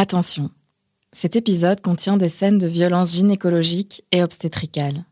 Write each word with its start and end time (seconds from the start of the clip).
Attention, 0.00 0.52
cet 1.10 1.34
épisode 1.34 1.80
contient 1.80 2.16
des 2.16 2.28
scènes 2.28 2.58
de 2.58 2.68
violence 2.68 3.16
gynécologique 3.16 4.04
et 4.12 4.22
obstétricale. 4.22 5.04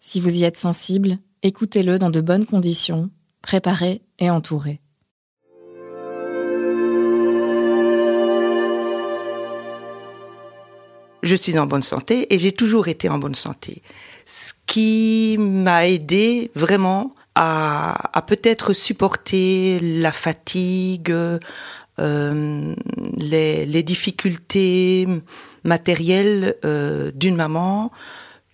Si 0.00 0.20
vous 0.20 0.34
y 0.34 0.42
êtes 0.42 0.56
sensible, 0.56 1.18
écoutez-le 1.44 2.00
dans 2.00 2.10
de 2.10 2.20
bonnes 2.20 2.44
conditions, 2.44 3.10
préparé 3.42 4.02
et 4.18 4.30
entouré. 4.30 4.80
Je 11.22 11.36
suis 11.36 11.56
en 11.56 11.66
bonne 11.66 11.82
santé 11.82 12.34
et 12.34 12.38
j'ai 12.38 12.50
toujours 12.50 12.88
été 12.88 13.08
en 13.08 13.18
bonne 13.18 13.36
santé. 13.36 13.82
Ce 14.26 14.52
qui 14.66 15.36
m'a 15.38 15.86
aidé 15.86 16.50
vraiment 16.56 17.14
à, 17.36 18.24
peut-être 18.26 18.72
supporter 18.72 19.78
la 19.80 20.12
fatigue, 20.12 21.14
euh, 22.00 22.74
les, 23.16 23.82
difficultés 23.84 25.06
matérielles 25.62 26.56
euh, 26.64 27.12
d'une 27.14 27.36
maman, 27.36 27.92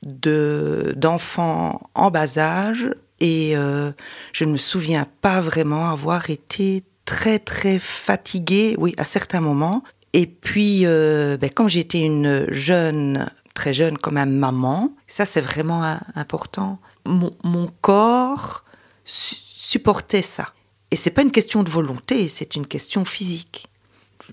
de 0.03 0.93
d'enfants 0.97 1.81
en 1.95 2.11
bas 2.11 2.39
âge, 2.39 2.91
et 3.21 3.57
euh, 3.57 3.93
je 4.33 4.45
ne 4.45 4.53
me 4.53 4.57
souviens 4.57 5.07
pas 5.23 5.41
vraiment 5.41 5.91
avoir 5.91 6.29
été 6.29 6.85
très 7.07 7.39
très 7.39 7.79
fatiguée, 7.79 8.75
oui, 8.79 8.95
à 8.99 9.05
certains 9.05 9.41
moments. 9.41 9.83
Et 10.13 10.27
puis, 10.27 10.85
ben, 10.85 11.51
comme 11.55 11.69
j'étais 11.69 12.01
une 12.01 12.47
jeune, 12.51 13.31
très 13.55 13.73
jeune, 13.73 13.97
comme 13.97 14.17
un 14.17 14.27
maman, 14.27 14.93
ça 15.07 15.25
c'est 15.25 15.41
vraiment 15.41 15.99
important. 16.15 16.79
Mon, 17.07 17.31
mon 17.45 17.71
corps 17.81 18.65
supportait 19.05 20.23
ça. 20.23 20.53
Et 20.91 20.97
c'est 20.97 21.11
pas 21.11 21.23
une 21.23 21.31
question 21.31 21.63
de 21.63 21.71
volonté, 21.71 22.29
c'est 22.29 22.57
une 22.57 22.67
question 22.67 23.05
physique. 23.05 23.69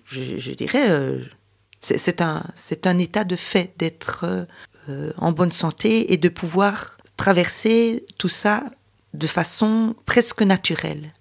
Je, 0.05 0.51
dirais, 0.51 0.89
euh, 0.89 1.19
c'est 1.79 2.21
un, 2.21 2.43
un 2.85 2.97
état 2.97 3.23
de 3.23 3.35
fait 3.35 3.73
d'être 3.77 4.25
euh, 4.89 5.11
en 5.17 5.31
bonne 5.31 5.51
santé 5.51 6.13
et 6.13 6.17
de 6.17 6.29
pouvoir 6.29 6.97
traverser 7.15 8.05
tout 8.17 8.29
ça 8.29 8.63
de 9.13 9.27
façon 9.27 9.95
presque 10.05 10.41
naturelle. 10.41 11.13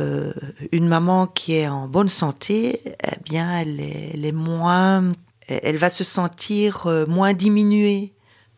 Euh, 0.00 0.32
une 0.72 0.88
maman 0.88 1.26
qui 1.26 1.54
est 1.54 1.68
en 1.68 1.86
bonne 1.86 2.08
santé, 2.08 2.80
eh 2.84 3.20
bien, 3.24 3.60
elle 3.60 3.80
est, 3.80 4.32
moins, 4.32 5.12
elle 5.46 5.76
va 5.76 5.90
se 5.90 6.02
sentir 6.02 6.88
moins 7.06 7.32
diminuée 7.32 8.13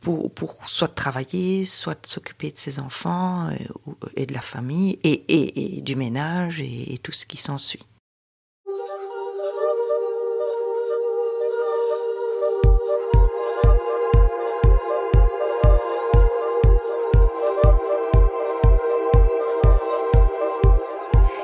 pour, 0.06 0.62
soit 0.66 0.94
travailler, 0.94 1.64
soit 1.64 2.06
s'occuper 2.06 2.52
de 2.52 2.56
ses 2.56 2.78
enfants 2.78 3.48
euh, 3.48 3.92
et 4.16 4.26
de 4.26 4.34
la 4.34 4.40
famille 4.40 4.98
et, 5.02 5.80
du 5.82 5.96
ménage 5.96 6.60
et, 6.60 6.98
tout 7.02 7.12
ce 7.12 7.26
qui 7.26 7.36
s'ensuit. 7.36 7.82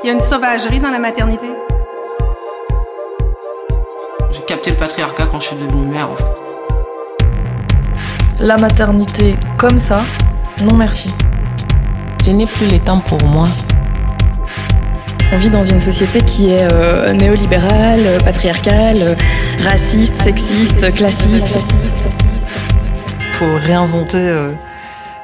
Il 0.05 0.09
y 0.09 0.11
a 0.11 0.15
une 0.15 0.21
sauvagerie 0.21 0.81
dans 0.81 0.91
la 0.91 0.99
maternité. 0.99 1.47
J'ai 4.33 4.43
capté 4.43 4.71
le 4.71 4.77
patriarcat 4.77 5.27
quand 5.27 5.39
je 5.39 5.49
suis 5.49 5.57
devenue 5.57 5.87
mère 5.87 6.11
en 6.11 6.17
fait 6.17 6.42
la 8.43 8.57
maternité 8.57 9.37
comme 9.57 9.79
ça, 9.79 10.03
non 10.65 10.75
merci. 10.75 11.15
Je 12.25 12.33
n'ai 12.33 12.45
plus 12.45 12.69
le 12.69 12.79
temps 12.81 12.99
pour 12.99 13.23
moi. 13.25 13.47
On 15.33 15.37
vit 15.37 15.49
dans 15.49 15.63
une 15.63 15.81
société 15.81 16.21
qui 16.21 16.51
est 16.51 16.71
euh, 16.73 17.13
néolibérale, 17.13 18.01
patriarcale, 18.25 19.17
raciste, 19.63 20.21
sexiste, 20.23 20.93
classiste. 20.93 21.61
Il 23.21 23.35
faut 23.35 23.55
réinventer 23.59 24.29
euh, 24.29 24.53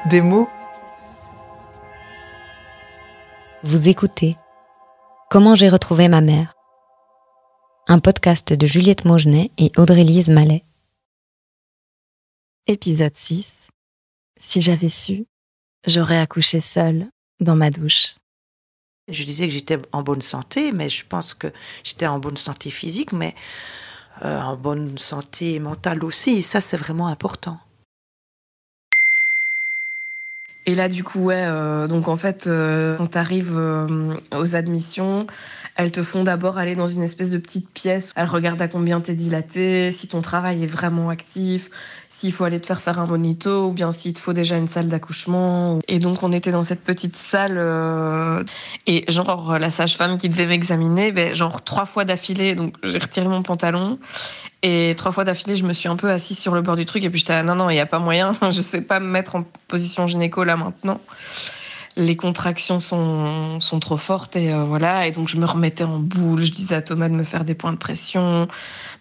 des 0.09 0.21
mots. 0.21 0.49
Vous 3.63 3.89
écoutez 3.89 4.35
Comment 5.29 5.55
j'ai 5.55 5.69
retrouvé 5.69 6.07
ma 6.07 6.21
mère? 6.21 6.55
Un 7.87 7.99
podcast 7.99 8.53
de 8.53 8.65
Juliette 8.65 9.05
Maugenet 9.05 9.51
et 9.57 9.71
Audrey-Lise 9.77 10.29
Mallet. 10.29 10.63
Épisode 12.69 13.15
6. 13.15 13.49
Si 14.39 14.61
j'avais 14.61 14.89
su, 14.89 15.25
j'aurais 15.87 16.19
accouché 16.19 16.61
seule 16.61 17.07
dans 17.39 17.55
ma 17.55 17.71
douche. 17.71 18.13
Je 19.07 19.23
disais 19.23 19.47
que 19.47 19.53
j'étais 19.53 19.79
en 19.91 20.03
bonne 20.03 20.21
santé, 20.21 20.71
mais 20.71 20.87
je 20.87 21.03
pense 21.03 21.33
que 21.33 21.47
j'étais 21.83 22.05
en 22.05 22.19
bonne 22.19 22.37
santé 22.37 22.69
physique, 22.69 23.11
mais 23.11 23.33
euh, 24.23 24.39
en 24.39 24.55
bonne 24.55 24.99
santé 24.99 25.59
mentale 25.59 26.03
aussi. 26.03 26.37
Et 26.37 26.41
ça, 26.43 26.61
c'est 26.61 26.77
vraiment 26.77 27.07
important. 27.07 27.57
Et 30.67 30.75
là, 30.75 30.89
du 30.89 31.03
coup, 31.03 31.23
ouais, 31.23 31.45
euh, 31.47 31.87
donc 31.87 32.07
en 32.07 32.17
fait, 32.17 32.45
euh, 32.45 32.97
quand 32.97 33.07
t'arrives 33.07 33.59
aux 34.31 34.55
admissions, 34.55 35.25
elles 35.75 35.91
te 35.91 36.03
font 36.03 36.23
d'abord 36.23 36.59
aller 36.59 36.75
dans 36.75 36.85
une 36.85 37.01
espèce 37.01 37.31
de 37.31 37.39
petite 37.39 37.71
pièce. 37.71 38.13
Elles 38.15 38.27
regardent 38.27 38.61
à 38.61 38.67
combien 38.67 39.01
t'es 39.01 39.15
dilaté, 39.15 39.89
si 39.89 40.07
ton 40.07 40.21
travail 40.21 40.63
est 40.63 40.67
vraiment 40.67 41.09
actif, 41.09 41.71
s'il 42.09 42.33
faut 42.33 42.43
aller 42.43 42.59
te 42.59 42.65
faire 42.65 42.81
faire 42.81 42.99
un 42.99 43.05
monito 43.05 43.67
ou 43.67 43.71
bien 43.71 43.91
s'il 43.91 44.13
te 44.13 44.19
faut 44.19 44.33
déjà 44.33 44.57
une 44.57 44.67
salle 44.67 44.87
d'accouchement. 44.87 45.79
Et 45.87 45.99
donc 45.99 46.23
on 46.23 46.31
était 46.31 46.51
dans 46.51 46.63
cette 46.63 46.83
petite 46.83 47.15
salle 47.15 47.55
euh, 47.57 48.43
et 48.87 49.09
genre 49.11 49.59
la 49.59 49.69
sage-femme 49.69 50.17
qui 50.17 50.27
devait 50.27 50.47
m'examiner, 50.47 51.11
ben, 51.11 51.35
genre 51.35 51.63
trois 51.63 51.85
fois 51.85 52.05
d'affilée, 52.05 52.55
donc 52.55 52.75
j'ai 52.83 52.97
retiré 52.97 53.27
mon 53.27 53.43
pantalon 53.43 53.99
et 54.63 54.93
trois 54.97 55.11
fois 55.11 55.23
d'affilée 55.23 55.55
je 55.55 55.63
me 55.63 55.71
suis 55.71 55.87
un 55.87 55.95
peu 55.95 56.09
assise 56.09 56.37
sur 56.37 56.53
le 56.53 56.61
bord 56.61 56.75
du 56.75 56.85
truc 56.85 57.03
et 57.03 57.09
puis 57.09 57.19
j'étais 57.19 57.43
non 57.43 57.55
non 57.55 57.69
il 57.69 57.75
y 57.75 57.79
a 57.79 57.85
pas 57.85 57.99
moyen, 57.99 58.35
je 58.49 58.61
sais 58.61 58.81
pas 58.81 58.99
me 58.99 59.07
mettre 59.07 59.35
en 59.35 59.45
position 59.67 60.07
gynéco 60.07 60.43
là 60.43 60.57
maintenant 60.57 60.99
les 61.99 62.15
contractions 62.15 62.79
sont, 62.79 63.59
sont 63.59 63.79
trop 63.79 63.97
fortes 63.97 64.35
et 64.35 64.51
euh, 64.51 64.63
voilà. 64.63 65.05
Et 65.05 65.11
donc 65.11 65.27
je 65.27 65.37
me 65.37 65.45
remettais 65.45 65.83
en 65.83 65.99
boule. 65.99 66.41
Je 66.41 66.51
disais 66.51 66.75
à 66.75 66.81
Thomas 66.81 67.09
de 67.09 67.13
me 67.13 67.25
faire 67.25 67.43
des 67.43 67.55
points 67.55 67.73
de 67.73 67.77
pression. 67.77 68.47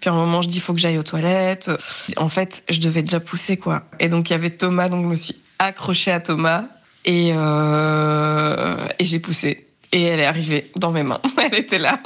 Puis 0.01 0.11
à 0.11 0.13
un 0.13 0.17
moment, 0.17 0.41
je 0.41 0.49
dis 0.49 0.57
il 0.57 0.61
faut 0.61 0.75
que 0.75 0.81
j'aille 0.81 0.99
aux 0.99 1.05
toilettes. 1.05 1.71
En 2.17 2.29
fait, 2.29 2.65
je 2.69 2.81
devais 2.81 3.03
déjà 3.03 3.21
pousser 3.21 3.57
quoi. 3.57 3.85
Et 4.01 4.09
donc 4.09 4.29
il 4.29 4.33
y 4.33 4.37
avait 4.37 4.51
Thomas, 4.51 4.89
donc 4.89 5.05
je 5.05 5.09
me 5.09 5.15
suis 5.15 5.37
accrochée 5.61 6.11
à 6.11 6.21
Thomas 6.21 6.65
et, 7.05 7.31
euh, 7.35 8.89
et 8.99 9.05
j'ai 9.05 9.21
poussé. 9.21 9.69
Et 9.93 10.03
elle 10.03 10.21
est 10.21 10.27
arrivée 10.27 10.71
dans 10.77 10.91
mes 10.91 11.03
mains. 11.03 11.21
Elle 11.39 11.55
était 11.55 11.79
là. 11.79 11.99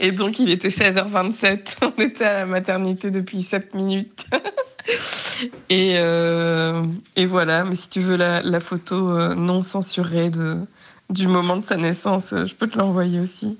Et 0.00 0.10
donc, 0.10 0.38
il 0.40 0.50
était 0.50 0.68
16h27. 0.68 1.76
On 1.82 2.02
était 2.02 2.24
à 2.24 2.38
la 2.38 2.46
maternité 2.46 3.10
depuis 3.10 3.42
7 3.42 3.74
minutes. 3.74 4.26
et, 5.70 5.94
euh, 5.96 6.84
et, 7.16 7.26
voilà, 7.26 7.64
mais 7.64 7.74
si 7.74 7.88
tu 7.88 8.00
veux 8.00 8.16
la, 8.16 8.60
photo 8.60 9.10
euh, 9.10 9.34
non 9.34 9.62
censurée 9.62 10.30
du 11.10 11.26
moment 11.26 11.56
de 11.56 11.64
sa 11.64 11.76
naissance, 11.76 12.32
euh, 12.32 12.46
je 12.46 12.54
peux 12.54 12.68
te 12.68 12.78
l'envoyer 12.78 13.20
aussi. 13.20 13.58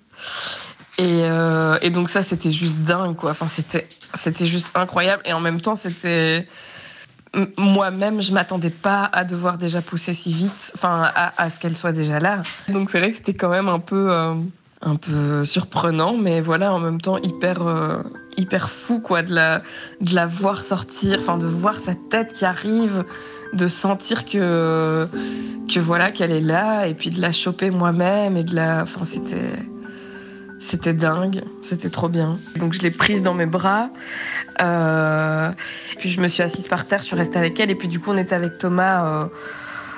Et, 0.99 1.91
donc 1.91 2.11
ça, 2.11 2.23
c'était 2.23 2.51
juste 2.51 2.79
dingue, 2.79 3.17
quoi. 3.17 3.31
Enfin, 3.31 3.49
c'était, 3.49 3.87
juste 4.47 4.73
incroyable. 4.75 5.23
Et 5.25 5.33
en 5.33 5.41
même 5.41 5.61
temps, 5.61 5.75
c'était... 5.75 6.47
Moi-même, 7.57 8.21
je 8.21 8.33
m'attendais 8.33 8.71
pas 8.71 9.09
à 9.13 9.25
devoir 9.25 9.57
déjà 9.57 9.81
pousser 9.81 10.13
si 10.13 10.33
vite, 10.33 10.73
enfin, 10.75 11.13
à, 11.15 11.49
ce 11.49 11.61
qu'elle 11.61 11.77
soit 11.77 11.93
déjà 11.93 12.19
là. 12.19 12.43
Donc 12.69 12.91
c'est 12.91 12.99
vrai 12.99 13.11
que 13.11 13.17
c'était 13.17 13.35
quand 13.35 13.51
même 13.51 13.69
un 13.69 13.79
peu 13.79 14.11
un 14.83 14.97
peu 14.97 15.45
surprenant, 15.45 16.17
mais 16.17 16.41
voilà, 16.41 16.73
en 16.73 16.81
même 16.81 17.01
temps 17.01 17.19
hyper, 17.19 17.63
hyper 18.41 18.71
fou, 18.71 19.01
quoi, 19.01 19.23
de 19.23 19.35
la, 19.35 19.63
de 20.01 20.15
la 20.15 20.27
voir 20.27 20.65
sortir, 20.65 21.21
de 21.39 21.47
voir 21.47 21.79
sa 21.79 21.95
tête 21.95 22.33
qui 22.33 22.45
arrive, 22.45 23.05
de 23.53 23.69
sentir 23.69 24.25
que, 24.25 25.09
voilà, 25.77 26.11
qu'elle 26.11 26.33
est 26.33 26.41
là, 26.41 26.87
et 26.87 26.95
puis 26.95 27.11
de 27.11 27.21
la 27.21 27.33
choper 27.33 27.71
moi-même, 27.71 28.37
et 28.37 28.45
de 28.45 28.55
la, 28.55 28.83
enfin, 28.83 29.05
c'était, 29.05 29.53
c'était 30.59 30.95
dingue, 30.95 31.43
c'était 31.63 31.91
trop 31.91 32.09
bien. 32.09 32.39
Donc, 32.57 32.73
je 32.73 32.81
l'ai 32.81 32.91
prise 32.91 33.23
dans 33.23 33.35
mes 33.35 33.47
bras, 33.47 33.91
euh, 34.61 35.51
puis 35.99 36.11
je 36.11 36.21
me 36.21 36.29
suis 36.29 36.43
assise 36.43 36.69
par 36.69 36.87
terre, 36.87 37.01
je 37.01 37.07
suis 37.07 37.17
restée 37.17 37.39
avec 37.39 37.59
elle, 37.61 37.71
et 37.71 37.75
puis 37.75 37.89
du 37.89 38.01
coup, 38.01 38.11
on 38.11 38.17
était 38.17 38.35
avec 38.35 38.59
Thomas, 38.59 39.05
euh, 39.05 39.25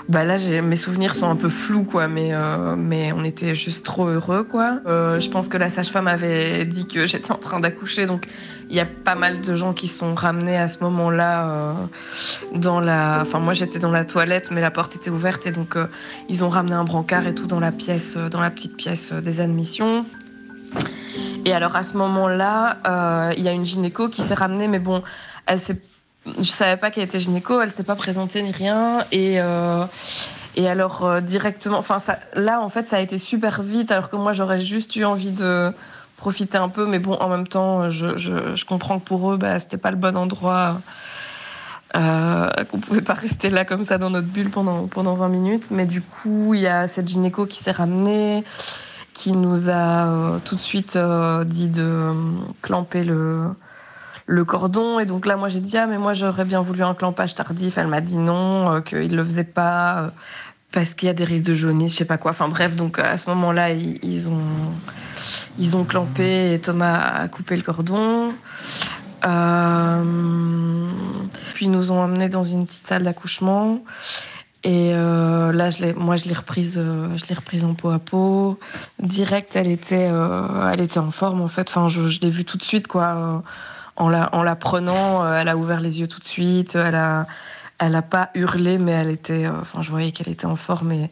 bah 0.08 0.25
là 0.25 0.37
mes 0.62 0.76
souvenirs 0.76 1.14
sont 1.14 1.31
un 1.31 1.37
peu 1.37 1.49
flous 1.49 1.84
quoi 1.84 2.08
mais 2.08 2.31
euh, 2.32 2.75
mais 2.76 3.12
on 3.12 3.22
était 3.22 3.54
juste 3.54 3.84
trop 3.84 4.06
heureux 4.06 4.44
quoi. 4.44 4.81
Euh, 4.87 5.20
je 5.20 5.31
pense 5.31 5.49
que 5.49 5.56
la 5.56 5.70
sage-femme 5.70 6.08
avait 6.08 6.64
dit 6.64 6.87
que 6.87 7.06
j'étais 7.06 7.31
en 7.31 7.38
train 7.38 7.60
d'accoucher 7.60 8.06
donc 8.06 8.26
il 8.69 8.76
y 8.76 8.81
a 8.81 8.87
pas 8.87 9.14
mal 9.14 9.40
de 9.40 9.54
gens 9.54 9.72
qui 9.72 9.87
sont 9.87 10.14
ramenés 10.14 10.56
à 10.56 10.66
ce 10.66 10.82
moment-là 10.82 11.46
euh, 11.46 11.72
dans 12.54 12.81
la 12.81 13.20
enfin 13.22 13.38
moi 13.38 13.54
j'étais 13.54 13.78
dans 13.78 13.90
la 13.90 14.04
toilette 14.04 14.50
mais 14.50 14.60
la 14.60 14.70
porte 14.70 14.96
était 14.96 15.10
ouverte 15.10 15.46
et 15.46 15.52
donc 15.52 15.76
ils 16.28 16.43
ont 16.43 16.49
ramené 16.49 16.75
un 16.75 16.84
brancard 16.84 17.26
et 17.26 17.34
tout 17.34 17.46
dans 17.46 17.60
la 17.60 17.72
pièce 17.72 18.16
dans 18.16 18.40
la 18.40 18.50
petite 18.50 18.76
pièce 18.76 19.12
des 19.12 19.40
admissions. 19.40 20.04
Et 21.44 21.52
alors 21.52 21.76
à 21.76 21.82
ce 21.82 21.96
moment-là 21.96 23.32
il 23.37 23.43
y 23.43 23.49
a 23.49 23.52
une 23.52 23.64
gynéco 23.64 24.08
qui 24.08 24.22
s'est 24.22 24.34
ramenée 24.34 24.69
mais 24.69 24.78
bon 24.78 25.02
elle 25.46 25.60
s'est 25.60 25.81
je 26.27 26.43
savais 26.43 26.77
pas 26.77 26.91
qu'elle 26.91 27.05
était 27.05 27.21
gynéco, 27.21 27.61
elle 27.61 27.71
s'est 27.71 27.83
pas 27.83 27.97
présentée 27.97 28.43
ni 28.43 28.53
rien 28.53 29.05
et 29.11 29.41
euh, 29.41 29.85
et 30.55 30.69
alors 30.69 31.05
euh, 31.05 31.21
directement, 31.21 31.79
enfin 31.79 31.97
là 32.35 32.61
en 32.61 32.69
fait 32.69 32.89
ça 32.89 32.97
a 32.97 33.01
été 33.01 33.19
super 33.19 33.63
vite 33.63 33.91
alors 33.91 34.09
que 34.09 34.17
moi 34.17 34.33
j'aurais 34.33 34.61
juste 34.61 34.95
eu 34.97 35.05
envie 35.05 35.33
de 35.33 35.73
profiter 36.17 36.57
un 36.57 36.69
peu, 36.69 36.87
mais 36.87 37.01
bon, 37.01 37.15
en 37.15 37.29
même 37.29 37.49
temps, 37.49 37.91
je, 37.91 38.17
je, 38.17 38.65
comprends 38.65 39.01
que 39.01 39.05
pour 39.05 39.33
eux, 39.33 39.37
bah, 39.37 39.59
c'était 39.59 39.77
pas 39.77 39.91
le 39.91 39.97
bon 39.97 40.17
endroit. 40.17 40.81
Euh, 41.97 42.49
qu'on 42.71 42.79
pouvait 42.79 43.03
pas 43.03 43.13
rester 43.13 43.51
là 43.51 43.65
comme 43.65 43.83
ça 43.83 43.99
dans 43.99 44.09
notre 44.09 44.29
bulle 44.29 44.49
pendant, 44.49 44.87
pendant 44.87 45.15
20 45.15 45.29
minutes. 45.29 45.69
Mais 45.73 45.85
du 45.85 46.01
coup, 46.01 46.55
il 46.55 46.61
y 46.61 46.69
a 46.69 46.87
cette 46.87 47.09
gynéco 47.09 47.45
qui 47.45 47.59
s'est 47.59 47.73
ramenée, 47.73 48.45
qui 49.13 49.33
nous 49.33 49.69
a 49.69 50.07
euh, 50.07 50.39
tout 50.45 50.55
de 50.55 50.61
suite 50.61 50.97
dit 51.47 51.69
de 51.69 52.13
clamper 52.63 53.03
le, 53.03 53.49
le 54.27 54.45
cordon. 54.45 54.99
Et 54.99 55.07
donc 55.07 55.27
là, 55.27 55.37
moi, 55.37 55.49
j'ai 55.49 55.61
dit, 55.61 55.77
ah, 55.79 55.87
mais 55.87 55.99
moi, 55.99 56.13
j'aurais 56.13 56.45
bien 56.45 56.61
voulu 56.61 56.83
un 56.83 56.95
clampage 56.95 57.35
tardif. 57.35 57.79
Elle 57.79 57.89
m'a 57.89 58.01
dit 58.01 58.19
non, 58.19 58.71
euh, 58.71 58.81
qu'il 58.81 59.15
le 59.15 59.25
faisait 59.25 59.45
pas. 59.45 59.99
euh, 60.03 60.09
parce 60.73 60.95
qu'il 60.95 61.07
y 61.07 61.11
a 61.11 61.15
des 61.15 61.25
risques 61.25 61.45
de 61.45 61.55
jaunisse, 61.55 61.93
je 61.93 61.99
sais 61.99 62.05
pas 62.05 62.19
quoi. 62.19 62.33
Enfin 62.33 62.49
bref, 62.49 62.75
donc 62.75 62.99
à 62.99 63.17
ce 63.17 63.29
moment-là, 63.31 63.71
ils, 63.71 64.29
ont 64.29 64.41
ils 65.59 65.77
ont 65.77 65.85
clampé 65.85 66.55
et 66.55 66.59
Thomas 66.59 66.99
a 66.99 67.29
coupé 67.29 67.57
le 67.57 67.63
cordon. 67.63 68.33
Euh, 69.25 70.03
puis 71.55 71.67
ils 71.67 71.71
nous 71.71 71.93
ont 71.93 72.01
emmenés 72.01 72.29
dans 72.29 72.43
une 72.43 72.67
petite 72.67 72.87
salle 72.87 73.05
d'accouchement. 73.05 73.85
Et 74.65 74.93
euh, 74.95 75.53
là, 75.53 75.71
je 75.71 75.93
moi, 75.93 76.17
je 76.17 76.27
l'ai 76.27 76.35
reprise, 76.35 76.77
euh, 76.79 77.17
je 77.17 77.27
l'ai 77.27 77.35
reprise 77.35 77.65
en 77.65 77.75
peau 77.75 77.91
à 77.91 77.99
peau. 77.99 78.59
Direct, 79.01 79.55
elle 79.57 79.69
était, 79.69 80.09
euh, 80.11 80.71
elle 80.73 80.81
était 80.81 80.99
en 80.99 81.11
forme 81.11 81.41
en 81.41 81.49
fait. 81.49 81.69
Enfin, 81.69 81.89
je, 81.89 82.09
je 82.09 82.21
l'ai 82.21 82.31
vue 82.31 82.45
tout 82.45 82.57
de 82.57 82.63
suite 82.63 82.87
quoi. 82.87 83.43
En 83.97 84.09
la, 84.09 84.35
en 84.35 84.43
la 84.43 84.56
prenant, 84.56 85.25
euh, 85.25 85.39
elle 85.39 85.49
a 85.49 85.56
ouvert 85.56 85.81
les 85.81 86.00
yeux 86.00 86.09
tout 86.09 86.21
de 86.21 86.27
suite. 86.27 86.77
Elle 86.77 86.94
a, 86.94 87.27
elle 87.79 87.94
a 87.94 88.03
pas 88.03 88.31
hurlé, 88.35 88.79
mais 88.79 88.93
elle 88.93 89.11
était, 89.11 89.47
euh, 89.47 89.61
enfin, 89.61 89.83
je 89.83 89.91
voyais 89.91 90.12
qu'elle 90.12 90.31
était 90.31 90.47
en 90.47 90.56
forme 90.56 90.93
et 90.93 91.11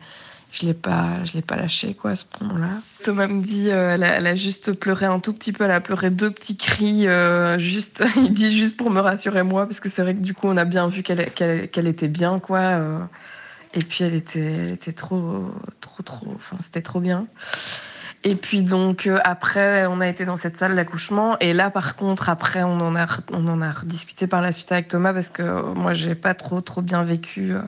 je 0.51 0.67
l'ai 0.67 0.75
pas, 0.75 1.23
je 1.25 1.35
l'ai 1.35 1.43
pas 1.43 1.57
lâchée 1.57 1.95
quoi 1.95 2.13
à 2.13 2.17
ce 2.17 2.25
moment-là. 2.41 2.69
Thomas 3.05 3.27
me 3.27 3.41
dit, 3.41 3.71
euh, 3.71 3.95
elle, 3.95 4.27
a, 4.27 4.35
juste 4.35 4.73
pleuré 4.73 5.07
un 5.07 5.21
tout 5.21 5.33
petit 5.33 5.53
peu. 5.53 5.65
Elle 5.65 5.71
a 5.71 5.81
pleuré 5.81 6.11
deux 6.11 6.31
petits 6.31 6.57
cris, 6.57 7.07
juste, 7.59 8.03
il 8.17 8.33
dit 8.33 8.57
juste 8.57 8.77
pour 8.77 8.91
me 8.91 9.01
rassurer 9.01 9.43
moi, 9.43 9.67
parce 9.67 9.81
que 9.81 9.89
c'est 9.89 10.03
vrai 10.03 10.15
que 10.15 10.21
du 10.21 10.33
coup, 10.33 10.49
on 10.49 10.57
a 10.57 10.65
bien 10.65 10.89
vu 10.89 11.03
qu'elle, 11.03 11.31
qu'elle, 11.33 11.69
qu'elle 11.69 11.87
était 11.87 12.09
bien 12.09 12.39
quoi. 12.39 12.81
et 13.75 13.81
puis 13.81 14.05
elle 14.05 14.15
était, 14.15 14.41
elle 14.41 14.73
était 14.73 14.93
trop, 14.93 15.51
trop, 15.81 16.03
trop. 16.03 16.33
Enfin, 16.35 16.57
c'était 16.59 16.83
trop 16.83 17.01
bien. 17.01 17.27
Et 18.23 18.35
puis 18.35 18.63
donc 18.63 19.07
euh, 19.07 19.19
après, 19.25 19.87
on 19.87 20.01
a 20.01 20.09
été 20.09 20.25
dans 20.27 20.37
cette 20.37 20.59
salle 20.59 20.77
d'accouchement. 20.77 21.39
Et 21.39 21.53
là, 21.53 21.71
par 21.71 21.97
contre, 21.97 22.29
après, 22.29 22.63
on 22.63 22.79
en 22.81 22.95
a, 22.95 23.07
on 23.33 23.49
en 23.49 23.63
a 23.63 23.73
rediscuté 23.73 24.27
par 24.27 24.43
la 24.43 24.53
suite 24.53 24.73
avec 24.73 24.89
Thomas 24.89 25.15
parce 25.15 25.31
que 25.31 25.73
moi, 25.73 25.95
j'ai 25.95 26.15
pas 26.15 26.35
trop, 26.35 26.61
trop 26.61 26.83
bien 26.83 27.03
vécu 27.03 27.55
euh, 27.55 27.63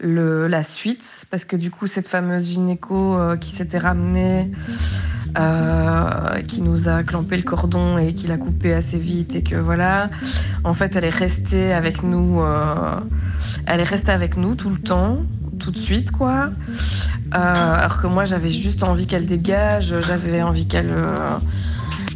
le, 0.00 0.48
la 0.48 0.62
suite 0.62 1.26
parce 1.30 1.44
que 1.44 1.54
du 1.54 1.70
coup, 1.70 1.86
cette 1.86 2.08
fameuse 2.08 2.50
gynéco 2.50 3.18
euh, 3.18 3.36
qui 3.36 3.50
s'était 3.50 3.78
ramenée, 3.78 4.50
qui 6.48 6.62
nous 6.62 6.88
a 6.88 7.02
clampé 7.02 7.36
le 7.36 7.42
cordon 7.42 7.98
et 7.98 8.14
qui 8.14 8.26
l'a 8.26 8.38
coupé 8.38 8.72
assez 8.72 8.98
vite 8.98 9.36
et 9.36 9.42
que 9.42 9.54
voilà, 9.54 10.08
en 10.64 10.72
fait, 10.72 10.96
elle 10.96 11.04
est 11.04 11.10
restée 11.10 11.72
avec 11.74 12.02
nous. 12.02 12.42
elle 13.66 13.78
est 13.78 13.84
restée 13.84 14.10
avec 14.10 14.36
nous 14.36 14.56
tout 14.56 14.70
le 14.70 14.78
temps, 14.78 15.18
tout 15.60 15.70
de 15.70 15.78
suite, 15.78 16.10
quoi. 16.10 16.50
Euh, 17.34 17.74
alors 17.74 17.98
que 17.98 18.06
moi, 18.06 18.24
j'avais 18.24 18.50
juste 18.50 18.82
envie 18.82 19.06
qu'elle 19.06 19.26
dégage, 19.26 19.94
j'avais 20.00 20.42
envie 20.42 20.66
qu'elle. 20.66 20.92
euh, 20.94 21.38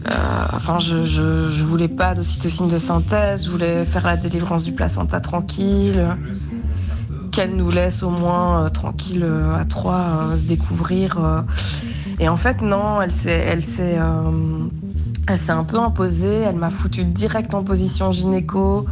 euh, 0.09 0.47
enfin, 0.53 0.79
je, 0.79 1.07
je, 1.07 1.65
voulais 1.65 1.89
pas 1.89 2.15
d'ocytocine 2.15 2.67
de 2.67 2.79
synthèse, 2.79 3.45
je 3.45 3.51
voulais 3.51 3.85
faire 3.85 4.05
la 4.05 4.17
délivrance 4.17 4.65
du 4.65 4.73
placenta 4.73 5.21
tranquille, 5.21 6.17
qu'elle 7.31 7.55
nous 7.55 7.71
laisse 7.71 8.03
au 8.03 8.11
moins 8.11 8.69
tranquille 8.71 9.25
à 9.55 9.65
trois 9.65 10.33
se 10.35 10.43
découvrir. 10.43 11.45
Et 12.19 12.29
en 12.29 12.37
fait, 12.37 12.63
non, 12.63 13.01
elle 13.01 13.13
s'est, 13.13 13.31
elle 13.31 13.65
s'est, 13.65 13.99
elle 15.29 15.41
s'est 15.41 15.53
un 15.53 15.65
peu 15.65 15.79
imposée. 15.79 16.41
Elle 16.41 16.57
m'a 16.57 16.71
foutu 16.71 17.05
direct 17.05 17.55
en 17.55 17.63
position 17.63 18.11
gynéco, 18.11 18.87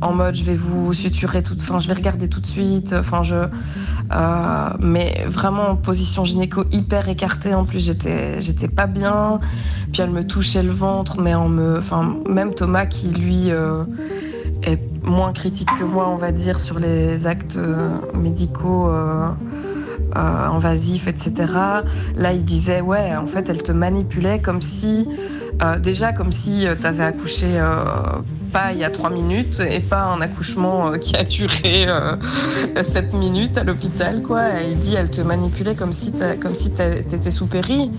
en 0.00 0.12
mode 0.14 0.34
je 0.34 0.44
vais 0.44 0.56
vous 0.56 0.94
suturer 0.94 1.42
tout, 1.42 1.56
enfin 1.60 1.78
je 1.78 1.88
vais 1.88 1.94
regarder 1.94 2.28
tout 2.28 2.40
de 2.40 2.46
suite. 2.46 2.94
Enfin 2.98 3.22
je, 3.22 3.34
euh, 4.12 4.68
mais 4.80 5.24
vraiment 5.26 5.70
en 5.70 5.76
position 5.76 6.24
gynéco 6.24 6.64
hyper 6.70 7.08
écartée. 7.08 7.54
En 7.54 7.64
plus 7.64 7.86
j'étais, 7.86 8.40
j'étais 8.40 8.68
pas 8.68 8.86
bien. 8.86 9.40
Puis 9.92 10.02
elle 10.02 10.10
me 10.10 10.24
touchait 10.24 10.62
le 10.62 10.72
ventre, 10.72 11.20
mais 11.20 11.34
en 11.34 11.48
me, 11.48 11.78
enfin 11.78 12.16
même 12.28 12.54
Thomas 12.54 12.86
qui 12.86 13.08
lui 13.08 13.50
euh, 13.50 13.84
est 14.62 14.80
moins 15.02 15.32
critique 15.32 15.68
que 15.78 15.84
moi, 15.84 16.08
on 16.08 16.16
va 16.16 16.32
dire, 16.32 16.60
sur 16.60 16.78
les 16.78 17.26
actes 17.26 17.56
euh, 17.56 17.90
médicaux. 18.14 18.90
invasifs, 20.14 21.08
etc. 21.08 21.52
Là, 22.14 22.32
il 22.32 22.44
disait, 22.44 22.80
ouais, 22.80 23.16
en 23.16 23.26
fait, 23.26 23.48
elle 23.48 23.62
te 23.62 23.72
manipulait 23.72 24.38
comme 24.38 24.60
si, 24.60 25.08
déjà, 25.82 26.12
comme 26.12 26.30
si 26.30 26.66
tu 26.80 26.86
avais 26.86 27.02
accouché 27.02 27.58
pas 28.54 28.72
il 28.72 28.78
y 28.78 28.84
a 28.84 28.90
trois 28.90 29.10
minutes 29.10 29.60
et 29.60 29.80
pas 29.80 30.02
un 30.04 30.20
accouchement 30.20 30.92
euh, 30.92 30.96
qui 30.96 31.14
a 31.16 31.24
duré 31.24 31.86
euh, 31.88 32.16
sept 32.82 33.12
minutes 33.12 33.58
à 33.58 33.64
l'hôpital, 33.64 34.22
quoi. 34.22 34.42
Il 34.62 34.78
dit, 34.78 34.94
elle 34.94 35.10
te 35.10 35.20
manipulait 35.20 35.74
comme 35.74 35.92
si 35.92 36.12
t'as- 36.12 36.36
comme 36.36 36.54
si 36.54 36.70
t'étais 36.72 37.30
sous 37.30 37.46
péri. 37.46 37.90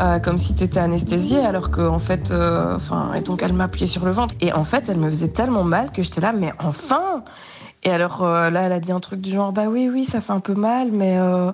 euh, 0.00 0.20
comme 0.20 0.38
si 0.38 0.54
t'étais 0.54 0.78
anesthésiée 0.80 1.44
alors 1.44 1.70
que 1.70 1.80
en 1.80 1.98
fait 1.98 2.30
euh, 2.30 2.76
enfin 2.76 3.12
et 3.16 3.22
donc 3.22 3.42
elle 3.42 3.52
m'a 3.52 3.64
appuyé 3.64 3.88
sur 3.88 4.04
le 4.04 4.12
ventre 4.12 4.34
et 4.40 4.52
en 4.52 4.62
fait 4.62 4.88
elle 4.88 4.98
me 4.98 5.08
faisait 5.08 5.28
tellement 5.40 5.64
mal 5.64 5.90
que 5.90 6.00
j'étais 6.00 6.20
là 6.20 6.32
mais 6.32 6.52
enfin 6.60 7.24
et 7.82 7.90
alors 7.90 8.22
euh, 8.22 8.50
là, 8.50 8.62
elle 8.62 8.72
a 8.72 8.78
dit 8.80 8.92
un 8.92 9.00
truc 9.00 9.20
du 9.20 9.30
genre 9.32 9.52
bah 9.52 9.64
oui, 9.68 9.90
oui, 9.92 10.04
ça 10.04 10.20
fait 10.20 10.32
un 10.32 10.38
peu 10.38 10.54
mal, 10.54 10.88
mais 10.92 11.18
euh, 11.18 11.50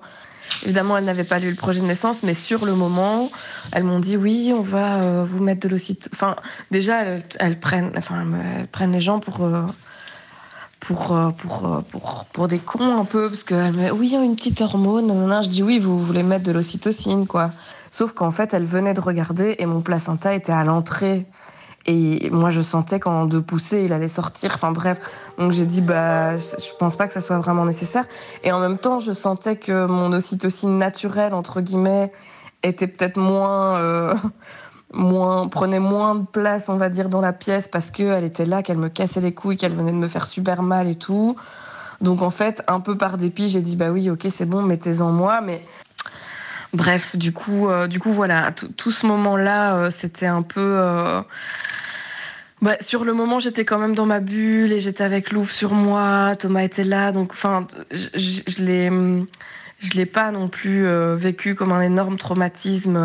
évidemment, 0.64 0.96
elle 0.96 1.04
n'avait 1.04 1.25
pas 1.25 1.38
lu 1.38 1.50
le 1.50 1.56
projet 1.56 1.81
de 1.81 1.87
naissance, 1.87 2.22
mais 2.22 2.34
sur 2.34 2.64
le 2.64 2.75
moment, 2.75 3.31
elles 3.72 3.84
m'ont 3.84 4.00
dit 4.00 4.16
oui, 4.16 4.52
on 4.54 4.62
va 4.62 4.96
euh, 4.96 5.25
vous 5.28 5.43
mettre 5.43 5.60
de 5.60 5.69
l'ocytocine. 5.69 6.10
Enfin, 6.12 6.37
déjà, 6.70 7.02
elles, 7.02 7.22
elles 7.38 7.60
prennent, 7.60 7.93
enfin, 7.96 8.22
elles 8.22 8.60
elles 8.60 8.66
prennent 8.69 8.93
les 8.93 9.00
gens 9.00 9.20
pour. 9.20 9.44
euh, 9.44 9.62
pour, 10.78 11.16
euh, 11.16 11.31
pour, 11.31 11.82
pour, 11.90 12.26
pour 12.26 12.48
des 12.48 12.58
cons 12.58 12.98
un 12.98 13.04
peu, 13.04 13.28
parce 13.28 13.43
qu'elle 13.43 13.72
me 13.72 13.87
dit 13.87 13.90
oui, 13.93 14.10
une 14.12 14.37
petite 14.37 14.60
hormone, 14.60 15.43
je 15.43 15.48
dis 15.48 15.62
oui, 15.62 15.78
vous 15.78 16.00
voulez 16.00 16.22
mettre 16.22 16.44
de 16.44 16.52
l'ocytocine, 16.52 17.26
quoi. 17.26 17.50
Sauf 17.90 18.12
qu'en 18.12 18.31
fait, 18.31 18.52
elle 18.52 18.64
venait 18.66 18.94
de 18.94 19.00
regarder 19.00 19.56
et 19.58 19.66
mon 19.66 19.81
placenta 19.81 20.34
était 20.34 20.52
à 20.52 20.64
l'entrée. 20.64 21.26
Et 21.87 22.31
moi, 22.31 22.50
je 22.50 22.62
sentais 22.62 22.99
qu'en 22.99 23.27
deux 23.27 23.43
poussées, 23.43 23.85
il 23.85 23.93
allait 23.93 24.09
sortir. 24.09 24.53
Enfin 24.55 24.73
bref, 24.73 24.99
donc 25.38 25.53
j'ai 25.53 25.67
dit 25.67 25.81
bah, 25.81 26.37
je 26.37 26.75
pense 26.79 26.97
pas 26.97 27.06
que 27.06 27.12
ça 27.12 27.21
soit 27.21 27.38
vraiment 27.38 27.65
nécessaire. 27.65 28.05
Et 28.43 28.50
en 28.53 28.59
même 28.59 28.79
temps, 28.79 28.99
je 28.99 29.12
sentais 29.12 29.56
que 29.56 29.87
mon 29.87 30.12
ocytocine 30.12 30.79
naturelle 30.79 31.35
entre 31.35 31.61
guillemets 31.61 32.12
était 32.65 32.88
peut-être 32.88 33.17
moins, 33.19 33.81
euh, 33.81 34.15
moins 34.93 35.47
prenait 35.47 35.79
moins 35.79 36.17
de 36.17 36.27
place, 36.27 36.69
on 36.69 36.77
va 36.77 36.88
dire, 36.88 37.09
dans 37.09 37.21
la 37.21 37.33
pièce 37.33 37.69
parce 37.69 37.93
que 37.93 38.03
elle 38.03 38.25
était 38.25 38.47
là, 38.47 38.62
qu'elle 38.62 38.78
me 38.78 38.88
cassait 38.88 39.21
les 39.21 39.33
couilles, 39.33 39.57
qu'elle 39.57 39.75
venait 39.75 39.93
de 39.93 39.97
me 39.97 40.09
faire 40.09 40.26
super 40.26 40.62
mal 40.62 40.88
et 40.88 40.97
tout. 40.97 41.37
Donc 42.00 42.21
en 42.23 42.31
fait, 42.31 42.62
un 42.66 42.81
peu 42.81 42.97
par 42.97 43.16
dépit, 43.16 43.49
j'ai 43.49 43.62
dit 43.62 43.76
bah 43.76 43.90
oui, 43.90 44.11
ok, 44.11 44.26
c'est 44.28 44.45
bon, 44.45 44.62
mettez-en 44.62 45.11
moi, 45.12 45.40
mais 45.40 45.62
Bref, 46.76 47.16
du 47.16 47.33
coup, 47.33 47.71
euh, 47.71 47.87
du 47.87 47.99
coup, 48.00 48.12
voilà, 48.12 48.52
tout, 48.52 48.90
ce 48.90 49.06
moment-là, 49.06 49.76
euh, 49.76 49.90
c'était 49.90 50.26
un 50.26 50.42
peu. 50.42 50.61
euh, 50.61 51.23
bah, 52.61 52.76
sur 52.80 53.04
le 53.04 53.14
moment, 53.14 53.38
j'étais 53.38 53.64
quand 53.64 53.78
même 53.78 53.95
dans 53.95 54.04
ma 54.04 54.21
bulle 54.21 54.73
et 54.73 54.80
j'étais 54.80 55.02
avec 55.02 55.33
Louvre 55.33 55.50
sur 55.50 55.73
moi. 55.73 56.37
Thomas 56.38 56.62
était 56.62 56.85
là, 56.85 57.12
donc, 57.12 57.33
enfin, 57.33 57.66
je, 57.90 58.62
l'ai, 58.62 58.90
l'ai 59.95 60.06
pas 60.06 60.30
non 60.33 60.49
plus 60.49 60.87
vécu 61.16 61.54
comme 61.54 61.73
un 61.73 61.80
énorme 61.80 62.18
traumatisme. 62.18 62.99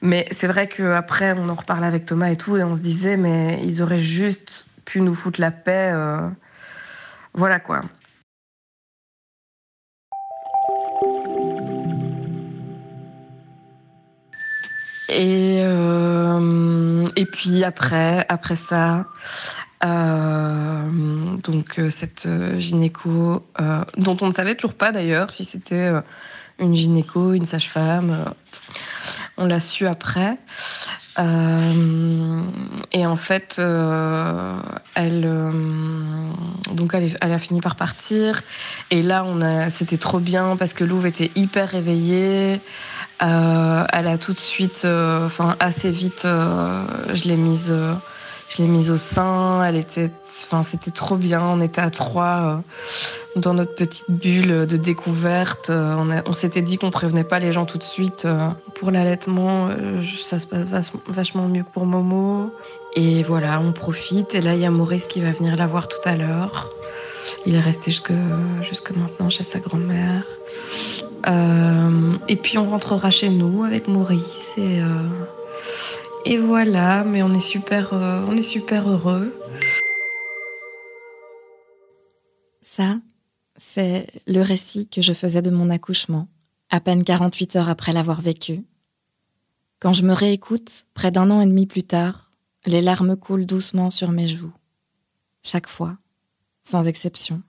mais 0.00 0.26
c'est 0.30 0.46
vrai 0.46 0.68
qu'après, 0.68 1.34
on 1.38 1.48
en 1.50 1.54
reparlait 1.54 1.86
avec 1.86 2.06
Thomas 2.06 2.30
et 2.30 2.36
tout, 2.36 2.56
et 2.56 2.64
on 2.64 2.74
se 2.74 2.80
disait, 2.80 3.16
mais 3.18 3.60
ils 3.64 3.82
auraient 3.82 3.98
juste 3.98 4.66
pu 4.84 5.00
nous 5.02 5.14
foutre 5.14 5.40
la 5.40 5.50
paix. 5.50 5.94
voilà 7.34 7.60
quoi. 7.60 7.82
Et, 15.08 15.60
euh, 15.62 17.08
et 17.16 17.24
puis 17.24 17.64
après, 17.64 18.26
après 18.28 18.56
ça, 18.56 19.06
euh, 19.84 20.82
donc 21.42 21.78
euh, 21.78 21.88
cette 21.88 22.28
gynéco, 22.58 23.46
dont 23.96 24.16
on 24.20 24.26
ne 24.26 24.32
savait 24.32 24.54
toujours 24.54 24.74
pas 24.74 24.92
d'ailleurs 24.92 25.32
si 25.32 25.44
c'était 25.46 25.90
une 26.58 26.74
gynéco, 26.74 27.32
une 27.32 27.46
sage-femme, 27.46 28.34
on 29.38 29.46
l'a 29.46 29.60
su 29.60 29.86
après. 29.86 30.36
Et 31.16 33.06
en 33.06 33.16
fait, 33.16 33.60
elle, 34.94 35.52
donc 36.72 36.94
elle, 36.94 37.32
a 37.32 37.38
fini 37.38 37.60
par 37.60 37.74
partir. 37.76 38.42
Et 38.90 39.02
là, 39.02 39.24
on 39.24 39.40
a, 39.40 39.68
c'était 39.70 39.96
trop 39.96 40.20
bien 40.20 40.56
parce 40.56 40.74
que 40.74 40.84
Louvre 40.84 41.06
était 41.06 41.32
hyper 41.34 41.70
réveillée. 41.70 42.60
Euh, 43.22 43.84
elle 43.92 44.06
a 44.06 44.18
tout 44.18 44.32
de 44.32 44.38
suite, 44.38 44.82
euh, 44.84 45.26
enfin 45.26 45.56
assez 45.58 45.90
vite, 45.90 46.22
euh, 46.24 46.82
je 47.14 47.24
l'ai 47.24 47.36
mise 47.36 47.74
Je 48.48 48.62
l'ai 48.62 48.68
mise 48.68 48.90
au 48.90 48.96
sein. 48.96 49.62
Elle 49.64 49.76
était, 49.76 50.10
enfin, 50.44 50.62
c'était 50.62 50.90
trop 50.90 51.16
bien. 51.16 51.42
On 51.42 51.60
était 51.60 51.82
à 51.82 51.90
trois 51.90 52.62
dans 53.36 53.52
notre 53.52 53.74
petite 53.74 54.10
bulle 54.10 54.66
de 54.66 54.76
découverte. 54.78 55.70
On, 55.70 56.32
s'était 56.32 56.62
dit 56.62 56.78
qu'on 56.78 56.90
prévenait 56.90 57.24
pas 57.24 57.40
les 57.40 57.52
gens 57.52 57.66
tout 57.66 57.76
de 57.76 57.82
suite. 57.82 58.26
pour 58.76 58.90
l'allaitement, 58.90 59.68
ça 60.18 60.38
se 60.38 60.46
passe 60.46 60.64
vach- 60.64 60.92
vachement 61.08 61.46
mieux 61.46 61.62
que 61.62 61.70
pour 61.70 61.84
Momo. 61.84 62.50
Et 62.96 63.22
voilà, 63.22 63.60
on 63.60 63.72
profite. 63.72 64.34
Et 64.34 64.40
là, 64.40 64.54
il 64.54 64.60
y 64.60 64.64
a 64.64 64.70
Maurice 64.70 65.08
qui 65.08 65.20
va 65.20 65.32
venir 65.32 65.54
la 65.56 65.66
voir 65.66 65.86
tout 65.86 66.04
à 66.04 66.16
l'heure. 66.16 66.70
Il 67.44 67.54
est 67.54 67.60
resté 67.60 67.90
jusque, 67.90 68.12
jusque 68.62 68.92
maintenant 68.92 69.28
chez 69.28 69.44
sa 69.44 69.58
grand-mère. 69.58 70.24
Euh, 71.26 72.16
et 72.28 72.36
puis 72.36 72.58
on 72.58 72.70
rentrera 72.70 73.10
chez 73.10 73.28
nous 73.28 73.64
avec 73.64 73.88
Maurice 73.88 74.52
et, 74.56 74.80
euh, 74.80 76.40
voilà. 76.40 77.04
Mais 77.04 77.22
on 77.22 77.30
est 77.30 77.40
super, 77.40 77.92
euh, 77.92 78.24
on 78.28 78.36
est 78.36 78.42
super 78.42 78.88
heureux. 78.88 79.34
Ça, 82.62 82.98
c'est 83.56 84.06
le 84.26 84.40
récit 84.40 84.88
que 84.88 85.02
je 85.02 85.12
faisais 85.12 85.42
de 85.42 85.50
mon 85.50 85.70
accouchement, 85.70 86.28
à 86.70 86.80
peine 86.80 87.02
48 87.02 87.56
heures 87.56 87.68
après 87.68 87.92
l'avoir 87.92 88.20
vécu. 88.20 88.64
Quand 89.80 89.92
je 89.92 90.04
me 90.04 90.12
réécoute, 90.12 90.84
près 90.94 91.10
d'un 91.10 91.30
an 91.30 91.40
et 91.40 91.46
demi 91.46 91.66
plus 91.66 91.84
tard, 91.84 92.30
les 92.66 92.80
larmes 92.80 93.16
coulent 93.16 93.46
doucement 93.46 93.90
sur 93.90 94.10
mes 94.10 94.28
joues. 94.28 94.52
Chaque 95.42 95.68
fois, 95.68 95.96
sans 96.62 96.86
exception. 96.86 97.42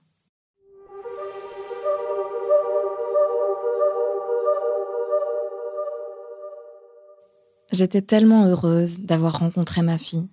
J'étais 7.80 8.02
tellement 8.02 8.44
heureuse 8.44 8.98
d'avoir 8.98 9.38
rencontré 9.38 9.80
ma 9.80 9.96
fille. 9.96 10.28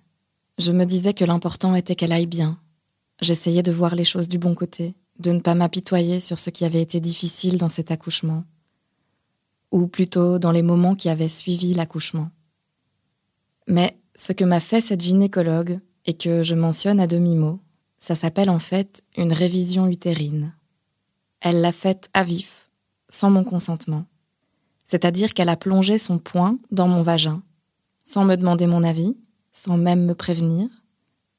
Je 0.58 0.70
me 0.70 0.84
disais 0.84 1.14
que 1.14 1.24
l'important 1.24 1.74
était 1.74 1.94
qu'elle 1.94 2.12
aille 2.12 2.26
bien, 2.26 2.58
J'essayais 3.22 3.62
de 3.62 3.72
voir 3.72 3.94
les 3.94 4.04
choses 4.04 4.28
du 4.28 4.36
bon 4.36 4.54
côté, 4.54 4.94
de 5.18 5.32
ne 5.32 5.40
pas 5.40 5.54
m'apitoyer 5.54 6.20
sur 6.20 6.38
ce 6.38 6.50
qui 6.50 6.66
avait 6.66 6.82
été 6.82 7.00
difficile 7.00 7.56
dans 7.56 7.70
cet 7.70 7.90
accouchement, 7.90 8.44
ou 9.70 9.86
plutôt 9.86 10.38
dans 10.38 10.52
les 10.52 10.60
moments 10.60 10.94
qui 10.94 11.08
avaient 11.08 11.30
suivi 11.30 11.72
l'accouchement. 11.72 12.30
Mais 13.66 13.98
ce 14.14 14.34
que 14.34 14.44
m'a 14.44 14.60
fait 14.60 14.82
cette 14.82 15.00
gynécologue, 15.00 15.80
et 16.04 16.12
que 16.12 16.42
je 16.42 16.54
mentionne 16.54 17.00
à 17.00 17.06
demi-mot, 17.06 17.60
ça 17.98 18.14
s'appelle 18.14 18.50
en 18.50 18.58
fait 18.58 19.02
une 19.16 19.32
révision 19.32 19.86
utérine. 19.86 20.52
Elle 21.40 21.62
l'a 21.62 21.72
faite 21.72 22.10
à 22.12 22.24
vif, 22.24 22.68
sans 23.08 23.30
mon 23.30 23.42
consentement. 23.42 24.04
C'est-à-dire 24.88 25.34
qu'elle 25.34 25.50
a 25.50 25.56
plongé 25.56 25.98
son 25.98 26.18
poing 26.18 26.58
dans 26.72 26.88
mon 26.88 27.02
vagin, 27.02 27.42
sans 28.04 28.24
me 28.24 28.36
demander 28.36 28.66
mon 28.66 28.82
avis, 28.82 29.16
sans 29.52 29.76
même 29.76 30.04
me 30.04 30.14
prévenir, 30.14 30.68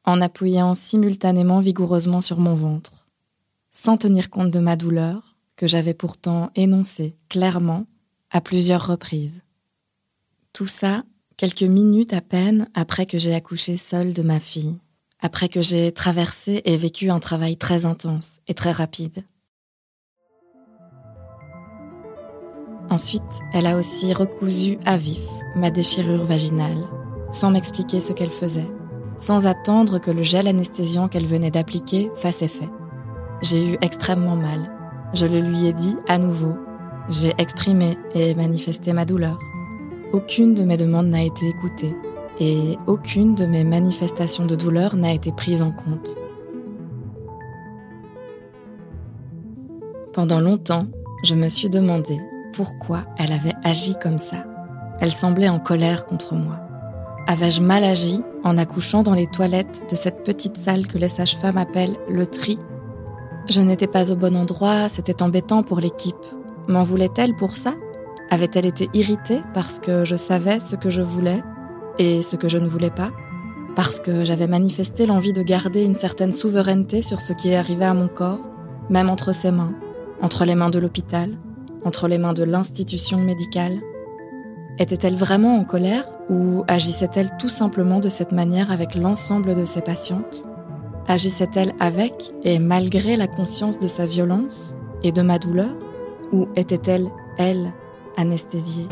en 0.05 0.21
appuyant 0.21 0.75
simultanément 0.75 1.59
vigoureusement 1.59 2.21
sur 2.21 2.37
mon 2.39 2.55
ventre, 2.55 3.07
sans 3.71 3.97
tenir 3.97 4.29
compte 4.29 4.51
de 4.51 4.59
ma 4.59 4.75
douleur, 4.75 5.35
que 5.55 5.67
j'avais 5.67 5.93
pourtant 5.93 6.51
énoncée 6.55 7.15
clairement 7.27 7.85
à 8.29 8.39
plusieurs 8.39 8.87
reprises. 8.87 9.41
Tout 10.53 10.67
ça, 10.67 11.03
quelques 11.35 11.63
minutes 11.63 12.13
à 12.13 12.21
peine 12.21 12.69
après 12.75 13.05
que 13.05 13.17
j'ai 13.17 13.33
accouché 13.33 13.77
seule 13.77 14.13
de 14.13 14.21
ma 14.21 14.39
fille, 14.39 14.77
après 15.19 15.49
que 15.49 15.61
j'ai 15.61 15.91
traversé 15.91 16.61
et 16.65 16.77
vécu 16.77 17.09
un 17.09 17.19
travail 17.19 17.57
très 17.57 17.85
intense 17.85 18.37
et 18.47 18.53
très 18.53 18.71
rapide. 18.71 19.23
Ensuite, 22.89 23.21
elle 23.53 23.67
a 23.67 23.77
aussi 23.77 24.13
recousu 24.13 24.77
à 24.85 24.97
vif 24.97 25.27
ma 25.55 25.71
déchirure 25.71 26.25
vaginale, 26.25 26.87
sans 27.31 27.51
m'expliquer 27.51 28.01
ce 28.01 28.13
qu'elle 28.13 28.31
faisait 28.31 28.69
sans 29.19 29.45
attendre 29.45 29.99
que 29.99 30.11
le 30.11 30.23
gel 30.23 30.47
anesthésiant 30.47 31.07
qu'elle 31.07 31.25
venait 31.25 31.51
d'appliquer 31.51 32.09
fasse 32.15 32.41
effet. 32.41 32.69
J'ai 33.41 33.73
eu 33.73 33.77
extrêmement 33.81 34.35
mal. 34.35 34.71
Je 35.13 35.25
le 35.25 35.39
lui 35.41 35.65
ai 35.65 35.73
dit 35.73 35.95
à 36.07 36.17
nouveau. 36.17 36.55
J'ai 37.09 37.33
exprimé 37.37 37.97
et 38.13 38.33
manifesté 38.33 38.93
ma 38.93 39.05
douleur. 39.05 39.39
Aucune 40.13 40.53
de 40.53 40.63
mes 40.63 40.77
demandes 40.77 41.07
n'a 41.07 41.23
été 41.23 41.47
écoutée 41.47 41.95
et 42.39 42.77
aucune 42.87 43.35
de 43.35 43.45
mes 43.45 43.63
manifestations 43.63 44.45
de 44.45 44.55
douleur 44.55 44.95
n'a 44.95 45.13
été 45.13 45.31
prise 45.31 45.61
en 45.61 45.71
compte. 45.71 46.15
Pendant 50.13 50.39
longtemps, 50.39 50.85
je 51.23 51.35
me 51.35 51.49
suis 51.49 51.69
demandé 51.69 52.17
pourquoi 52.53 53.03
elle 53.17 53.31
avait 53.31 53.55
agi 53.63 53.95
comme 54.01 54.19
ça. 54.19 54.37
Elle 54.99 55.11
semblait 55.11 55.49
en 55.49 55.59
colère 55.59 56.05
contre 56.05 56.35
moi. 56.35 56.59
Avais-je 57.27 57.61
mal 57.61 57.83
agi 57.83 58.21
en 58.43 58.57
accouchant 58.57 59.03
dans 59.03 59.13
les 59.13 59.27
toilettes 59.27 59.85
de 59.89 59.95
cette 59.95 60.23
petite 60.23 60.57
salle 60.57 60.87
que 60.87 60.97
les 60.97 61.09
sages-femmes 61.09 61.57
appellent 61.57 61.97
le 62.09 62.25
tri? 62.25 62.59
Je 63.47 63.61
n'étais 63.61 63.87
pas 63.87 64.11
au 64.11 64.15
bon 64.15 64.35
endroit, 64.35 64.89
c'était 64.89 65.21
embêtant 65.21 65.63
pour 65.63 65.79
l'équipe. 65.79 66.15
M'en 66.67 66.83
voulait-elle 66.83 67.35
pour 67.35 67.55
ça? 67.55 67.75
Avait-elle 68.29 68.65
été 68.65 68.89
irritée 68.93 69.41
parce 69.53 69.79
que 69.79 70.05
je 70.05 70.15
savais 70.15 70.59
ce 70.59 70.75
que 70.75 70.89
je 70.89 71.01
voulais 71.01 71.43
et 71.97 72.21
ce 72.21 72.35
que 72.35 72.47
je 72.47 72.57
ne 72.57 72.67
voulais 72.67 72.91
pas? 72.91 73.11
Parce 73.75 73.99
que 73.99 74.25
j'avais 74.25 74.47
manifesté 74.47 75.05
l'envie 75.05 75.33
de 75.33 75.41
garder 75.41 75.83
une 75.83 75.95
certaine 75.95 76.31
souveraineté 76.31 77.01
sur 77.01 77.21
ce 77.21 77.33
qui 77.33 77.49
est 77.49 77.55
arrivé 77.55 77.85
à 77.85 77.93
mon 77.93 78.07
corps, 78.07 78.49
même 78.89 79.09
entre 79.09 79.33
ses 79.33 79.51
mains, 79.51 79.73
entre 80.21 80.45
les 80.45 80.55
mains 80.55 80.69
de 80.69 80.79
l'hôpital, 80.79 81.37
entre 81.83 82.07
les 82.07 82.17
mains 82.17 82.33
de 82.33 82.43
l'institution 82.43 83.19
médicale 83.19 83.79
était-elle 84.77 85.15
vraiment 85.15 85.57
en 85.57 85.63
colère 85.63 86.05
ou 86.29 86.63
agissait-elle 86.67 87.31
tout 87.37 87.49
simplement 87.49 87.99
de 87.99 88.09
cette 88.09 88.31
manière 88.31 88.71
avec 88.71 88.95
l'ensemble 88.95 89.55
de 89.55 89.65
ses 89.65 89.81
patientes? 89.81 90.45
Agissait-elle 91.07 91.73
avec 91.79 92.31
et 92.43 92.59
malgré 92.59 93.15
la 93.15 93.27
conscience 93.27 93.79
de 93.79 93.87
sa 93.87 94.05
violence 94.05 94.75
et 95.03 95.11
de 95.11 95.21
ma 95.21 95.39
douleur? 95.39 95.75
Ou 96.31 96.47
était-elle, 96.55 97.07
elle, 97.37 97.73
anesthésiée? 98.15 98.87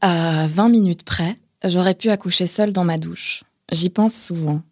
À 0.00 0.46
20 0.48 0.68
minutes 0.68 1.04
près, 1.04 1.36
j'aurais 1.64 1.94
pu 1.94 2.10
accoucher 2.10 2.46
seule 2.46 2.72
dans 2.72 2.84
ma 2.84 2.98
douche. 2.98 3.44
J'y 3.70 3.90
pense 3.90 4.14
souvent. 4.14 4.62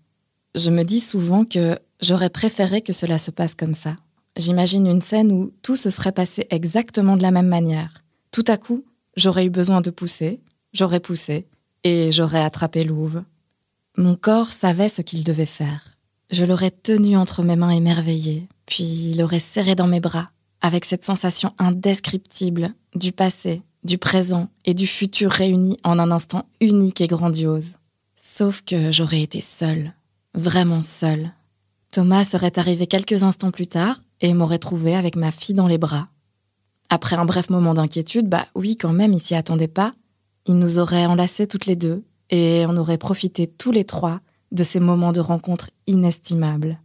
Je 0.54 0.70
me 0.70 0.82
dis 0.82 1.00
souvent 1.00 1.44
que 1.44 1.78
j'aurais 2.00 2.30
préféré 2.30 2.82
que 2.82 2.92
cela 2.92 3.18
se 3.18 3.30
passe 3.30 3.54
comme 3.54 3.74
ça. 3.74 3.96
J'imagine 4.36 4.86
une 4.86 5.02
scène 5.02 5.32
où 5.32 5.52
tout 5.62 5.76
se 5.76 5.90
serait 5.90 6.12
passé 6.12 6.46
exactement 6.50 7.16
de 7.16 7.22
la 7.22 7.30
même 7.30 7.48
manière. 7.48 8.02
Tout 8.32 8.44
à 8.48 8.56
coup, 8.56 8.84
j'aurais 9.16 9.46
eu 9.46 9.50
besoin 9.50 9.80
de 9.80 9.90
pousser, 9.90 10.40
j'aurais 10.72 11.00
poussé, 11.00 11.46
et 11.84 12.12
j'aurais 12.12 12.42
attrapé 12.42 12.84
Louve. 12.84 13.22
Mon 13.96 14.14
corps 14.14 14.52
savait 14.52 14.88
ce 14.88 15.02
qu'il 15.02 15.24
devait 15.24 15.46
faire. 15.46 15.96
Je 16.30 16.44
l'aurais 16.44 16.70
tenu 16.70 17.16
entre 17.16 17.42
mes 17.42 17.56
mains 17.56 17.70
émerveillées, 17.70 18.48
puis 18.66 19.14
l'aurais 19.14 19.40
serré 19.40 19.74
dans 19.74 19.88
mes 19.88 20.00
bras, 20.00 20.30
avec 20.60 20.84
cette 20.84 21.04
sensation 21.04 21.54
indescriptible 21.58 22.74
du 22.94 23.12
passé, 23.12 23.62
du 23.84 23.98
présent 23.98 24.48
et 24.64 24.74
du 24.74 24.86
futur 24.86 25.30
réunis 25.30 25.78
en 25.84 25.98
un 25.98 26.10
instant 26.10 26.46
unique 26.60 27.00
et 27.00 27.08
grandiose. 27.08 27.76
Sauf 28.16 28.62
que 28.62 28.92
j'aurais 28.92 29.22
été 29.22 29.40
seule, 29.40 29.94
vraiment 30.34 30.82
seule. 30.82 31.32
Thomas 31.92 32.24
serait 32.24 32.58
arrivé 32.58 32.86
quelques 32.86 33.22
instants 33.22 33.50
plus 33.50 33.66
tard 33.66 34.00
et 34.20 34.32
m'aurait 34.32 34.58
trouvé 34.58 34.94
avec 34.94 35.16
ma 35.16 35.30
fille 35.30 35.54
dans 35.54 35.66
les 35.66 35.78
bras. 35.78 36.08
Après 36.88 37.16
un 37.16 37.24
bref 37.24 37.50
moment 37.50 37.74
d'inquiétude, 37.74 38.28
bah 38.28 38.46
oui, 38.54 38.76
quand 38.76 38.92
même, 38.92 39.12
il 39.12 39.20
s'y 39.20 39.34
attendait 39.34 39.68
pas. 39.68 39.94
Il 40.46 40.58
nous 40.58 40.78
aurait 40.78 41.06
enlacés 41.06 41.46
toutes 41.46 41.66
les 41.66 41.76
deux 41.76 42.04
et 42.30 42.64
on 42.68 42.76
aurait 42.76 42.98
profité 42.98 43.46
tous 43.46 43.72
les 43.72 43.84
trois 43.84 44.20
de 44.52 44.64
ces 44.64 44.80
moments 44.80 45.12
de 45.12 45.20
rencontre 45.20 45.70
inestimables. 45.86 46.80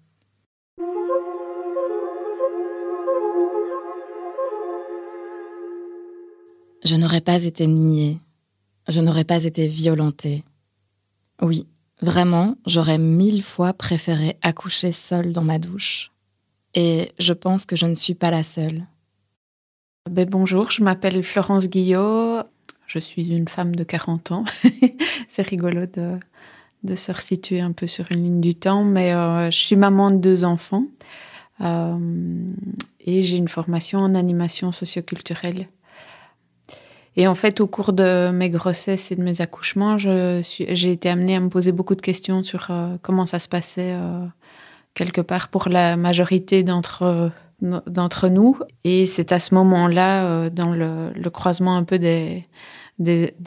Je 6.83 6.95
n'aurais 6.95 7.21
pas 7.21 7.43
été 7.43 7.65
niée. 7.65 8.19
Je 8.87 9.01
n'aurais 9.01 9.23
pas 9.23 9.43
été 9.43 9.67
violentée. 9.67 10.43
Oui, 11.41 11.65
vraiment, 12.01 12.55
j'aurais 12.65 12.97
mille 12.97 13.43
fois 13.43 13.73
préféré 13.73 14.37
accoucher 14.41 14.91
seule 14.91 15.31
dans 15.31 15.43
ma 15.43 15.59
douche. 15.59 16.11
Et 16.73 17.11
je 17.19 17.33
pense 17.33 17.65
que 17.65 17.75
je 17.75 17.85
ne 17.85 17.95
suis 17.95 18.15
pas 18.15 18.31
la 18.31 18.43
seule. 18.43 18.85
Ben, 20.09 20.29
bonjour, 20.29 20.71
je 20.71 20.83
m'appelle 20.83 21.23
Florence 21.23 21.67
Guillot. 21.67 22.41
Je 22.85 22.99
suis 22.99 23.35
une 23.35 23.47
femme 23.47 23.75
de 23.75 23.83
40 23.83 24.31
ans. 24.31 24.43
C'est 25.29 25.47
rigolo 25.47 25.85
de, 25.87 26.95
se 26.95 27.11
resituer 27.11 27.61
un 27.61 27.71
peu 27.71 27.87
sur 27.87 28.05
une 28.11 28.23
ligne 28.23 28.41
du 28.41 28.55
temps, 28.55 28.83
mais 28.83 29.13
euh, 29.13 29.49
je 29.49 29.57
suis 29.57 29.75
maman 29.75 30.11
de 30.11 30.17
deux 30.17 30.43
enfants 30.43 30.85
euh, 31.61 32.53
et 32.99 33.23
j'ai 33.23 33.37
une 33.37 33.47
formation 33.47 33.99
en 33.99 34.13
animation 34.13 34.71
socioculturelle. 34.71 35.67
Et 37.17 37.27
en 37.27 37.35
fait, 37.35 37.61
au 37.61 37.67
cours 37.67 37.93
de 37.93 38.29
mes 38.31 38.49
grossesses 38.49 39.11
et 39.11 39.15
de 39.15 39.23
mes 39.23 39.41
accouchements, 39.41 39.97
j'ai 39.97 40.91
été 40.91 41.09
amenée 41.09 41.35
à 41.35 41.39
me 41.39 41.49
poser 41.49 41.71
beaucoup 41.71 41.95
de 41.95 42.01
questions 42.01 42.43
sur 42.43 42.67
euh, 42.69 42.97
comment 43.01 43.25
ça 43.25 43.39
se 43.39 43.47
passait 43.47 43.93
euh, 43.93 44.25
quelque 44.93 45.21
part 45.21 45.47
pour 45.47 45.69
la 45.69 45.97
majorité 45.97 46.63
d'entre 46.63 47.31
d'entre 47.61 48.27
nous. 48.27 48.59
Et 48.83 49.05
c'est 49.05 49.31
à 49.31 49.39
ce 49.39 49.55
moment-là, 49.55 50.49
dans 50.49 50.73
le, 50.73 51.29
croisement 51.29 51.77
un 51.77 51.85
peu 51.85 51.97
des, 51.97 52.45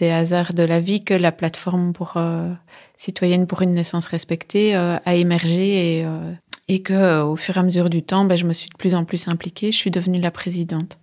hasards 0.01 0.55
de 0.55 0.63
la 0.63 0.81
vie, 0.81 1.05
que 1.05 1.13
la 1.13 1.31
plateforme 1.31 1.93
pour 1.93 2.15
citoyenne 2.97 3.47
pour 3.47 3.61
une 3.61 3.73
naissance 3.73 4.07
respectée 4.07 4.75
a 4.75 5.15
émergé 5.15 5.99
et, 5.99 6.07
et 6.69 6.81
que 6.81 7.21
au 7.21 7.37
fur 7.37 7.59
et 7.59 7.61
à 7.61 7.63
mesure 7.63 7.91
du 7.91 8.03
temps, 8.03 8.25
ben, 8.25 8.37
je 8.37 8.47
me 8.47 8.55
suis 8.55 8.71
de 8.71 8.77
plus 8.77 8.95
en 8.95 9.05
plus 9.05 9.29
impliquée. 9.29 9.73
Je 9.73 9.77
suis 9.77 9.91
devenue 9.91 10.21
la 10.21 10.31
présidente. 10.31 10.99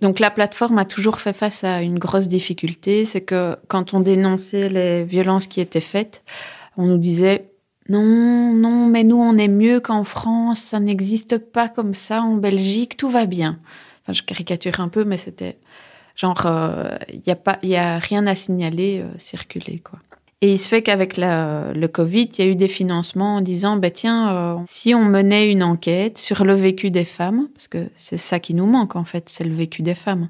Donc 0.00 0.18
la 0.18 0.30
plateforme 0.30 0.78
a 0.78 0.84
toujours 0.84 1.20
fait 1.20 1.32
face 1.32 1.64
à 1.64 1.80
une 1.80 1.98
grosse 1.98 2.28
difficulté, 2.28 3.04
c'est 3.06 3.22
que 3.22 3.56
quand 3.68 3.94
on 3.94 4.00
dénonçait 4.00 4.68
les 4.68 5.04
violences 5.04 5.46
qui 5.46 5.60
étaient 5.60 5.80
faites, 5.80 6.22
on 6.76 6.86
nous 6.86 6.98
disait 6.98 7.50
non, 7.88 8.52
non, 8.52 8.86
mais 8.86 9.04
nous 9.04 9.16
on 9.16 9.38
est 9.38 9.48
mieux 9.48 9.80
qu'en 9.80 10.04
France, 10.04 10.58
ça 10.58 10.80
n'existe 10.80 11.38
pas 11.38 11.68
comme 11.68 11.94
ça 11.94 12.20
en 12.22 12.36
Belgique, 12.36 12.96
tout 12.96 13.08
va 13.08 13.26
bien. 13.26 13.58
Enfin, 14.02 14.12
je 14.12 14.22
caricature 14.22 14.80
un 14.80 14.88
peu, 14.88 15.04
mais 15.04 15.16
c'était 15.16 15.56
genre 16.14 16.42
il 16.44 16.50
euh, 16.50 16.98
n'y 17.26 17.32
a 17.32 17.36
pas, 17.36 17.58
il 17.62 17.74
a 17.76 17.98
rien 17.98 18.26
à 18.26 18.34
signaler, 18.34 19.00
euh, 19.00 19.18
circuler 19.18 19.78
quoi. 19.78 19.98
Et 20.42 20.52
il 20.52 20.58
se 20.58 20.68
fait 20.68 20.82
qu'avec 20.82 21.16
le 21.16 21.86
Covid, 21.86 22.28
il 22.36 22.44
y 22.44 22.48
a 22.48 22.50
eu 22.50 22.56
des 22.56 22.68
financements 22.68 23.36
en 23.36 23.40
disant, 23.40 23.76
bah, 23.76 23.90
tiens, 23.90 24.34
euh, 24.34 24.56
si 24.66 24.94
on 24.94 25.02
menait 25.02 25.50
une 25.50 25.62
enquête 25.62 26.18
sur 26.18 26.44
le 26.44 26.52
vécu 26.52 26.90
des 26.90 27.06
femmes, 27.06 27.48
parce 27.54 27.68
que 27.68 27.88
c'est 27.94 28.18
ça 28.18 28.38
qui 28.38 28.52
nous 28.52 28.66
manque 28.66 28.96
en 28.96 29.04
fait, 29.04 29.30
c'est 29.30 29.44
le 29.44 29.54
vécu 29.54 29.80
des 29.80 29.94
femmes. 29.94 30.28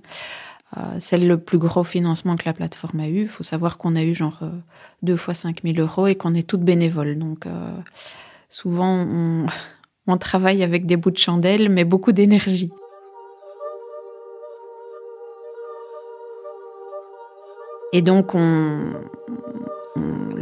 Euh, 0.76 0.80
c'est 1.00 1.18
le 1.18 1.38
plus 1.38 1.58
gros 1.58 1.82
financement 1.82 2.36
que 2.36 2.44
la 2.46 2.52
plateforme 2.52 3.00
a 3.00 3.08
eu. 3.08 3.22
Il 3.22 3.28
faut 3.28 3.42
savoir 3.42 3.78
qu'on 3.78 3.96
a 3.96 4.02
eu 4.02 4.14
genre 4.14 4.38
euh, 4.42 4.50
deux 5.02 5.16
fois 5.16 5.34
5 5.34 5.62
000 5.64 5.78
euros 5.78 6.06
et 6.06 6.14
qu'on 6.14 6.34
est 6.34 6.46
toutes 6.46 6.62
bénévoles. 6.62 7.18
Donc 7.18 7.46
souvent, 8.48 9.04
on, 9.08 9.46
on 10.06 10.18
travaille 10.18 10.62
avec 10.62 10.86
des 10.86 10.96
bouts 10.96 11.10
de 11.10 11.18
chandelle, 11.18 11.68
mais 11.68 11.84
beaucoup 11.84 12.12
d'énergie. 12.12 12.70
Et 17.92 18.02
donc, 18.02 18.34
on, 18.34 18.92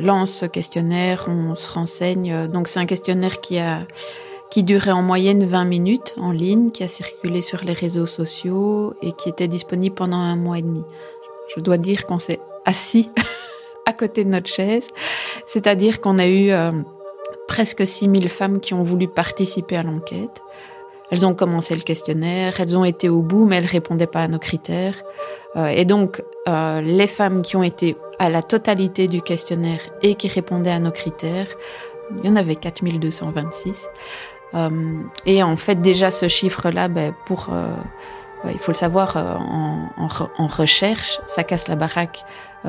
lance 0.04 0.32
ce 0.32 0.46
questionnaire, 0.46 1.26
on 1.28 1.54
se 1.54 1.70
renseigne. 1.70 2.48
Donc 2.48 2.68
c'est 2.68 2.78
un 2.78 2.86
questionnaire 2.86 3.40
qui 3.40 3.58
a 3.58 3.86
qui 4.54 4.62
durait 4.62 4.92
en 4.92 5.02
moyenne 5.02 5.44
20 5.44 5.64
minutes 5.64 6.14
en 6.16 6.30
ligne, 6.30 6.70
qui 6.70 6.84
a 6.84 6.88
circulé 6.88 7.42
sur 7.42 7.64
les 7.64 7.72
réseaux 7.72 8.06
sociaux 8.06 8.94
et 9.02 9.10
qui 9.10 9.28
était 9.28 9.48
disponible 9.48 9.96
pendant 9.96 10.18
un 10.18 10.36
mois 10.36 10.58
et 10.58 10.62
demi. 10.62 10.84
Je 11.56 11.60
dois 11.60 11.76
dire 11.76 12.06
qu'on 12.06 12.20
s'est 12.20 12.38
assis 12.64 13.10
à 13.86 13.92
côté 13.92 14.22
de 14.22 14.30
notre 14.30 14.48
chaise, 14.48 14.90
c'est-à-dire 15.48 16.00
qu'on 16.00 16.18
a 16.18 16.26
eu 16.28 16.50
euh, 16.50 16.70
presque 17.48 17.84
6000 17.84 18.28
femmes 18.28 18.60
qui 18.60 18.74
ont 18.74 18.84
voulu 18.84 19.08
participer 19.08 19.76
à 19.76 19.82
l'enquête. 19.82 20.40
Elles 21.10 21.26
ont 21.26 21.34
commencé 21.34 21.74
le 21.74 21.82
questionnaire, 21.82 22.60
elles 22.60 22.76
ont 22.76 22.84
été 22.84 23.08
au 23.08 23.22
bout, 23.22 23.46
mais 23.46 23.56
elles 23.56 23.66
répondaient 23.66 24.06
pas 24.06 24.22
à 24.22 24.28
nos 24.28 24.38
critères. 24.38 25.02
Euh, 25.56 25.66
et 25.66 25.84
donc, 25.84 26.22
euh, 26.48 26.80
les 26.80 27.08
femmes 27.08 27.42
qui 27.42 27.56
ont 27.56 27.62
été 27.64 27.96
à 28.18 28.28
la 28.28 28.42
totalité 28.42 29.08
du 29.08 29.22
questionnaire 29.22 29.80
et 30.02 30.14
qui 30.14 30.28
répondaient 30.28 30.70
à 30.70 30.78
nos 30.78 30.90
critères, 30.90 31.48
il 32.18 32.28
y 32.28 32.32
en 32.32 32.36
avait 32.36 32.56
4226. 32.56 33.88
Euh, 34.54 35.02
et 35.26 35.42
en 35.42 35.56
fait, 35.56 35.80
déjà, 35.80 36.10
ce 36.10 36.28
chiffre-là, 36.28 36.88
ben, 36.88 37.14
pour, 37.26 37.48
il 38.48 38.58
faut 38.58 38.72
le 38.72 38.76
savoir, 38.76 39.16
en, 39.16 39.88
en, 39.96 40.46
recherche, 40.46 41.20
ça 41.26 41.44
casse 41.44 41.66
la 41.68 41.76
baraque. 41.76 42.24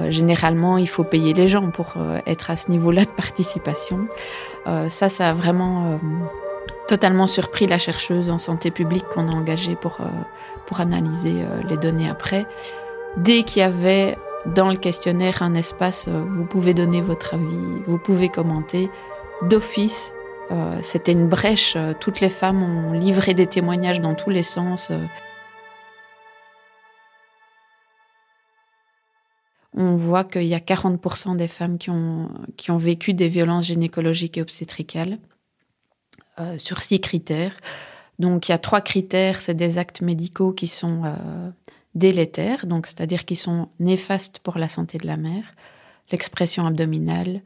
généralement, 0.09 0.77
il 0.77 0.89
faut 0.89 1.03
payer 1.03 1.33
les 1.33 1.47
gens 1.47 1.69
pour 1.69 1.93
être 2.25 2.49
à 2.49 2.55
ce 2.55 2.71
niveau-là 2.71 3.03
de 3.05 3.11
participation. 3.11 4.07
ça, 4.87 5.09
ça 5.09 5.29
a 5.29 5.33
vraiment 5.33 5.99
totalement 6.87 7.27
surpris 7.27 7.67
la 7.67 7.77
chercheuse 7.77 8.29
en 8.29 8.37
santé 8.37 8.71
publique 8.71 9.05
qu'on 9.07 9.27
a 9.27 9.31
engagée 9.31 9.75
pour, 9.75 9.97
euh, 10.01 10.05
pour 10.65 10.79
analyser 10.79 11.33
euh, 11.41 11.61
les 11.67 11.77
données 11.77 12.09
après. 12.09 12.45
Dès 13.17 13.43
qu'il 13.43 13.61
y 13.61 13.63
avait 13.63 14.17
dans 14.53 14.69
le 14.69 14.77
questionnaire 14.77 15.41
un 15.41 15.55
espace, 15.55 16.07
euh, 16.07 16.23
vous 16.29 16.45
pouvez 16.45 16.73
donner 16.73 17.01
votre 17.01 17.33
avis, 17.33 17.81
vous 17.85 17.97
pouvez 17.97 18.29
commenter, 18.29 18.89
d'office, 19.41 20.13
c'était 20.83 21.11
une 21.11 21.27
brèche. 21.27 21.75
Toutes 21.99 22.21
les 22.21 22.29
femmes 22.29 22.61
ont 22.61 22.93
livré 22.93 23.33
des 23.33 23.47
témoignages 23.47 23.99
dans 23.99 24.13
tous 24.13 24.29
les 24.29 24.43
sens. 24.43 24.91
on 29.75 29.97
voit 29.97 30.23
qu'il 30.23 30.43
y 30.43 30.53
a 30.53 30.59
40% 30.59 31.35
des 31.35 31.47
femmes 31.47 31.77
qui 31.77 31.89
ont, 31.89 32.29
vécu 32.77 33.13
des 33.13 33.27
violences 33.27 33.65
gynécologiques 33.65 34.37
et 34.37 34.41
obstétricales. 34.41 35.17
Euh, 36.37 36.57
sur 36.57 36.81
six 36.81 36.99
critères. 36.99 37.55
Donc 38.19 38.49
il 38.49 38.51
y 38.51 38.55
a 38.55 38.57
trois 38.57 38.81
critères, 38.81 39.39
c'est 39.39 39.53
des 39.53 39.77
actes 39.77 40.01
médicaux 40.01 40.51
qui 40.51 40.67
sont 40.67 41.03
euh, 41.05 41.49
délétères, 41.95 42.67
donc 42.67 42.87
c'est-à-dire 42.87 43.25
qui 43.25 43.35
sont 43.35 43.69
néfastes 43.79 44.39
pour 44.39 44.57
la 44.57 44.67
santé 44.67 44.97
de 44.97 45.07
la 45.07 45.17
mère, 45.17 45.55
l'expression 46.11 46.65
abdominale, 46.65 47.41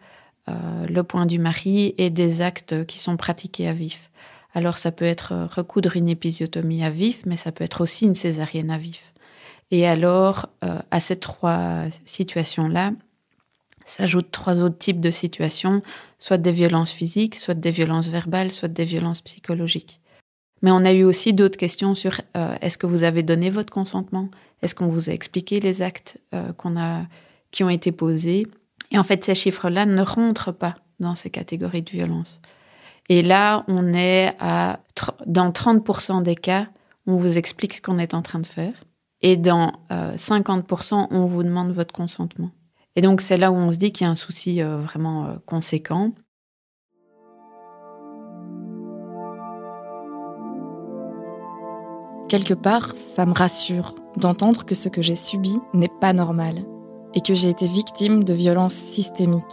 euh, 0.50 0.54
le 0.88 1.04
point 1.04 1.26
du 1.26 1.40
mari 1.40 1.94
et 1.98 2.10
des 2.10 2.42
actes 2.42 2.86
qui 2.86 3.00
sont 3.00 3.18
pratiqués 3.18 3.68
à 3.68 3.74
vif. 3.74 4.10
Alors 4.54 4.78
ça 4.78 4.92
peut 4.92 5.06
être 5.06 5.48
recoudre 5.56 5.96
une 5.96 6.10
épisiotomie 6.10 6.84
à 6.84 6.90
vif, 6.90 7.22
mais 7.26 7.38
ça 7.38 7.52
peut 7.52 7.64
être 7.64 7.82
aussi 7.82 8.06
une 8.06 8.16
césarienne 8.16 8.72
à 8.72 8.78
vif. 8.78 9.14
Et 9.72 9.86
alors, 9.86 10.48
à 10.90 11.00
ces 11.00 11.18
trois 11.18 11.84
situations-là, 12.06 12.94
s'ajoutent 13.90 14.32
trois 14.32 14.62
autres 14.62 14.78
types 14.78 15.00
de 15.00 15.12
situations, 15.12 15.82
soit 16.18 16.38
des 16.38 16.52
violences 16.52 16.92
physiques, 16.92 17.36
soit 17.36 17.56
des 17.56 17.72
violences 17.72 18.08
verbales, 18.08 18.52
soit 18.52 18.68
des 18.68 18.86
violences 18.86 19.22
psychologiques. 19.22 20.00
Mais 20.62 20.72
on 20.72 20.84
a 20.86 20.92
eu 20.92 21.04
aussi 21.04 21.34
d'autres 21.34 21.58
questions 21.58 21.96
sur 21.96 22.22
euh, 22.36 22.56
est-ce 22.62 22.78
que 22.78 22.88
vous 22.88 23.04
avez 23.04 23.24
donné 23.24 23.50
votre 23.50 23.72
consentement? 23.72 24.30
Est-ce 24.62 24.76
qu'on 24.76 24.88
vous 24.88 25.10
a 25.10 25.14
expliqué 25.14 25.60
les 25.60 25.82
actes 25.82 26.20
euh, 26.34 26.52
qu'on 26.54 26.78
a, 26.78 27.04
qui 27.52 27.64
ont 27.64 27.70
été 27.70 27.92
posés? 27.92 28.46
Et 28.92 28.98
en 28.98 29.04
fait, 29.04 29.24
ces 29.24 29.36
chiffres-là 29.36 29.86
ne 29.86 30.02
rentrent 30.02 30.52
pas 30.52 30.76
dans 31.00 31.16
ces 31.16 31.30
catégories 31.30 31.82
de 31.82 31.92
violence. 31.92 32.42
Et 33.08 33.22
là, 33.22 33.64
on 33.68 33.94
est 33.94 34.36
à 34.40 34.80
dans 35.26 35.52
30% 35.52 36.22
des 36.24 36.36
cas, 36.36 36.68
on 37.08 37.16
vous 37.16 37.38
explique 37.38 37.74
ce 37.74 37.82
qu'on 37.82 37.98
est 37.98 38.14
en 38.14 38.22
train 38.22 38.40
de 38.40 38.46
faire. 38.46 38.74
Et 39.22 39.38
dans 39.38 39.72
50%, 39.90 40.94
euh, 40.94 41.08
on 41.12 41.26
vous 41.26 41.44
demande 41.44 41.72
votre 41.72 41.94
consentement. 41.94 42.52
Et 42.96 43.02
donc 43.02 43.22
c'est 43.22 43.38
là 43.38 43.52
où 43.52 43.56
on 43.56 43.72
se 43.72 43.78
dit 43.78 43.92
qu'il 43.92 44.06
y 44.06 44.08
a 44.08 44.12
un 44.12 44.16
souci 44.16 44.62
vraiment 44.62 45.38
conséquent. 45.46 46.12
Quelque 52.30 52.54
part, 52.54 52.96
ça 52.96 53.26
me 53.26 53.34
rassure 53.34 53.96
d'entendre 54.16 54.64
que 54.64 54.76
ce 54.76 54.88
que 54.88 55.02
j'ai 55.02 55.16
subi 55.16 55.58
n'est 55.74 55.92
pas 56.00 56.14
normal 56.14 56.64
et 57.16 57.22
que 57.22 57.34
j'ai 57.34 57.50
été 57.50 57.66
victime 57.66 58.24
de 58.24 58.34
violences 58.34 58.76
systémiques. 58.76 59.44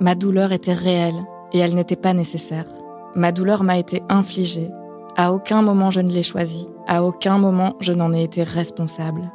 Ma 0.00 0.16
douleur 0.16 0.50
était 0.50 0.72
réelle 0.72 1.24
et 1.52 1.60
elle 1.60 1.76
n'était 1.76 1.94
pas 1.94 2.12
nécessaire. 2.12 2.66
Ma 3.14 3.30
douleur 3.30 3.62
m'a 3.62 3.78
été 3.78 4.02
infligée. 4.08 4.70
À 5.16 5.32
aucun 5.32 5.62
moment 5.62 5.92
je 5.92 6.00
ne 6.00 6.10
l'ai 6.10 6.24
choisie. 6.24 6.66
À 6.88 7.04
aucun 7.04 7.38
moment 7.38 7.76
je 7.78 7.92
n'en 7.92 8.12
ai 8.12 8.24
été 8.24 8.42
responsable. 8.42 9.30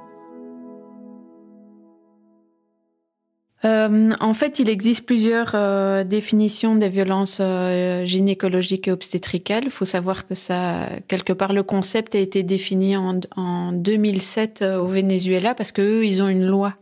Euh, 3.65 4.12
en 4.22 4.34
fait, 4.34 4.60
il 4.60 4.69
existe 4.69 5.06
plusieurs 5.06 5.52
euh, 5.54 6.06
définitions 6.06 6.76
des 6.76 6.88
violences 6.88 7.39
euh, 7.41 8.06
gynécologiques 8.06 8.88
et 8.88 8.91
obstétricales. 8.91 9.63
Il 9.65 9.69
faut 9.69 9.86
savoir 9.86 10.28
que 10.28 10.36
ça, 10.36 10.88
quelque 11.08 11.34
part, 11.34 11.52
le 11.52 11.63
concept 11.63 12.15
a 12.15 12.19
été 12.19 12.41
défini 12.43 12.95
en, 12.95 13.19
en 13.36 13.74
2007 13.74 14.62
au 14.62 14.88
Venezuela 14.88 15.56
parce 15.56 15.72
qu'eux, 15.72 16.06
ils 16.06 16.22
ont 16.22 16.30
une 16.30 16.45
loi 16.45 16.76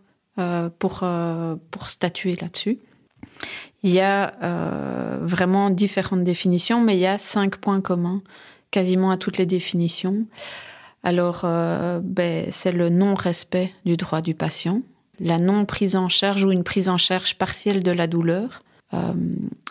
pour, 0.77 1.03
pour 1.71 1.89
statuer 1.89 2.37
là-dessus. 2.39 2.77
Il 3.81 3.89
y 3.89 4.01
a 4.01 4.33
vraiment 5.19 5.71
différentes 5.71 6.23
définitions, 6.23 6.79
mais 6.79 6.95
il 6.95 6.99
y 6.99 7.07
a 7.07 7.17
cinq 7.17 7.57
points 7.57 7.81
communs 7.81 8.21
quasiment 8.69 9.09
à 9.09 9.17
toutes 9.17 9.39
les 9.39 9.47
définitions. 9.47 10.27
Alors, 11.01 11.41
ben, 11.41 12.45
c'est 12.51 12.71
le 12.71 12.89
non-respect 12.89 13.73
du 13.83 13.97
droit 13.97 14.21
du 14.21 14.35
patient 14.35 14.83
la 15.19 15.39
non 15.39 15.65
prise 15.65 15.95
en 15.95 16.09
charge 16.09 16.43
ou 16.43 16.51
une 16.51 16.63
prise 16.63 16.89
en 16.89 16.97
charge 16.97 17.35
partielle 17.35 17.83
de 17.83 17.91
la 17.91 18.07
douleur, 18.07 18.61
euh, 18.93 19.13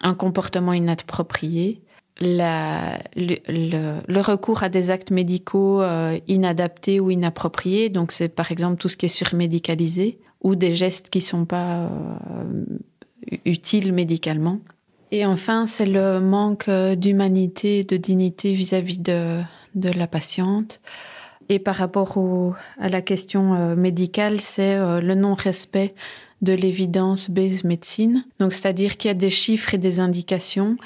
un 0.03 0.15
comportement 0.15 0.73
inapproprié, 0.73 1.81
le, 2.21 4.21
recours 4.21 4.63
à 4.63 4.69
des 4.69 4.91
actes 4.91 5.11
médicaux 5.11 5.83
euh, 5.83 6.19
inadaptés 6.29 6.99
ou 6.99 7.11
inappropriés, 7.11 7.91
donc 7.91 8.13
c'est 8.13 8.29
par 8.29 8.51
exemple 8.51 8.79
tout 8.79 8.89
ce 8.89 8.97
qui 8.97 9.07
est 9.07 9.11
surmédicalisé, 9.11 10.19
ou 10.43 10.55
des 10.55 10.75
gestes 10.75 11.11
qui 11.11 11.19
ne 11.19 11.25
sont 11.25 11.45
pas 11.45 11.81
euh, 11.81 12.65
utiles 13.45 13.93
médicalement. 13.93 14.61
Et 15.13 15.25
enfin, 15.25 15.67
c'est 15.67 15.87
le 15.87 16.21
manque 16.21 16.69
d'humanité, 16.69 17.85
de 17.85 17.97
dignité 17.97 18.55
vis-à-vis 18.55 18.99
de, 18.99 19.41
de 19.75 19.89
la 19.91 20.07
patiente. 20.07 20.81
Et 21.49 21.59
par 21.59 21.77
rapport 21.77 22.19
à 22.79 22.89
la 22.89 23.03
question 23.03 23.55
euh, 23.55 23.77
médicale, 23.77 24.41
c'est 24.41 24.75
euh, 24.75 25.01
le 25.01 25.15
non-respect 25.15 25.95
de 26.43 26.53
l'évidence-based 26.53 27.65
médecine. 27.65 28.25
Donc, 28.41 28.53
c'est-à-dire 28.53 28.97
qu'il 28.97 29.09
y 29.09 29.11
a 29.11 29.15
des 29.15 29.31
chiffres 29.31 29.75
et 29.75 29.79
des 29.79 30.01
indications 30.01 30.77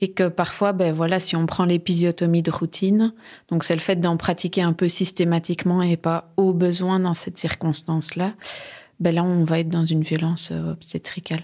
et 0.00 0.08
que 0.08 0.28
parfois, 0.28 0.72
ben 0.72 0.94
voilà, 0.94 1.20
si 1.20 1.36
on 1.36 1.46
prend 1.46 1.64
l'épisiotomie 1.64 2.42
de 2.42 2.50
routine, 2.50 3.12
donc 3.48 3.64
c'est 3.64 3.74
le 3.74 3.80
fait 3.80 3.96
d'en 3.96 4.16
pratiquer 4.16 4.62
un 4.62 4.72
peu 4.72 4.88
systématiquement 4.88 5.82
et 5.82 5.96
pas 5.96 6.32
au 6.36 6.52
besoin 6.52 7.00
dans 7.00 7.14
cette 7.14 7.38
circonstance-là, 7.38 8.34
ben 9.00 9.14
là, 9.14 9.24
on 9.24 9.44
va 9.44 9.60
être 9.60 9.68
dans 9.68 9.84
une 9.84 10.02
violence 10.02 10.50
euh, 10.52 10.72
obstétricale. 10.72 11.42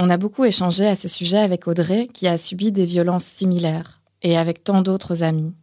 On 0.00 0.10
a 0.10 0.16
beaucoup 0.16 0.44
échangé 0.44 0.86
à 0.86 0.94
ce 0.94 1.08
sujet 1.08 1.38
avec 1.38 1.66
Audrey, 1.66 2.08
qui 2.12 2.28
a 2.28 2.38
subi 2.38 2.70
des 2.70 2.84
violences 2.84 3.24
similaires, 3.24 4.00
et 4.22 4.36
avec 4.36 4.62
tant 4.62 4.82
d'autres 4.82 5.24
amis. 5.24 5.54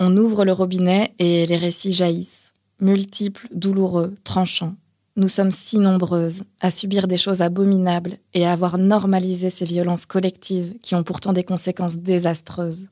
On 0.00 0.16
ouvre 0.16 0.44
le 0.44 0.52
robinet 0.52 1.14
et 1.20 1.46
les 1.46 1.56
récits 1.56 1.92
jaillissent, 1.92 2.52
multiples, 2.80 3.48
douloureux, 3.52 4.16
tranchants. 4.24 4.74
Nous 5.16 5.28
sommes 5.28 5.50
si 5.50 5.78
nombreuses 5.78 6.44
à 6.60 6.70
subir 6.70 7.08
des 7.08 7.16
choses 7.16 7.40
abominables 7.40 8.18
et 8.34 8.46
à 8.46 8.52
avoir 8.52 8.78
normalisé 8.78 9.50
ces 9.50 9.64
violences 9.64 10.06
collectives 10.06 10.74
qui 10.82 10.94
ont 10.94 11.02
pourtant 11.02 11.32
des 11.32 11.44
conséquences 11.44 11.96
désastreuses. 11.96 12.88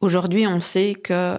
Aujourd'hui, 0.00 0.46
on 0.46 0.60
sait 0.60 0.92
que 0.92 1.12
euh, 1.12 1.38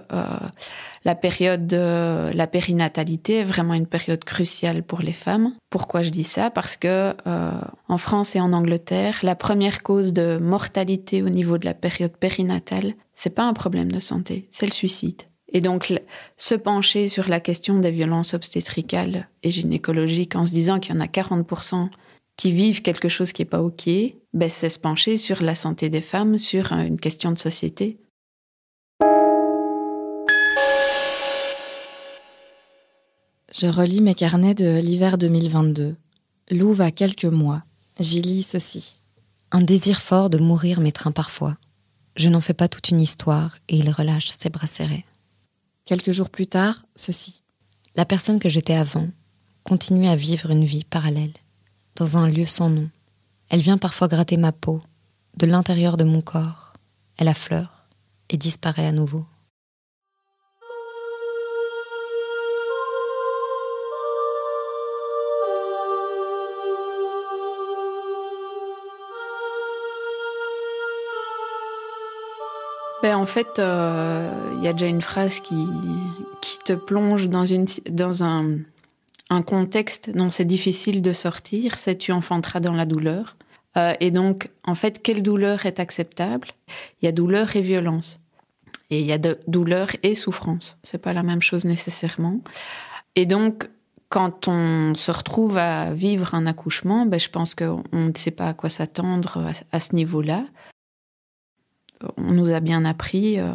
la 1.04 1.14
période 1.14 1.66
de 1.66 2.30
la 2.34 2.46
périnatalité 2.46 3.36
est 3.36 3.44
vraiment 3.44 3.72
une 3.72 3.86
période 3.86 4.22
cruciale 4.22 4.82
pour 4.82 5.00
les 5.00 5.12
femmes. 5.12 5.54
Pourquoi 5.70 6.02
je 6.02 6.10
dis 6.10 6.24
ça? 6.24 6.50
Parce 6.50 6.76
que 6.76 7.14
euh, 7.26 7.52
en 7.88 7.96
France 7.96 8.36
et 8.36 8.40
en 8.40 8.52
Angleterre, 8.52 9.20
la 9.22 9.34
première 9.34 9.82
cause 9.82 10.12
de 10.12 10.36
mortalité 10.36 11.22
au 11.22 11.30
niveau 11.30 11.56
de 11.56 11.64
la 11.64 11.72
période 11.72 12.14
périnatale, 12.14 12.94
c'est 13.14 13.34
pas 13.34 13.44
un 13.44 13.54
problème 13.54 13.90
de 13.90 13.98
santé, 13.98 14.46
c'est 14.50 14.66
le 14.66 14.72
suicide. 14.72 15.22
Et 15.52 15.62
donc, 15.62 15.92
se 16.36 16.54
pencher 16.54 17.08
sur 17.08 17.28
la 17.28 17.40
question 17.40 17.78
des 17.78 17.90
violences 17.90 18.34
obstétricales 18.34 19.28
et 19.42 19.50
gynécologiques 19.50 20.36
en 20.36 20.46
se 20.46 20.52
disant 20.52 20.78
qu'il 20.78 20.94
y 20.94 20.98
en 20.98 21.00
a 21.00 21.06
40% 21.06 21.88
qui 22.36 22.52
vivent 22.52 22.82
quelque 22.82 23.08
chose 23.08 23.32
qui 23.32 23.42
n'est 23.42 23.48
pas 23.48 23.60
OK, 23.60 23.88
ben 24.32 24.48
c'est 24.48 24.68
se 24.68 24.78
pencher 24.78 25.16
sur 25.16 25.42
la 25.42 25.54
santé 25.54 25.88
des 25.88 26.00
femmes, 26.00 26.38
sur 26.38 26.72
une 26.72 27.00
question 27.00 27.32
de 27.32 27.38
société. 27.38 27.98
Je 33.52 33.66
relis 33.66 34.00
mes 34.00 34.14
carnets 34.14 34.54
de 34.54 34.78
l'hiver 34.78 35.18
2022. 35.18 35.96
Louve 36.52 36.80
a 36.82 36.92
quelques 36.92 37.24
mois. 37.24 37.64
J'y 37.98 38.22
lis 38.22 38.44
ceci. 38.44 39.00
Un 39.50 39.60
désir 39.60 40.00
fort 40.00 40.30
de 40.30 40.38
mourir 40.38 40.78
m'étreint 40.78 41.10
parfois. 41.10 41.56
Je 42.14 42.28
n'en 42.28 42.40
fais 42.40 42.54
pas 42.54 42.68
toute 42.68 42.90
une 42.90 43.00
histoire 43.00 43.56
et 43.68 43.76
il 43.76 43.90
relâche 43.90 44.28
ses 44.28 44.50
bras 44.50 44.68
serrés. 44.68 45.04
Quelques 45.84 46.12
jours 46.12 46.30
plus 46.30 46.46
tard, 46.46 46.86
ceci. 46.94 47.42
La 47.96 48.04
personne 48.04 48.38
que 48.38 48.48
j'étais 48.48 48.74
avant 48.74 49.08
continue 49.64 50.06
à 50.06 50.14
vivre 50.14 50.50
une 50.50 50.64
vie 50.64 50.84
parallèle, 50.84 51.34
dans 51.96 52.16
un 52.16 52.28
lieu 52.28 52.46
sans 52.46 52.70
nom. 52.70 52.88
Elle 53.48 53.62
vient 53.62 53.78
parfois 53.78 54.06
gratter 54.06 54.36
ma 54.36 54.52
peau, 54.52 54.78
de 55.38 55.46
l'intérieur 55.46 55.96
de 55.96 56.04
mon 56.04 56.20
corps. 56.20 56.74
Elle 57.16 57.26
affleure 57.26 57.88
et 58.28 58.36
disparaît 58.36 58.86
à 58.86 58.92
nouveau. 58.92 59.26
Ben, 73.02 73.16
en 73.16 73.26
fait, 73.26 73.48
il 73.56 73.64
euh, 73.64 74.30
y 74.60 74.68
a 74.68 74.72
déjà 74.72 74.86
une 74.86 75.00
phrase 75.00 75.40
qui, 75.40 75.66
qui 76.40 76.58
te 76.58 76.74
plonge 76.74 77.28
dans, 77.28 77.46
une, 77.46 77.66
dans 77.90 78.22
un, 78.24 78.58
un 79.30 79.42
contexte 79.42 80.10
dont 80.10 80.28
c'est 80.28 80.44
difficile 80.44 81.00
de 81.00 81.12
sortir, 81.12 81.76
c'est 81.76 81.96
tu 81.96 82.12
enfanteras 82.12 82.60
dans 82.60 82.74
la 82.74 82.84
douleur. 82.84 83.36
Euh, 83.76 83.94
et 84.00 84.10
donc, 84.10 84.50
en 84.64 84.74
fait, 84.74 85.02
quelle 85.02 85.22
douleur 85.22 85.64
est 85.64 85.80
acceptable? 85.80 86.48
Il 87.00 87.06
y 87.06 87.08
a 87.08 87.12
douleur 87.12 87.54
et 87.56 87.60
violence. 87.60 88.18
Et 88.90 89.00
il 89.00 89.06
y 89.06 89.12
a 89.12 89.18
douleur 89.46 89.88
et 90.02 90.16
souffrance. 90.16 90.78
C'est 90.82 90.98
pas 90.98 91.12
la 91.12 91.22
même 91.22 91.42
chose 91.42 91.64
nécessairement. 91.64 92.40
Et 93.14 93.24
donc, 93.24 93.70
quand 94.08 94.48
on 94.48 94.96
se 94.96 95.12
retrouve 95.12 95.56
à 95.56 95.92
vivre 95.92 96.34
un 96.34 96.46
accouchement, 96.46 97.06
ben, 97.06 97.20
je 97.20 97.28
pense 97.28 97.54
qu'on 97.54 97.84
ne 97.92 98.12
sait 98.16 98.32
pas 98.32 98.48
à 98.48 98.54
quoi 98.54 98.68
s'attendre 98.68 99.46
à, 99.70 99.78
ce 99.78 99.94
niveau-là 99.94 100.44
on 102.16 102.32
nous 102.32 102.52
a 102.52 102.60
bien 102.60 102.84
appris 102.84 103.36
euh, 103.38 103.52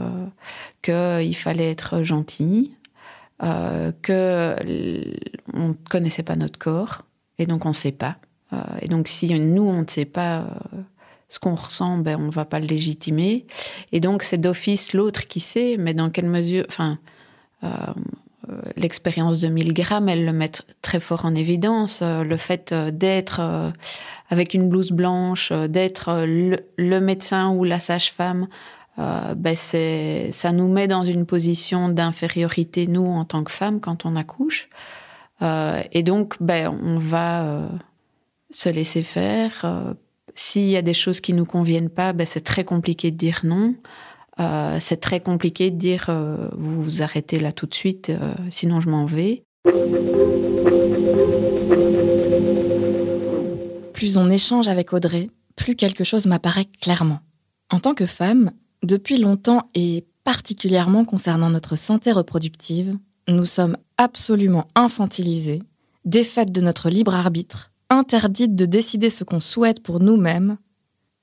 qu'il 0.81 1.35
fallait 1.35 1.71
être 1.71 2.03
gentil, 2.03 2.73
euh, 3.43 3.91
qu'on 4.05 5.67
ne 5.67 5.73
connaissait 5.89 6.23
pas 6.23 6.35
notre 6.35 6.59
corps, 6.59 7.03
et 7.37 7.45
donc 7.45 7.65
on 7.65 7.69
ne 7.69 7.73
sait 7.73 7.91
pas. 7.91 8.17
Euh, 8.53 8.57
et 8.81 8.87
donc 8.87 9.07
si 9.07 9.33
nous, 9.33 9.67
on 9.67 9.81
ne 9.81 9.87
sait 9.87 10.05
pas 10.05 10.45
ce 11.27 11.39
qu'on 11.39 11.55
ressent, 11.55 11.97
ben, 11.97 12.17
on 12.19 12.27
ne 12.27 12.31
va 12.31 12.45
pas 12.45 12.59
le 12.59 12.67
légitimer. 12.67 13.45
Et 13.91 13.99
donc 13.99 14.23
c'est 14.23 14.37
d'office 14.37 14.93
l'autre 14.93 15.27
qui 15.27 15.39
sait, 15.39 15.75
mais 15.77 15.93
dans 15.93 16.09
quelle 16.09 16.27
mesure... 16.27 16.65
Enfin, 16.69 16.99
l'expérience 18.75 19.39
de 19.39 19.47
Milgram, 19.47 20.07
elle 20.07 20.23
le 20.23 20.31
met 20.31 20.51
très 20.83 20.99
fort 20.99 21.25
en 21.25 21.33
évidence. 21.33 22.03
Le 22.03 22.37
fait 22.37 22.75
d'être 22.75 23.73
avec 24.29 24.53
une 24.53 24.69
blouse 24.69 24.91
blanche, 24.91 25.51
d'être 25.51 26.25
le, 26.25 26.99
médecin 26.99 27.51
ou 27.51 27.63
la 27.63 27.79
sage-femme, 27.79 28.47
ben 28.97 29.55
ça 29.55 30.51
nous 30.51 30.67
met 30.67 30.87
dans 30.87 31.03
une 31.03 31.25
position 31.25 31.89
d'infériorité, 31.89 32.87
nous, 32.87 33.05
en 33.05 33.25
tant 33.25 33.43
que 33.43 33.51
femmes, 33.51 33.79
quand 33.79 34.05
on 34.05 34.15
accouche. 34.15 34.69
et 35.41 36.03
donc, 36.03 36.35
ben, 36.39 36.75
on 36.83 36.97
va 36.97 37.69
se 38.49 38.69
laisser 38.69 39.01
faire. 39.01 39.95
S'il 40.33 40.69
y 40.69 40.77
a 40.77 40.81
des 40.81 40.93
choses 40.93 41.21
qui 41.21 41.33
ne 41.33 41.39
nous 41.39 41.45
conviennent 41.45 41.89
pas, 41.89 42.13
ben, 42.13 42.25
c'est 42.25 42.43
très 42.43 42.63
compliqué 42.63 43.11
de 43.11 43.17
dire 43.17 43.41
non. 43.43 43.75
Euh, 44.39 44.77
c'est 44.81 44.97
très 44.99 45.21
compliqué 45.21 45.71
de 45.71 45.77
dire 45.77 46.07
euh, 46.09 46.49
vous 46.57 46.81
vous 46.81 47.01
arrêtez 47.01 47.39
là 47.39 47.53
tout 47.53 47.67
de 47.67 47.73
suite, 47.73 48.09
euh, 48.09 48.33
sinon 48.49 48.81
je 48.81 48.89
m'en 48.89 49.05
vais. 49.05 49.43
Plus 54.05 54.17
on 54.17 54.29
échange 54.29 54.67
avec 54.67 54.93
Audrey, 54.93 55.31
plus 55.55 55.75
quelque 55.75 56.03
chose 56.03 56.27
m'apparaît 56.27 56.67
clairement. 56.79 57.21
En 57.71 57.79
tant 57.79 57.95
que 57.95 58.05
femme, 58.05 58.51
depuis 58.83 59.17
longtemps 59.17 59.71
et 59.73 60.05
particulièrement 60.23 61.05
concernant 61.05 61.49
notre 61.49 61.75
santé 61.75 62.11
reproductive, 62.11 62.95
nous 63.27 63.47
sommes 63.47 63.75
absolument 63.97 64.67
infantilisées, 64.75 65.63
défaites 66.05 66.51
de 66.51 66.61
notre 66.61 66.91
libre 66.91 67.15
arbitre, 67.15 67.71
interdites 67.89 68.53
de 68.53 68.67
décider 68.67 69.09
ce 69.09 69.23
qu'on 69.23 69.39
souhaite 69.39 69.81
pour 69.81 69.99
nous-mêmes, 69.99 70.57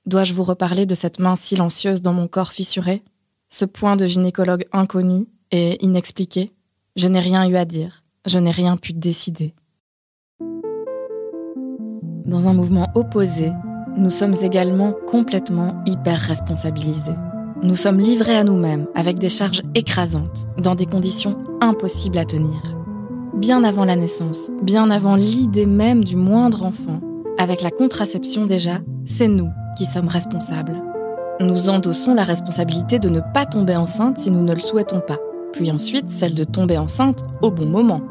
Dois-je 0.05 0.33
vous 0.33 0.43
reparler 0.43 0.85
de 0.85 0.93
cette 0.93 1.19
main 1.19 1.37
silencieuse 1.37 2.01
dans 2.01 2.11
mon 2.11 2.27
corps 2.27 2.51
fissuré? 2.51 3.01
Ce 3.47 3.63
point 3.63 3.95
de 3.95 4.07
gynécologue 4.07 4.65
inconnu 4.73 5.27
et 5.51 5.81
inexpliqué? 5.81 6.51
Je 6.97 7.07
n'ai 7.07 7.21
rien 7.21 7.47
eu 7.47 7.55
à 7.55 7.63
dire, 7.63 8.03
je 8.25 8.39
n'ai 8.39 8.51
rien 8.51 8.75
pu 8.75 8.91
décider. 8.91 9.53
Dans 12.25 12.47
un 12.47 12.53
mouvement 12.53 12.87
opposé, 12.95 13.51
nous 13.97 14.09
sommes 14.09 14.35
également 14.41 14.93
complètement 15.07 15.83
hyper 15.85 16.17
responsabilisés. 16.17 17.15
Nous 17.61 17.75
sommes 17.75 17.99
livrés 17.99 18.37
à 18.37 18.45
nous-mêmes 18.45 18.87
avec 18.95 19.19
des 19.19 19.27
charges 19.27 19.61
écrasantes, 19.75 20.47
dans 20.57 20.73
des 20.73 20.85
conditions 20.85 21.37
impossibles 21.59 22.17
à 22.17 22.23
tenir. 22.23 22.77
Bien 23.33 23.65
avant 23.65 23.83
la 23.83 23.97
naissance, 23.97 24.49
bien 24.61 24.89
avant 24.89 25.15
l'idée 25.15 25.65
même 25.65 26.05
du 26.05 26.15
moindre 26.15 26.63
enfant, 26.63 27.01
avec 27.37 27.61
la 27.61 27.71
contraception 27.71 28.45
déjà, 28.45 28.79
c'est 29.05 29.27
nous 29.27 29.49
qui 29.77 29.85
sommes 29.85 30.07
responsables. 30.07 30.81
Nous 31.41 31.67
endossons 31.67 32.13
la 32.13 32.23
responsabilité 32.23 32.99
de 32.99 33.09
ne 33.09 33.19
pas 33.33 33.45
tomber 33.45 33.75
enceinte 33.75 34.19
si 34.19 34.31
nous 34.31 34.43
ne 34.43 34.53
le 34.53 34.61
souhaitons 34.61 35.01
pas, 35.01 35.17
puis 35.51 35.71
ensuite 35.71 36.07
celle 36.09 36.35
de 36.35 36.45
tomber 36.45 36.77
enceinte 36.77 37.25
au 37.41 37.51
bon 37.51 37.65
moment, 37.65 38.01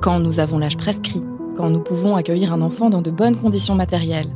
quand 0.00 0.20
nous 0.20 0.40
avons 0.40 0.58
l'âge 0.58 0.78
prescrit, 0.78 1.24
quand 1.58 1.70
nous 1.70 1.80
pouvons 1.80 2.14
accueillir 2.14 2.52
un 2.52 2.62
enfant 2.62 2.88
dans 2.88 3.02
de 3.02 3.10
bonnes 3.10 3.36
conditions 3.36 3.74
matérielles, 3.74 4.30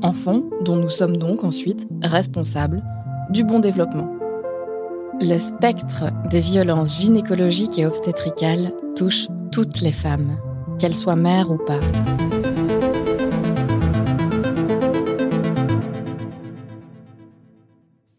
enfant 0.00 0.42
dont 0.60 0.76
nous 0.76 0.88
sommes 0.88 1.16
donc 1.16 1.42
ensuite 1.42 1.88
responsables 2.04 2.84
du 3.30 3.42
bon 3.42 3.58
développement. 3.58 4.08
Le 5.20 5.40
spectre 5.40 6.04
des 6.30 6.38
violences 6.38 7.00
gynécologiques 7.00 7.80
et 7.80 7.86
obstétricales 7.86 8.72
touche 8.94 9.26
toutes 9.50 9.80
les 9.80 9.90
femmes, 9.90 10.38
qu'elles 10.78 10.94
soient 10.94 11.16
mères 11.16 11.50
ou 11.50 11.56
pas. 11.56 11.80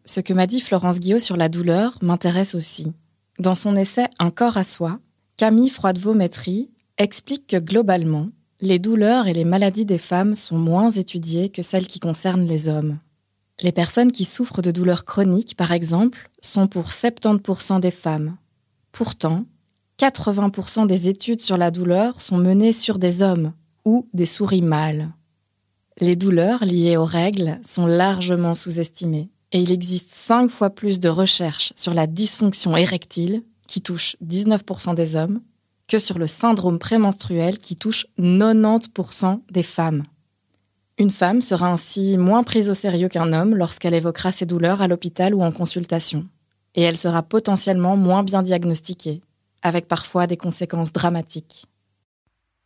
Ce 0.04 0.19
que 0.19 0.34
m'a 0.34 0.48
dit 0.48 0.60
Florence 0.60 1.00
Guillot 1.00 1.19
sur 1.19 1.38
la 1.38 1.48
douleur 1.48 1.98
m'intéresse 2.02 2.56
aussi. 2.56 2.91
Dans 3.39 3.56
son 3.56 3.78
essai 3.78 4.08
Un 4.19 4.32
corps 4.32 4.58
à 4.58 4.65
soi, 4.65 5.00
Camille 5.38 5.69
Froidevaux-Métry 5.69 6.72
explique 6.98 7.48
que 7.48 7.56
globalement, 7.56 8.28
les 8.62 8.80
douleurs 8.80 9.28
et 9.28 9.34
les 9.34 9.45
maladies 9.45 9.86
des 9.86 9.98
femmes 9.98 10.36
sont 10.36 10.58
moins 10.58 10.91
étudiées 10.91 11.50
que 11.50 11.62
celles 11.62 11.88
qui 11.88 12.00
concernent 12.00 12.45
les 12.45 12.67
hommes. 12.67 13.00
Les 13.62 13.72
personnes 13.72 14.12
qui 14.12 14.26
souffrent 14.26 14.62
de 14.62 14.72
douleurs 14.72 15.06
chroniques, 15.06 15.56
par 15.56 15.72
exemple, 15.72 16.30
sont 16.41 16.67
pour 16.67 16.88
70% 16.88 17.80
des 17.80 17.91
femmes. 17.91 18.36
Pourtant, 18.91 19.45
80% 20.00 20.88
des 20.88 21.08
études 21.08 21.41
sur 21.41 21.58
la 21.58 21.72
douleur 21.72 22.22
sont 22.22 22.38
menées 22.38 22.74
sur 22.74 23.00
des 23.00 23.22
hommes 23.22 23.54
ou 23.86 24.08
des 24.13 24.26
souris 24.26 24.62
mâles. 24.62 25.10
Les 26.00 26.15
douleurs 26.15 26.63
liées 26.63 26.98
aux 26.98 27.06
règles 27.06 27.60
sont 27.65 27.86
largement 27.86 28.56
sous-estimées 28.56 29.30
et 29.52 29.60
il 29.62 29.72
existe 29.72 30.12
5 30.12 30.50
fois 30.50 30.69
plus 30.69 31.00
de 31.00 31.10
recherches 31.10 31.74
sur 31.76 31.93
la 31.93 32.08
dysfonction 32.08 32.78
érectile, 32.78 33.43
qui 33.67 33.82
touche 33.82 34.15
19% 34.26 34.95
des 34.95 35.15
hommes, 35.15 35.41
que 35.89 35.99
sur 35.99 36.17
le 36.17 36.28
syndrome 36.28 36.80
prémenstruel 36.80 37.60
qui 37.60 37.75
touche 37.75 38.06
90% 38.17 39.41
des 39.52 39.63
femmes. 39.63 40.04
Une 40.97 41.12
femme 41.12 41.41
sera 41.41 41.71
ainsi 41.71 42.17
moins 42.17 42.43
prise 42.43 42.69
au 42.69 42.73
sérieux 42.73 43.10
qu'un 43.10 43.34
homme 43.34 43.56
lorsqu'elle 43.56 43.93
évoquera 43.93 44.32
ses 44.32 44.45
douleurs 44.45 44.82
à 44.82 44.88
l'hôpital 44.88 45.34
ou 45.34 45.41
en 45.41 45.52
consultation. 45.52 46.28
Et 46.75 46.82
elle 46.84 46.97
sera 46.97 47.23
potentiellement 47.23 47.97
moins 47.97 48.23
bien 48.23 48.43
diagnostiquée, 48.43 49.21
avec 49.62 49.88
parfois 49.88 50.28
des 50.28 50.38
conséquences 50.38 50.93
dramatiques. 50.93 51.65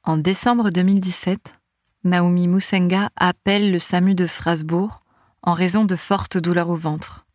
En 0.04 0.18
décembre 0.18 0.72
2017, 0.72 1.40
Naomi 2.04 2.48
Musenga 2.48 3.10
appelle 3.16 3.72
le 3.72 3.80
SAMU 3.80 4.16
de 4.16 4.26
Strasbourg 4.26 5.00
en 5.44 5.54
raison 5.54 5.86
de 5.86 5.96
fortes 5.96 6.38
douleurs 6.38 6.70
au 6.70 6.76
ventre. 6.76 7.26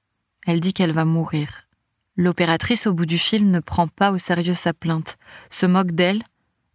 Elle 0.47 0.61
dit 0.61 0.75
qu'elle 0.75 0.93
va 0.93 1.05
mourir. 1.05 1.68
L'opératrice 2.19 2.89
au 2.89 2.93
bout 2.93 3.07
du 3.07 3.17
fil 3.17 3.49
ne 3.49 3.61
prend 3.61 3.87
pas 3.87 4.11
au 4.11 4.19
sérieux 4.19 4.53
sa 4.53 4.75
plainte, 4.75 5.17
se 5.51 5.67
moque 5.67 5.93
d'elle 5.93 6.21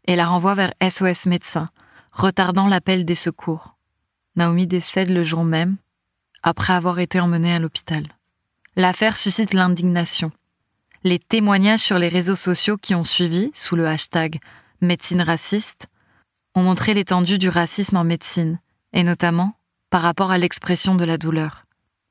et 0.05 0.15
la 0.15 0.25
renvoie 0.25 0.55
vers 0.55 0.73
SOS 0.81 1.25
médecins, 1.25 1.69
retardant 2.13 2.67
l'appel 2.67 3.03
des 3.03 3.13
secours. 3.13 3.75
Naomi 4.37 4.67
décède 4.67 5.09
le 5.09 5.21
jour 5.21 5.43
même, 5.43 5.75
après 6.43 6.71
avoir 6.71 6.99
été 6.99 7.19
emmenée 7.19 7.53
à 7.53 7.59
l'hôpital. 7.59 8.07
L'affaire 8.77 9.17
suscite 9.17 9.53
l'indignation. 9.53 10.31
Les 11.03 11.19
témoignages 11.19 11.81
sur 11.81 11.99
les 11.99 12.07
réseaux 12.07 12.35
sociaux 12.35 12.77
qui 12.77 12.95
ont 12.95 13.03
suivi, 13.03 13.51
sous 13.53 13.75
le 13.75 13.85
hashtag 13.85 14.39
médecine 14.79 15.21
raciste, 15.21 15.87
ont 16.55 16.63
montré 16.63 16.93
l'étendue 16.93 17.37
du 17.37 17.49
racisme 17.49 17.97
en 17.97 18.05
médecine, 18.05 18.59
et 18.93 19.03
notamment 19.03 19.55
par 19.89 20.03
rapport 20.03 20.31
à 20.31 20.37
l'expression 20.37 20.95
de 20.95 21.03
la 21.03 21.17
douleur. 21.17 21.65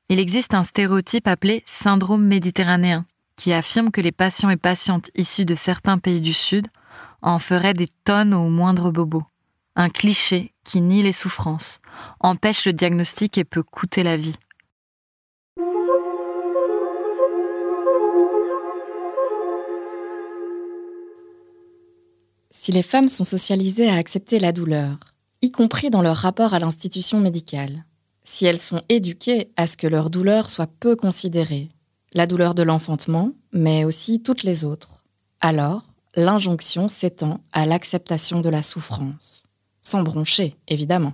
Il 0.09 0.19
existe 0.19 0.53
un 0.53 0.63
stéréotype 0.63 1.27
appelé 1.27 1.63
syndrome 1.65 2.25
méditerranéen, 2.25 3.05
qui 3.35 3.53
affirme 3.53 3.91
que 3.91 4.01
les 4.01 4.11
patients 4.11 4.49
et 4.49 4.57
patientes 4.57 5.09
issus 5.15 5.45
de 5.45 5.55
certains 5.55 5.97
pays 5.97 6.21
du 6.21 6.33
Sud 6.33 6.67
en 7.21 7.39
feraient 7.39 7.73
des 7.73 7.89
tonnes 8.03 8.33
au 8.33 8.49
moindre 8.49 8.91
bobo 8.91 9.23
un 9.75 9.89
cliché 9.89 10.53
qui 10.63 10.81
nie 10.81 11.01
les 11.01 11.13
souffrances, 11.13 11.79
empêche 12.19 12.65
le 12.65 12.73
diagnostic 12.73 13.37
et 13.37 13.43
peut 13.43 13.63
coûter 13.63 14.03
la 14.03 14.17
vie. 14.17 14.35
Si 22.51 22.71
les 22.71 22.83
femmes 22.83 23.09
sont 23.09 23.25
socialisées 23.25 23.89
à 23.89 23.95
accepter 23.95 24.39
la 24.39 24.53
douleur, 24.53 24.97
y 25.41 25.51
compris 25.51 25.89
dans 25.89 26.01
leur 26.01 26.15
rapport 26.15 26.53
à 26.53 26.59
l'institution 26.59 27.19
médicale, 27.19 27.83
si 28.23 28.45
elles 28.45 28.59
sont 28.59 28.81
éduquées 28.87 29.51
à 29.57 29.67
ce 29.67 29.75
que 29.75 29.87
leur 29.87 30.09
douleur 30.09 30.49
soit 30.49 30.69
peu 30.79 30.95
considérée, 30.95 31.67
la 32.13 32.27
douleur 32.27 32.55
de 32.55 32.63
l'enfantement, 32.63 33.31
mais 33.51 33.85
aussi 33.85 34.21
toutes 34.21 34.43
les 34.43 34.63
autres, 34.65 35.03
alors 35.41 35.83
l'injonction 36.15 36.87
s'étend 36.87 37.39
à 37.51 37.65
l'acceptation 37.65 38.41
de 38.41 38.49
la 38.49 38.63
souffrance 38.63 39.43
sans 39.83 40.01
broncher, 40.01 40.55
évidemment. 40.67 41.13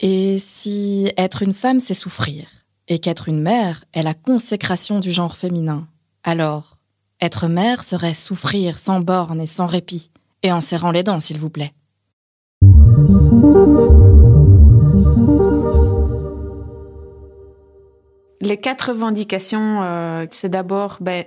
Et 0.00 0.38
si 0.38 1.10
être 1.16 1.42
une 1.42 1.54
femme, 1.54 1.80
c'est 1.80 1.94
souffrir, 1.94 2.48
et 2.88 2.98
qu'être 2.98 3.28
une 3.28 3.40
mère 3.40 3.84
est 3.94 4.02
la 4.02 4.14
consécration 4.14 5.00
du 5.00 5.12
genre 5.12 5.36
féminin, 5.36 5.86
alors 6.24 6.78
être 7.20 7.48
mère 7.48 7.84
serait 7.84 8.14
souffrir 8.14 8.78
sans 8.78 9.00
borne 9.00 9.40
et 9.40 9.46
sans 9.46 9.66
répit, 9.66 10.10
et 10.42 10.52
en 10.52 10.60
serrant 10.60 10.90
les 10.90 11.04
dents, 11.04 11.20
s'il 11.20 11.38
vous 11.38 11.50
plaît. 11.50 11.72
Les 18.44 18.58
quatre 18.58 18.90
revendications, 18.90 19.82
euh, 19.82 20.26
c'est 20.30 20.50
d'abord 20.50 20.98
ben, 21.00 21.24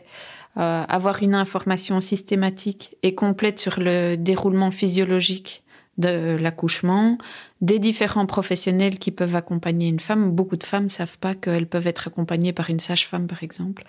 euh, 0.58 0.84
avoir 0.88 1.24
une 1.24 1.34
information 1.34 2.00
systématique 2.00 2.96
et 3.02 3.16
complète 3.16 3.58
sur 3.58 3.80
le 3.80 4.16
déroulement 4.16 4.70
physiologique 4.70 5.64
de 5.98 6.38
l'accouchement, 6.40 7.18
des 7.62 7.80
différents 7.80 8.28
professionnels 8.28 9.00
qui 9.00 9.10
peuvent 9.10 9.36
accompagner 9.36 9.88
une 9.88 10.00
femme. 10.00 10.30
Beaucoup 10.30 10.58
de 10.58 10.64
femmes 10.64 10.84
ne 10.84 10.90
savent 10.90 11.18
pas 11.18 11.34
qu'elles 11.34 11.66
peuvent 11.66 11.88
être 11.88 12.08
accompagnées 12.08 12.54
par 12.54 12.70
une 12.70 12.80
sage-femme, 12.80 13.26
par 13.26 13.42
exemple, 13.42 13.84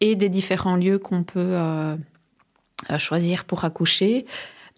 et 0.00 0.14
des 0.14 0.28
différents 0.28 0.76
lieux 0.76 0.98
qu'on 0.98 1.22
peut 1.22 1.40
euh, 1.40 1.96
choisir 2.98 3.46
pour 3.46 3.64
accoucher. 3.64 4.26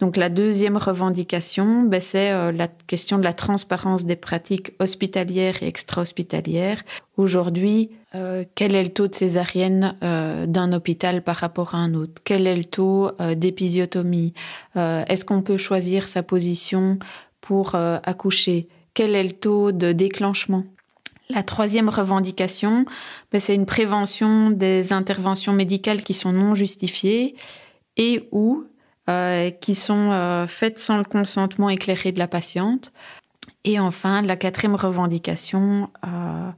Donc 0.01 0.17
la 0.17 0.29
deuxième 0.29 0.77
revendication, 0.77 1.83
ben, 1.83 2.01
c'est 2.01 2.31
euh, 2.31 2.51
la 2.51 2.67
question 2.67 3.19
de 3.19 3.23
la 3.23 3.33
transparence 3.33 4.03
des 4.03 4.15
pratiques 4.15 4.71
hospitalières 4.79 5.61
et 5.61 5.67
extra-hospitalières. 5.67 6.81
Aujourd'hui, 7.17 7.91
euh, 8.15 8.43
quel 8.55 8.73
est 8.73 8.83
le 8.83 8.89
taux 8.89 9.07
de 9.07 9.13
césarienne 9.13 9.95
euh, 10.01 10.47
d'un 10.47 10.73
hôpital 10.73 11.21
par 11.21 11.35
rapport 11.35 11.75
à 11.75 11.77
un 11.77 11.93
autre? 11.93 12.19
Quel 12.23 12.47
est 12.47 12.55
le 12.55 12.65
taux 12.65 13.11
d'épisiotomie? 13.35 14.33
Est-ce 14.75 15.23
qu'on 15.23 15.43
peut 15.43 15.57
choisir 15.57 16.07
sa 16.07 16.23
position 16.23 16.97
pour 17.39 17.75
accoucher? 17.75 18.67
Quel 18.95 19.15
est 19.15 19.23
le 19.23 19.31
taux 19.31 19.71
de 19.71 19.91
déclenchement? 19.91 20.63
La 21.29 21.43
troisième 21.43 21.89
revendication, 21.89 22.85
ben, 23.31 23.39
c'est 23.39 23.55
une 23.55 23.67
prévention 23.67 24.49
des 24.49 24.93
interventions 24.93 25.53
médicales 25.53 26.03
qui 26.03 26.15
sont 26.15 26.33
non 26.33 26.55
justifiées 26.55 27.35
et 27.97 28.27
ou 28.31 28.65
qui 29.59 29.75
sont 29.75 30.11
euh, 30.11 30.47
faites 30.47 30.79
sans 30.79 30.97
le 30.97 31.03
consentement 31.03 31.69
éclairé 31.69 32.11
de 32.11 32.19
la 32.19 32.27
patiente. 32.27 32.91
Et 33.63 33.79
enfin, 33.79 34.21
la 34.21 34.35
quatrième 34.35 34.75
revendication 34.75 35.89
euh, 36.05 36.51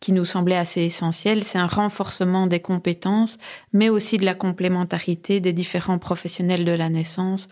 qui 0.00 0.12
nous 0.12 0.24
semblait 0.24 0.56
assez 0.56 0.82
essentielle, 0.82 1.44
c'est 1.44 1.58
un 1.58 1.66
renforcement 1.66 2.46
des 2.46 2.60
compétences, 2.60 3.38
mais 3.72 3.88
aussi 3.88 4.16
de 4.18 4.24
la 4.24 4.34
complémentarité 4.34 5.40
des 5.40 5.52
différents 5.52 5.98
professionnels 5.98 6.64
de 6.64 6.72
la 6.72 6.88
naissance. 6.88 7.48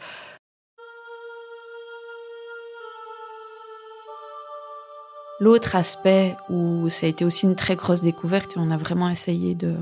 L'autre 5.38 5.76
aspect 5.76 6.34
où 6.48 6.88
ça 6.88 7.04
a 7.04 7.10
été 7.10 7.24
aussi 7.26 7.44
une 7.44 7.56
très 7.56 7.76
grosse 7.76 8.00
découverte 8.00 8.56
et 8.56 8.58
on 8.58 8.70
a 8.70 8.78
vraiment 8.78 9.10
essayé 9.10 9.54
de, 9.54 9.76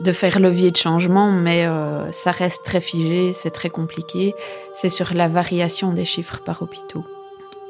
de 0.00 0.12
faire 0.12 0.40
levier 0.40 0.70
de 0.70 0.76
changement, 0.76 1.30
mais 1.30 1.66
euh, 1.66 2.10
ça 2.12 2.30
reste 2.30 2.64
très 2.64 2.80
figé, 2.80 3.32
c'est 3.34 3.50
très 3.50 3.70
compliqué. 3.70 4.34
C'est 4.74 4.88
sur 4.88 5.12
la 5.14 5.28
variation 5.28 5.92
des 5.92 6.04
chiffres 6.04 6.40
par 6.40 6.62
hôpitaux. 6.62 7.04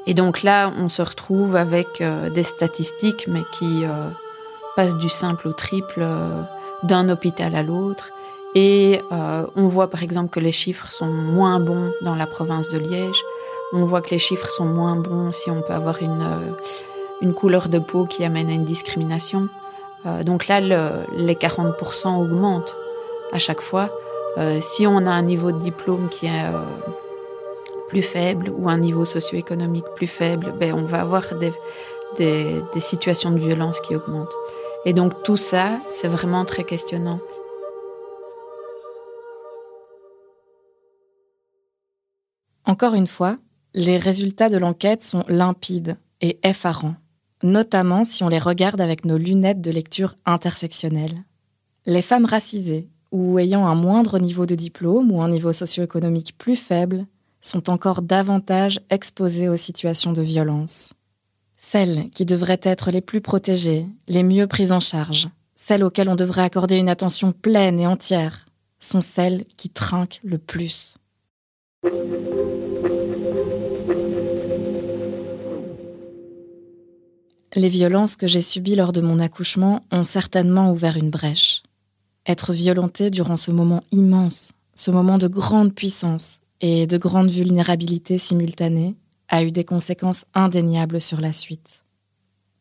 Et 0.07 0.13
donc 0.13 0.41
là, 0.41 0.71
on 0.77 0.89
se 0.89 1.01
retrouve 1.01 1.55
avec 1.55 2.01
euh, 2.01 2.29
des 2.29 2.43
statistiques, 2.43 3.27
mais 3.27 3.43
qui 3.51 3.83
euh, 3.83 4.09
passent 4.75 4.95
du 4.95 5.09
simple 5.09 5.49
au 5.49 5.53
triple 5.53 6.05
d'un 6.83 7.09
hôpital 7.09 7.53
à 7.55 7.63
l'autre. 7.63 8.11
Et 8.53 8.99
on 9.55 9.69
voit 9.69 9.89
par 9.89 10.03
exemple 10.03 10.29
que 10.29 10.41
les 10.41 10.51
chiffres 10.51 10.91
sont 10.91 11.07
moins 11.07 11.61
bons 11.61 11.93
dans 12.01 12.15
la 12.15 12.27
province 12.27 12.69
de 12.69 12.77
Liège. 12.77 13.21
On 13.71 13.85
voit 13.85 14.01
que 14.01 14.09
les 14.09 14.19
chiffres 14.19 14.49
sont 14.49 14.65
moins 14.65 14.97
bons 14.97 15.31
si 15.31 15.49
on 15.49 15.61
peut 15.61 15.73
avoir 15.73 16.01
une, 16.01 16.53
une 17.21 17.33
couleur 17.33 17.69
de 17.69 17.79
peau 17.79 18.05
qui 18.05 18.25
amène 18.25 18.49
à 18.49 18.53
une 18.53 18.65
discrimination. 18.65 19.47
Euh, 20.05 20.23
donc 20.23 20.47
là, 20.47 20.59
les 20.59 21.35
40% 21.35 22.19
augmentent 22.19 22.75
à 23.31 23.39
chaque 23.39 23.61
fois. 23.61 23.89
Euh, 24.37 24.59
si 24.61 24.87
on 24.87 24.97
a 24.97 25.11
un 25.11 25.21
niveau 25.23 25.51
de 25.51 25.59
diplôme 25.59 26.09
qui 26.09 26.25
est 26.25 26.45
euh, 26.45 26.61
plus 27.89 28.01
faible 28.01 28.49
ou 28.49 28.69
un 28.69 28.77
niveau 28.77 29.05
socio-économique 29.05 29.85
plus 29.95 30.07
faible, 30.07 30.53
ben, 30.59 30.73
on 30.73 30.85
va 30.85 31.01
avoir 31.01 31.23
des, 31.35 31.51
des, 32.17 32.79
situations 32.79 33.31
de 33.31 33.39
violence 33.39 33.81
qui 33.81 33.95
augmentent. 33.95 34.35
Et 34.85 34.93
donc 34.93 35.23
tout 35.23 35.37
ça, 35.37 35.79
c'est 35.91 36.07
vraiment 36.07 36.45
très 36.45 36.63
questionnant. 36.63 37.19
Encore 42.65 42.93
une 42.93 43.07
fois, 43.07 43.37
les 43.73 43.97
résultats 43.97 44.49
de 44.49 44.57
l'enquête 44.57 45.03
sont 45.03 45.25
limpides 45.27 45.97
et 46.21 46.39
effarants 46.43 46.95
notamment 47.43 48.03
si 48.03 48.23
on 48.23 48.29
les 48.29 48.39
regarde 48.39 48.81
avec 48.81 49.05
nos 49.05 49.17
lunettes 49.17 49.61
de 49.61 49.71
lecture 49.71 50.15
intersectionnelle. 50.25 51.23
Les 51.85 52.01
femmes 52.01 52.25
racisées 52.25 52.89
ou 53.11 53.39
ayant 53.39 53.67
un 53.67 53.75
moindre 53.75 54.19
niveau 54.19 54.45
de 54.45 54.55
diplôme 54.55 55.11
ou 55.11 55.21
un 55.21 55.29
niveau 55.29 55.51
socio-économique 55.51 56.37
plus 56.37 56.55
faible 56.55 57.05
sont 57.41 57.69
encore 57.69 58.01
davantage 58.01 58.79
exposées 58.89 59.49
aux 59.49 59.57
situations 59.57 60.13
de 60.13 60.21
violence. 60.21 60.93
Celles 61.57 62.09
qui 62.11 62.25
devraient 62.25 62.59
être 62.63 62.91
les 62.91 63.01
plus 63.01 63.21
protégées, 63.21 63.85
les 64.07 64.23
mieux 64.23 64.47
prises 64.47 64.71
en 64.71 64.79
charge, 64.79 65.29
celles 65.55 65.83
auxquelles 65.83 66.09
on 66.09 66.15
devrait 66.15 66.43
accorder 66.43 66.77
une 66.77 66.89
attention 66.89 67.31
pleine 67.31 67.79
et 67.79 67.87
entière, 67.87 68.47
sont 68.79 69.01
celles 69.01 69.45
qui 69.57 69.69
trinquent 69.69 70.21
le 70.23 70.37
plus. 70.37 70.95
Les 77.55 77.67
violences 77.67 78.15
que 78.15 78.27
j'ai 78.27 78.41
subies 78.41 78.75
lors 78.75 78.93
de 78.93 79.01
mon 79.01 79.19
accouchement 79.19 79.83
ont 79.91 80.05
certainement 80.05 80.71
ouvert 80.71 80.95
une 80.95 81.09
brèche. 81.09 81.63
Être 82.25 82.53
violentée 82.53 83.09
durant 83.09 83.35
ce 83.35 83.51
moment 83.51 83.83
immense, 83.91 84.53
ce 84.73 84.89
moment 84.89 85.17
de 85.17 85.27
grande 85.27 85.73
puissance 85.73 86.39
et 86.61 86.87
de 86.87 86.97
grande 86.97 87.29
vulnérabilité 87.29 88.17
simultanée, 88.17 88.95
a 89.27 89.43
eu 89.43 89.51
des 89.51 89.65
conséquences 89.65 90.25
indéniables 90.33 91.01
sur 91.01 91.19
la 91.19 91.33
suite. 91.33 91.83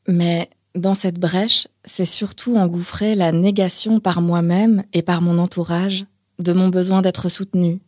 Mais 0.08 0.50
dans 0.74 0.94
cette 0.94 1.18
brèche, 1.18 1.68
c'est 1.84 2.04
surtout 2.04 2.56
engouffré 2.56 3.14
la 3.14 3.30
négation 3.30 4.00
par 4.00 4.22
moi-même 4.22 4.82
et 4.92 5.02
par 5.02 5.22
mon 5.22 5.38
entourage 5.38 6.04
de 6.40 6.52
mon 6.52 6.68
besoin 6.68 7.02
d'être 7.02 7.28
soutenue, 7.28 7.80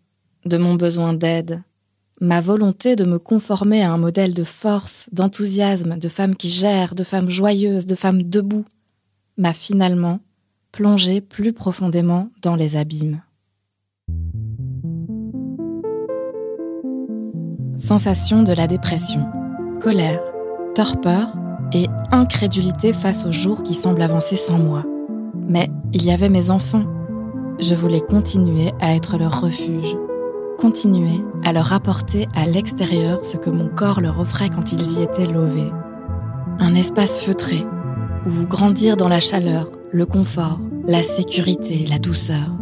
de 0.44 0.56
mon 0.56 0.74
besoin 0.74 1.14
d'aide, 1.14 1.62
ma 2.22 2.40
volonté 2.40 2.94
de 2.94 3.04
me 3.04 3.18
conformer 3.18 3.82
à 3.82 3.92
un 3.92 3.98
modèle 3.98 4.32
de 4.32 4.44
force, 4.44 5.10
d'enthousiasme, 5.10 5.98
de 5.98 6.08
femme 6.08 6.36
qui 6.36 6.50
gère, 6.50 6.94
de 6.94 7.02
femme 7.02 7.28
joyeuse, 7.28 7.84
de 7.84 7.96
femme 7.96 8.22
debout, 8.22 8.64
m'a 9.36 9.52
finalement 9.52 10.20
plongé 10.70 11.20
plus 11.20 11.52
profondément 11.52 12.30
dans 12.40 12.54
les 12.54 12.76
abîmes. 12.76 13.22
Sensation 17.76 18.44
de 18.44 18.52
la 18.52 18.68
dépression, 18.68 19.26
colère, 19.80 20.22
torpeur 20.76 21.34
et 21.72 21.86
incrédulité 22.12 22.92
face 22.92 23.26
aux 23.26 23.32
jours 23.32 23.64
qui 23.64 23.74
semblent 23.74 24.00
avancer 24.00 24.36
sans 24.36 24.58
moi. 24.58 24.84
Mais 25.48 25.68
il 25.92 26.04
y 26.04 26.12
avait 26.12 26.28
mes 26.28 26.50
enfants. 26.50 26.84
Je 27.58 27.74
voulais 27.74 28.00
continuer 28.00 28.70
à 28.80 28.94
être 28.94 29.18
leur 29.18 29.40
refuge, 29.40 29.96
continuer 30.62 31.24
à 31.44 31.52
leur 31.52 31.72
apporter 31.72 32.28
à 32.36 32.46
l'extérieur 32.46 33.24
ce 33.24 33.36
que 33.36 33.50
mon 33.50 33.66
corps 33.66 34.00
leur 34.00 34.20
offrait 34.20 34.48
quand 34.48 34.70
ils 34.70 35.00
y 35.00 35.02
étaient 35.02 35.26
lovés. 35.26 35.72
Un 36.60 36.76
espace 36.76 37.18
feutré, 37.18 37.66
où 38.28 38.46
grandir 38.46 38.96
dans 38.96 39.08
la 39.08 39.18
chaleur, 39.18 39.68
le 39.90 40.06
confort, 40.06 40.60
la 40.86 41.02
sécurité, 41.02 41.84
la 41.90 41.98
douceur. 41.98 42.52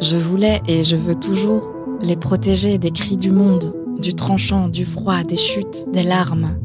Je 0.00 0.16
voulais 0.16 0.62
et 0.68 0.84
je 0.84 0.94
veux 0.94 1.16
toujours 1.16 1.72
les 2.00 2.14
protéger 2.14 2.78
des 2.78 2.92
cris 2.92 3.16
du 3.16 3.32
monde, 3.32 3.74
du 3.98 4.14
tranchant, 4.14 4.68
du 4.68 4.84
froid, 4.84 5.24
des 5.24 5.36
chutes, 5.36 5.90
des 5.92 6.04
larmes. 6.04 6.56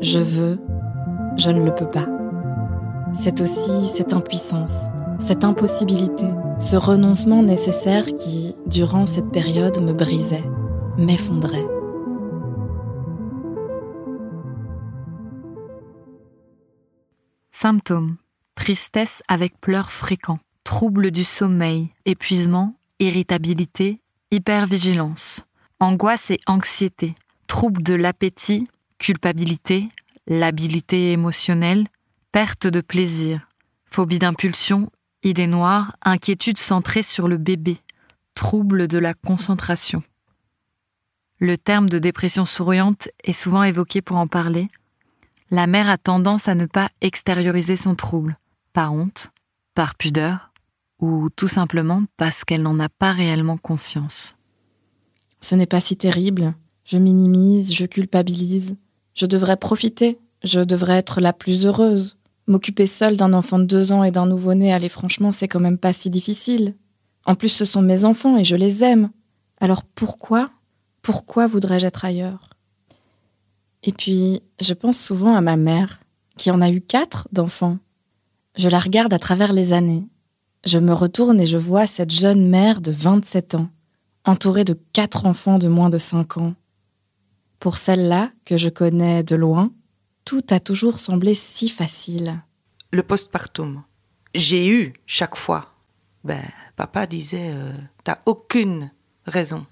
Je 0.00 0.18
veux, 0.18 0.58
je 1.36 1.50
ne 1.50 1.64
le 1.64 1.72
peux 1.72 1.88
pas. 1.88 2.08
C'est 3.14 3.40
aussi 3.40 3.88
cette 3.94 4.14
impuissance, 4.14 4.78
cette 5.20 5.44
impossibilité, 5.44 6.26
ce 6.58 6.74
renoncement 6.74 7.44
nécessaire 7.44 8.06
qui, 8.06 8.56
durant 8.72 9.04
cette 9.04 9.30
période, 9.30 9.78
me 9.82 9.92
brisait, 9.92 10.44
m'effondrait. 10.96 11.66
Symptômes. 17.50 18.16
Tristesse 18.54 19.22
avec 19.28 19.60
pleurs 19.60 19.92
fréquents, 19.92 20.38
troubles 20.64 21.10
du 21.10 21.22
sommeil, 21.24 21.90
épuisement, 22.06 22.74
irritabilité, 22.98 24.00
hypervigilance, 24.30 25.44
angoisse 25.78 26.30
et 26.30 26.40
anxiété, 26.46 27.14
troubles 27.48 27.82
de 27.82 27.94
l'appétit, 27.94 28.68
culpabilité, 28.98 29.88
labilité 30.26 31.12
émotionnelle, 31.12 31.88
perte 32.30 32.66
de 32.66 32.80
plaisir, 32.80 33.48
phobie 33.84 34.18
d'impulsion, 34.18 34.90
idées 35.22 35.46
noires, 35.46 35.96
inquiétude 36.02 36.58
centrée 36.58 37.02
sur 37.02 37.26
le 37.26 37.36
bébé, 37.36 37.78
trouble 38.34 38.88
de 38.88 38.98
la 38.98 39.14
concentration. 39.14 40.02
Le 41.38 41.58
terme 41.58 41.88
de 41.88 41.98
dépression 41.98 42.44
souriante 42.44 43.08
est 43.24 43.32
souvent 43.32 43.64
évoqué 43.64 44.00
pour 44.00 44.16
en 44.16 44.26
parler, 44.26 44.68
la 45.52 45.66
mère 45.66 45.90
a 45.90 45.98
tendance 45.98 46.48
à 46.48 46.54
ne 46.54 46.64
pas 46.64 46.88
extérioriser 47.02 47.76
son 47.76 47.94
trouble, 47.94 48.38
par 48.72 48.94
honte, 48.94 49.32
par 49.74 49.96
pudeur, 49.96 50.50
ou 50.98 51.28
tout 51.36 51.46
simplement 51.46 52.04
parce 52.16 52.44
qu'elle 52.44 52.62
n'en 52.62 52.78
a 52.78 52.88
pas 52.88 53.12
réellement 53.12 53.58
conscience. 53.58 54.34
Ce 55.40 55.54
n'est 55.54 55.66
pas 55.66 55.82
si 55.82 55.96
terrible, 55.96 56.54
je 56.84 56.96
minimise, 56.96 57.74
je 57.74 57.84
culpabilise, 57.84 58.76
je 59.14 59.26
devrais 59.26 59.58
profiter, 59.58 60.18
je 60.42 60.60
devrais 60.60 60.96
être 60.96 61.20
la 61.20 61.34
plus 61.34 61.66
heureuse. 61.66 62.16
M'occuper 62.46 62.86
seule 62.86 63.18
d'un 63.18 63.34
enfant 63.34 63.58
de 63.58 63.64
deux 63.64 63.92
ans 63.92 64.04
et 64.04 64.10
d'un 64.10 64.26
nouveau-né, 64.26 64.72
allez 64.72 64.88
franchement, 64.88 65.32
c'est 65.32 65.48
quand 65.48 65.60
même 65.60 65.78
pas 65.78 65.92
si 65.92 66.08
difficile. 66.08 66.74
En 67.26 67.34
plus, 67.34 67.48
ce 67.48 67.64
sont 67.64 67.82
mes 67.82 68.04
enfants 68.04 68.36
et 68.36 68.44
je 68.44 68.56
les 68.56 68.84
aime. 68.84 69.10
Alors 69.60 69.84
pourquoi, 69.84 70.50
pourquoi 71.02 71.46
voudrais-je 71.46 71.86
être 71.86 72.04
ailleurs? 72.04 72.50
Et 73.84 73.92
puis, 73.92 74.42
je 74.60 74.74
pense 74.74 74.98
souvent 74.98 75.34
à 75.34 75.40
ma 75.40 75.56
mère, 75.56 76.00
qui 76.36 76.50
en 76.50 76.60
a 76.60 76.70
eu 76.70 76.80
quatre 76.80 77.28
d'enfants. 77.32 77.78
Je 78.56 78.68
la 78.68 78.78
regarde 78.78 79.12
à 79.12 79.18
travers 79.18 79.52
les 79.52 79.72
années. 79.72 80.04
Je 80.64 80.78
me 80.78 80.92
retourne 80.92 81.40
et 81.40 81.46
je 81.46 81.58
vois 81.58 81.86
cette 81.86 82.12
jeune 82.12 82.48
mère 82.48 82.80
de 82.80 82.92
27 82.92 83.56
ans, 83.56 83.68
entourée 84.24 84.64
de 84.64 84.78
quatre 84.92 85.26
enfants 85.26 85.58
de 85.58 85.68
moins 85.68 85.90
de 85.90 85.98
5 85.98 86.36
ans. 86.36 86.54
Pour 87.58 87.76
celle-là, 87.76 88.30
que 88.44 88.56
je 88.56 88.68
connais 88.68 89.22
de 89.22 89.34
loin, 89.34 89.72
tout 90.24 90.44
a 90.50 90.60
toujours 90.60 91.00
semblé 91.00 91.34
si 91.34 91.68
facile. 91.68 92.40
Le 92.92 93.02
postpartum. 93.02 93.82
J'ai 94.34 94.68
eu 94.68 94.94
chaque 95.06 95.36
fois. 95.36 95.71
Ben, 96.24 96.42
papa 96.76 97.06
disait, 97.06 97.50
euh, 97.52 97.72
t'as 98.04 98.18
aucune 98.26 98.90
raison. 99.26 99.66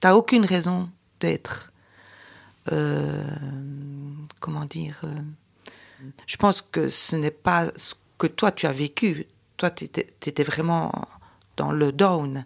T'as 0.00 0.14
aucune 0.14 0.44
raison 0.44 0.90
d'être 1.20 1.72
euh, 2.72 3.24
comment 4.40 4.64
dire, 4.64 5.00
euh, 5.04 5.14
je 6.26 6.36
pense 6.36 6.62
que 6.62 6.88
ce 6.88 7.16
n'est 7.16 7.30
pas 7.30 7.70
ce 7.76 7.94
que 8.18 8.26
toi 8.26 8.52
tu 8.52 8.66
as 8.66 8.72
vécu. 8.72 9.26
Toi, 9.56 9.70
tu 9.70 9.84
étais, 9.84 10.42
vraiment 10.42 10.92
dans 11.56 11.72
le 11.72 11.90
down. 11.90 12.44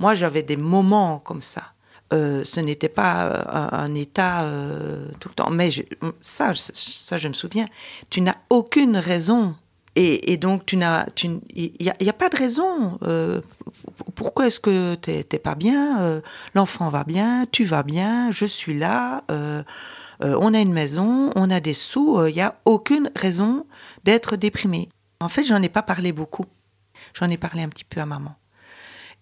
Moi, 0.00 0.14
j'avais 0.16 0.42
des 0.42 0.56
moments 0.56 1.20
comme 1.20 1.42
ça. 1.42 1.72
Ce 2.10 2.58
n'était 2.58 2.88
pas 2.88 3.70
un, 3.72 3.94
état 3.94 4.50
tout 5.20 5.28
le 5.28 5.34
temps. 5.34 5.50
Mais 5.50 5.70
ça, 6.20 6.52
ça, 6.56 7.16
je 7.16 7.28
me 7.28 7.32
souviens. 7.32 7.66
Tu 8.08 8.20
n'as 8.20 8.34
aucune 8.48 8.96
raison 8.96 9.54
et, 10.02 10.36
donc, 10.38 10.64
tu 10.64 10.76
n'as, 10.78 11.06
il 11.24 11.72
n'y 11.78 12.08
a, 12.08 12.12
pas 12.14 12.30
de 12.30 12.36
raison. 12.36 12.98
Euh, 13.02 13.42
pourquoi 14.14 14.46
est-ce 14.46 14.58
que 14.58 14.94
tu 14.94 15.10
n'es 15.10 15.38
pas 15.38 15.54
bien 15.54 16.00
euh, 16.00 16.20
L'enfant 16.54 16.88
va 16.88 17.04
bien, 17.04 17.44
tu 17.52 17.64
vas 17.64 17.82
bien, 17.82 18.30
je 18.30 18.46
suis 18.46 18.78
là. 18.78 19.24
Euh, 19.30 19.62
on 20.20 20.54
a 20.54 20.60
une 20.60 20.72
maison, 20.72 21.30
on 21.36 21.50
a 21.50 21.60
des 21.60 21.74
sous. 21.74 22.26
Il 22.26 22.34
n'y 22.34 22.40
a 22.40 22.56
aucune 22.64 23.10
raison 23.14 23.66
d'être 24.04 24.36
déprimé. 24.36 24.88
En 25.20 25.28
fait, 25.28 25.44
j'en 25.44 25.60
ai 25.60 25.68
pas 25.68 25.82
parlé 25.82 26.12
beaucoup. 26.12 26.46
J'en 27.12 27.28
ai 27.28 27.36
parlé 27.36 27.62
un 27.62 27.68
petit 27.68 27.84
peu 27.84 28.00
à 28.00 28.06
maman. 28.06 28.36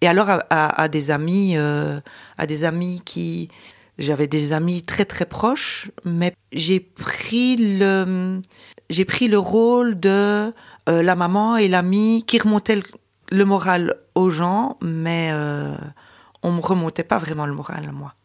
Et 0.01 0.07
alors 0.07 0.29
à, 0.49 0.87
des 0.87 1.11
amis, 1.11 1.57
à 1.57 2.47
des 2.47 2.63
amis 2.63 3.01
qui, 3.03 3.49
j'avais 3.97 4.27
des 4.27 4.53
amis 4.53 4.81
très 4.81 5.03
très 5.03 5.25
proches, 5.25 5.91
mais 6.05 6.33
j'ai 6.53 6.79
pris 6.79 7.57
le, 7.57 8.39
j'ai 8.89 9.05
pris 9.05 9.27
le 9.27 9.37
rôle 9.37 9.99
de 9.99 10.51
euh, 10.89 11.03
la 11.03 11.15
maman 11.15 11.57
et 11.57 11.67
l'ami 11.67 12.23
qui 12.25 12.39
remontait 12.39 12.81
le, 13.29 13.45
moral 13.45 13.95
aux 14.15 14.29
gens, 14.29 14.77
mais 14.81 15.29
euh, 15.31 15.75
on 16.41 16.51
me 16.51 16.61
remontait 16.61 17.03
pas 17.03 17.17
vraiment 17.17 17.45
le 17.45 17.53
moral, 17.53 17.91
moi. 17.91 18.15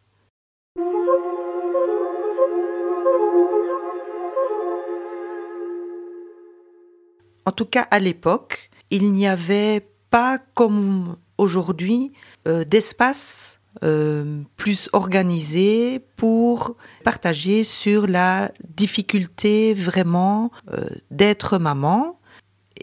En 7.47 7.53
tout 7.53 7.67
cas, 7.67 7.87
à 7.91 7.99
l'époque, 7.99 8.71
il 8.91 9.13
n'y 9.13 9.27
avait 9.27 9.87
pas 10.09 10.39
comme 10.39 11.17
aujourd'hui 11.37 12.13
euh, 12.49 12.65
d'espace 12.65 13.61
euh, 13.83 14.43
plus 14.57 14.89
organisé 14.93 16.01
pour 16.17 16.77
partager 17.03 17.65
sur 17.65 18.07
la 18.07 18.53
difficulté 18.77 19.75
vraiment 19.75 20.53
euh, 20.73 20.89
d'être 21.11 21.59
maman 21.59 22.21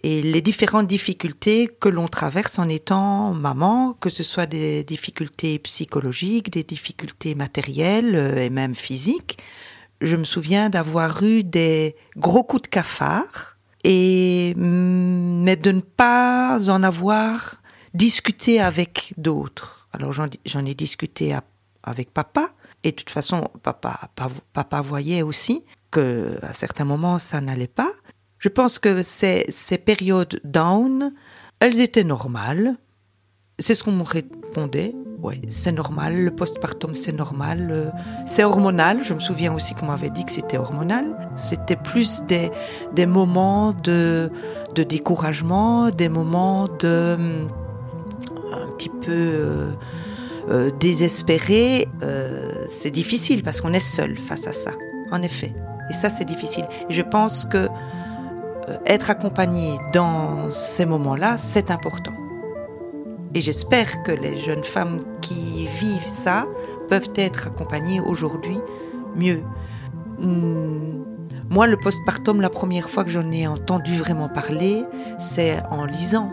et 0.04 0.22
les 0.22 0.42
différentes 0.42 0.88
difficultés 0.88 1.68
que 1.68 1.88
l'on 1.88 2.08
traverse 2.08 2.60
en 2.60 2.68
étant 2.68 3.34
maman, 3.34 3.94
que 4.00 4.10
ce 4.10 4.24
soit 4.24 4.46
des 4.46 4.84
difficultés 4.84 5.60
psychologiques, 5.60 6.52
des 6.52 6.64
difficultés 6.64 7.36
matérielles 7.36 8.16
euh, 8.16 8.44
et 8.44 8.50
même 8.50 8.76
physiques. 8.76 9.38
Je 10.02 10.16
me 10.16 10.24
souviens 10.24 10.70
d'avoir 10.70 11.24
eu 11.24 11.44
des 11.44 11.96
gros 12.18 12.44
coups 12.44 12.64
de 12.64 12.68
cafard 12.68 13.58
et 13.84 14.54
mm, 14.58 15.44
mais 15.44 15.56
de 15.56 15.72
ne 15.72 15.82
pas 15.82 16.70
en 16.70 16.84
avoir 16.84 17.62
discuté 17.94 18.60
avec 18.60 19.14
d'autres. 19.18 19.81
Alors 19.94 20.12
j'en 20.12 20.66
ai 20.66 20.74
discuté 20.74 21.36
avec 21.84 22.14
papa, 22.14 22.52
et 22.84 22.92
de 22.92 22.96
toute 22.96 23.10
façon, 23.10 23.50
papa, 23.62 24.82
voyait 24.82 25.22
aussi 25.22 25.64
que 25.92 26.38
à 26.42 26.54
certains 26.54 26.86
moments, 26.86 27.20
ça 27.20 27.42
n'allait 27.42 27.68
pas. 27.68 27.92
Je 28.40 28.50
pense 28.50 28.80
que 28.80 29.04
ces, 29.04 29.46
ces 29.50 29.78
périodes 29.78 30.40
down, 30.44 31.14
elles 31.60 31.80
étaient 31.80 32.04
normales. 32.04 32.76
C'est 33.60 33.76
ce 33.76 33.84
qu'on 33.84 33.92
me 33.92 34.04
répondait. 34.04 34.96
Oui, 35.22 35.40
c'est 35.50 35.72
normal. 35.72 36.16
Le 36.16 36.32
postpartum, 36.32 36.96
c'est 36.96 37.12
normal. 37.12 37.68
Euh, 37.70 37.90
c'est 38.26 38.44
hormonal. 38.44 39.04
Je 39.04 39.14
me 39.14 39.20
souviens 39.20 39.54
aussi 39.54 39.76
qu'on 39.76 39.86
m'avait 39.86 40.10
dit 40.10 40.26
que 40.26 40.32
c'était 40.32 40.58
hormonal. 40.58 41.30
C'était 41.36 41.76
plus 41.76 42.24
des, 42.24 42.50
moments 43.06 43.74
de, 43.74 44.32
de 44.74 44.82
découragement, 44.82 45.92
des 45.92 46.10
moments 46.10 46.68
de 46.80 47.18
un 48.52 48.72
petit 48.72 48.90
peu 48.90 49.12
euh, 49.12 49.72
euh, 50.50 50.72
désespéré. 50.80 51.88
c'est 52.68 52.92
difficile 52.92 53.44
parce 53.44 53.62
qu'on 53.62 53.74
est 53.74 53.80
seul 53.80 54.18
face 54.18 54.48
à 54.48 54.52
ça, 54.52 54.72
en 55.12 55.22
effet. 55.22 55.54
Et 55.90 55.94
ça, 55.94 56.10
c'est 56.10 56.26
difficile. 56.26 56.66
Et 56.90 56.94
je 56.94 57.02
pense 57.02 57.46
que 57.46 57.68
être 58.86 59.10
accompagné 59.10 59.78
dans 59.92 60.50
ces 60.50 60.86
moments-là, 60.86 61.36
c'est 61.36 61.72
important. 61.72 62.14
Et 63.34 63.40
j'espère 63.40 64.04
que 64.04 64.12
les 64.12 64.38
jeunes 64.38 64.64
femmes 64.64 65.00
qui 65.22 65.68
vivent 65.68 66.06
ça 66.06 66.48
peuvent 66.90 67.12
être 67.16 67.48
accompagnées 67.48 68.00
aujourd'hui 68.00 68.58
mieux. 69.16 69.42
Hmm, 70.20 71.04
moi, 71.50 71.68
le 71.68 71.78
postpartum, 71.78 72.40
la 72.40 72.50
première 72.50 72.90
fois 72.90 73.04
que 73.04 73.10
j'en 73.10 73.30
ai 73.30 73.46
entendu 73.48 73.96
vraiment 73.96 74.30
parler, 74.30 74.86
c'est 75.18 75.58
en 75.70 75.86
lisant. 75.86 76.32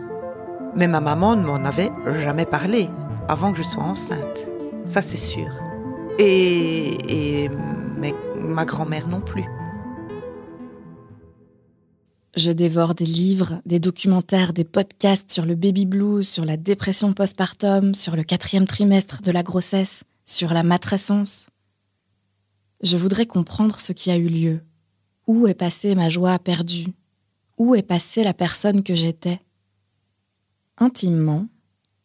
Mais 0.77 0.87
ma 0.89 1.01
maman 1.01 1.37
ne 1.37 1.45
m'en 1.45 1.65
avait 1.65 1.91
jamais 2.21 2.47
parlé 2.47 2.89
avant 3.29 3.53
que 3.53 3.59
je 3.59 3.63
sois 3.63 3.83
enceinte. 3.83 4.49
Ça, 4.85 5.03
c'est 5.03 5.17
sûr. 5.17 5.49
Et, 6.19 7.45
et 7.45 7.51
ma 8.37 8.65
grand-mère 8.65 9.09
non 9.09 9.21
plus. 9.21 9.45
Je 12.37 12.51
dévore 12.51 12.95
des 12.95 13.07
livres, 13.07 13.61
des 13.67 13.81
documentaires, 13.81 14.53
des 14.53 14.65
podcasts 14.65 15.31
sur 15.31 15.45
le 15.45 15.57
baby 15.57 15.87
blues, 15.87 16.29
sur 16.29 16.45
la 16.45 16.57
dépression 16.57 17.13
postpartum, 17.13 17.95
sur 17.95 18.15
le 18.15 18.23
quatrième 18.23 18.67
trimestre 18.67 19.23
de 19.23 19.33
la 19.33 19.43
grossesse, 19.43 20.05
sur 20.25 20.53
la 20.53 20.63
matrescence. 20.63 21.49
Je 22.83 22.97
voudrais 22.97 23.27
comprendre 23.27 23.81
ce 23.81 23.93
qui 23.93 24.11
a 24.11 24.17
eu 24.17 24.29
lieu. 24.29 24.61
Où 25.27 25.49
est 25.49 25.55
passée 25.55 25.95
ma 25.95 26.11
joie 26.11 26.39
perdue? 26.39 26.93
Où 27.57 27.75
est 27.75 27.83
passée 27.83 28.23
la 28.23 28.35
personne 28.35 28.85
que 28.85 28.95
j'étais? 28.95 29.41
Intimement, 30.81 31.49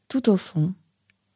tout 0.09 0.31
au 0.31 0.37
fond, 0.37 0.73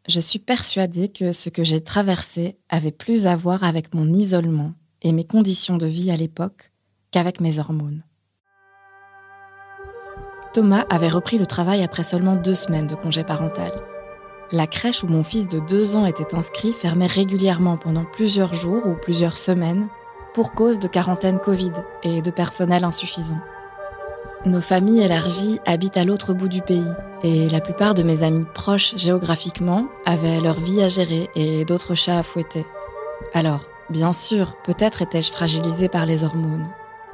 je 0.07 0.19
suis 0.19 0.39
persuadée 0.39 1.07
que 1.07 1.31
ce 1.31 1.49
que 1.49 1.63
j'ai 1.63 1.83
traversé 1.83 2.57
avait 2.67 2.91
plus 2.91 3.27
à 3.27 3.35
voir 3.35 3.63
avec 3.63 3.93
mon 3.93 4.11
isolement 4.11 4.73
et 5.03 5.11
mes 5.11 5.23
conditions 5.23 5.77
de 5.77 5.85
vie 5.85 6.09
à 6.09 6.15
l'époque 6.15 6.71
qu'avec 7.11 7.39
mes 7.39 7.59
hormones. 7.59 8.01
Thomas 10.51 10.85
avait 10.89 11.09
repris 11.09 11.37
le 11.37 11.45
travail 11.45 11.83
après 11.83 12.03
seulement 12.03 12.35
deux 12.35 12.55
semaines 12.55 12.87
de 12.87 12.95
congé 12.95 13.23
parental. 13.23 13.71
La 14.51 14.65
crèche 14.65 15.03
où 15.03 15.07
mon 15.07 15.23
fils 15.23 15.47
de 15.47 15.59
deux 15.59 15.95
ans 15.95 16.07
était 16.07 16.33
inscrit 16.33 16.73
fermait 16.73 17.05
régulièrement 17.05 17.77
pendant 17.77 18.05
plusieurs 18.05 18.55
jours 18.55 18.87
ou 18.87 18.95
plusieurs 18.95 19.37
semaines 19.37 19.89
pour 20.33 20.53
cause 20.53 20.79
de 20.79 20.87
quarantaine 20.87 21.37
Covid 21.37 21.73
et 22.01 22.23
de 22.23 22.31
personnel 22.31 22.83
insuffisant. 22.83 23.41
Nos 24.47 24.61
familles 24.61 25.01
élargies 25.01 25.59
habitent 25.65 25.97
à 25.97 26.05
l'autre 26.05 26.33
bout 26.33 26.47
du 26.47 26.61
pays 26.61 26.93
et 27.21 27.49
la 27.49 27.59
plupart 27.59 27.95
de 27.95 28.01
mes 28.01 28.23
amis 28.23 28.45
proches 28.53 28.95
géographiquement 28.95 29.89
avaient 30.05 30.39
leur 30.39 30.57
vie 30.57 30.81
à 30.81 30.87
gérer 30.87 31.27
et 31.35 31.65
d'autres 31.65 31.95
chats 31.95 32.19
à 32.19 32.23
fouetter. 32.23 32.65
Alors, 33.33 33.65
bien 33.89 34.13
sûr, 34.13 34.55
peut-être 34.63 35.01
étais-je 35.01 35.33
fragilisée 35.33 35.89
par 35.89 36.05
les 36.05 36.23
hormones. 36.23 36.69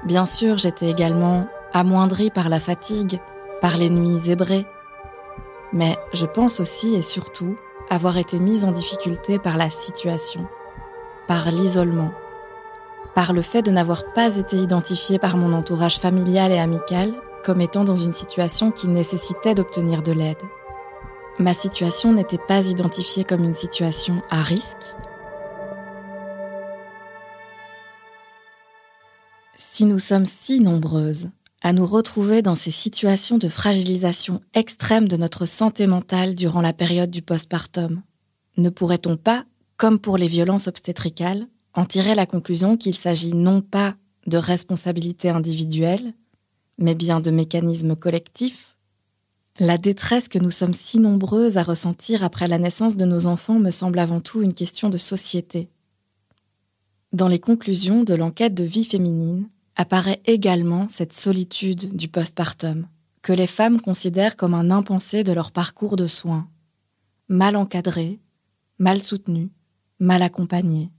Bien 0.05 0.27
sûr, 0.27 0.59
j'étais 0.59 0.91
également 0.91 1.47
amoindrie 1.73 2.29
par 2.29 2.49
la 2.49 2.59
fatigue 2.59 3.19
par 3.61 3.77
les 3.77 3.89
nuits 3.89 4.19
zébrées. 4.19 4.67
Mais 5.71 5.97
je 6.13 6.27
pense 6.27 6.59
aussi 6.59 6.93
et 6.93 7.01
surtout 7.01 7.57
avoir 7.89 8.17
été 8.17 8.38
mise 8.38 8.63
en 8.63 8.71
difficulté 8.71 9.39
par 9.39 9.57
la 9.57 9.71
situation, 9.71 10.45
par 11.27 11.49
l'isolement, 11.49 12.11
par 13.16 13.34
le 13.34 13.41
fait 13.41 13.61
de 13.61 13.72
n'avoir 13.72 14.14
pas 14.14 14.38
été 14.38 14.57
identifiée 14.57 15.20
par 15.20 15.38
mon 15.38 15.53
entourage 15.53 15.99
familial 15.99 16.51
et 16.51 16.59
amical 16.59 17.14
comme 17.43 17.61
étant 17.61 17.84
dans 17.84 17.95
une 17.95 18.14
situation 18.14 18.72
qui 18.72 18.88
nécessitait 18.88 19.53
d'obtenir 19.53 20.01
de 20.01 20.14
l'aide. 20.14 20.41
Ma 21.39 21.53
situation 21.53 22.14
n'était 22.14 22.38
pas 22.38 22.68
identifiée 22.68 23.24
comme 23.24 23.43
une 23.43 23.53
situation 23.53 24.22
à 24.30 24.41
risque. 24.41 24.95
Si 29.57 29.86
nous 29.86 29.99
sommes 29.99 30.26
si 30.26 30.59
nombreuses 30.59 31.30
à 31.64 31.74
nous 31.74 31.86
retrouver 31.86 32.41
dans 32.41 32.55
ces 32.55 32.72
situations 32.72 33.38
de 33.38 33.47
fragilisation 33.47 34.41
extrême 34.53 35.07
de 35.07 35.18
notre 35.18 35.45
santé 35.45 35.88
mentale 35.88 36.36
durant 36.36 36.61
la 36.61 36.74
période 36.74 37.09
du 37.09 37.22
postpartum 37.22 38.01
Ne 38.57 38.70
pourrait-on 38.70 39.16
pas, 39.16 39.45
comme 39.78 39.97
pour 39.97 40.18
les 40.18 40.28
violences 40.28 40.68
obstétricales, 40.68 41.47
en 41.74 41.86
tirer 41.86 42.15
la 42.15 42.26
conclusion 42.26 42.78
qu'il 42.78 42.95
s'agit 42.95 43.34
non 43.34 43.61
pas 43.61 43.95
de 44.28 44.38
responsabilité 44.38 45.30
individuelle, 45.30 46.13
mais 46.78 46.95
bien 46.95 47.19
de 47.19 47.32
mécanismes 47.32 47.95
collectifs 47.95 48.76
La 49.59 49.78
détresse 49.78 50.28
que 50.28 50.39
nous 50.39 50.51
sommes 50.51 50.74
si 50.74 50.97
nombreuses 50.97 51.57
à 51.57 51.63
ressentir 51.63 52.24
après 52.24 52.47
la 52.47 52.57
naissance 52.57 52.95
de 52.95 53.05
nos 53.05 53.28
enfants 53.28 53.59
me 53.59 53.69
semble 53.69 53.99
avant 53.99 54.19
tout 54.19 54.41
une 54.41 54.53
question 54.53 54.89
de 54.89 54.97
société. 54.97 55.69
Dans 57.11 57.28
les 57.28 57.39
conclusions 57.39 58.03
de 58.03 58.15
l'enquête 58.15 58.55
de 58.55 58.63
vie 58.63 58.86
féminine, 58.86 59.47
apparaît 59.76 60.21
également 60.26 60.88
cette 60.89 61.13
solitude 61.13 61.95
du 61.95 62.07
postpartum, 62.07 62.88
que 63.21 63.34
les 63.34 63.47
femmes 63.47 63.80
considèrent 63.80 64.36
comme 64.36 64.53
un 64.53 64.71
impensé 64.71 65.24
de 65.24 65.32
leur 65.32 65.51
parcours 65.51 65.95
de 65.95 66.07
soins, 66.07 66.47
mal 67.28 67.55
encadré, 67.55 68.19
mal 68.80 69.01
soutenu, 69.01 69.49
mal 69.99 70.24
accompagné. 70.24 70.89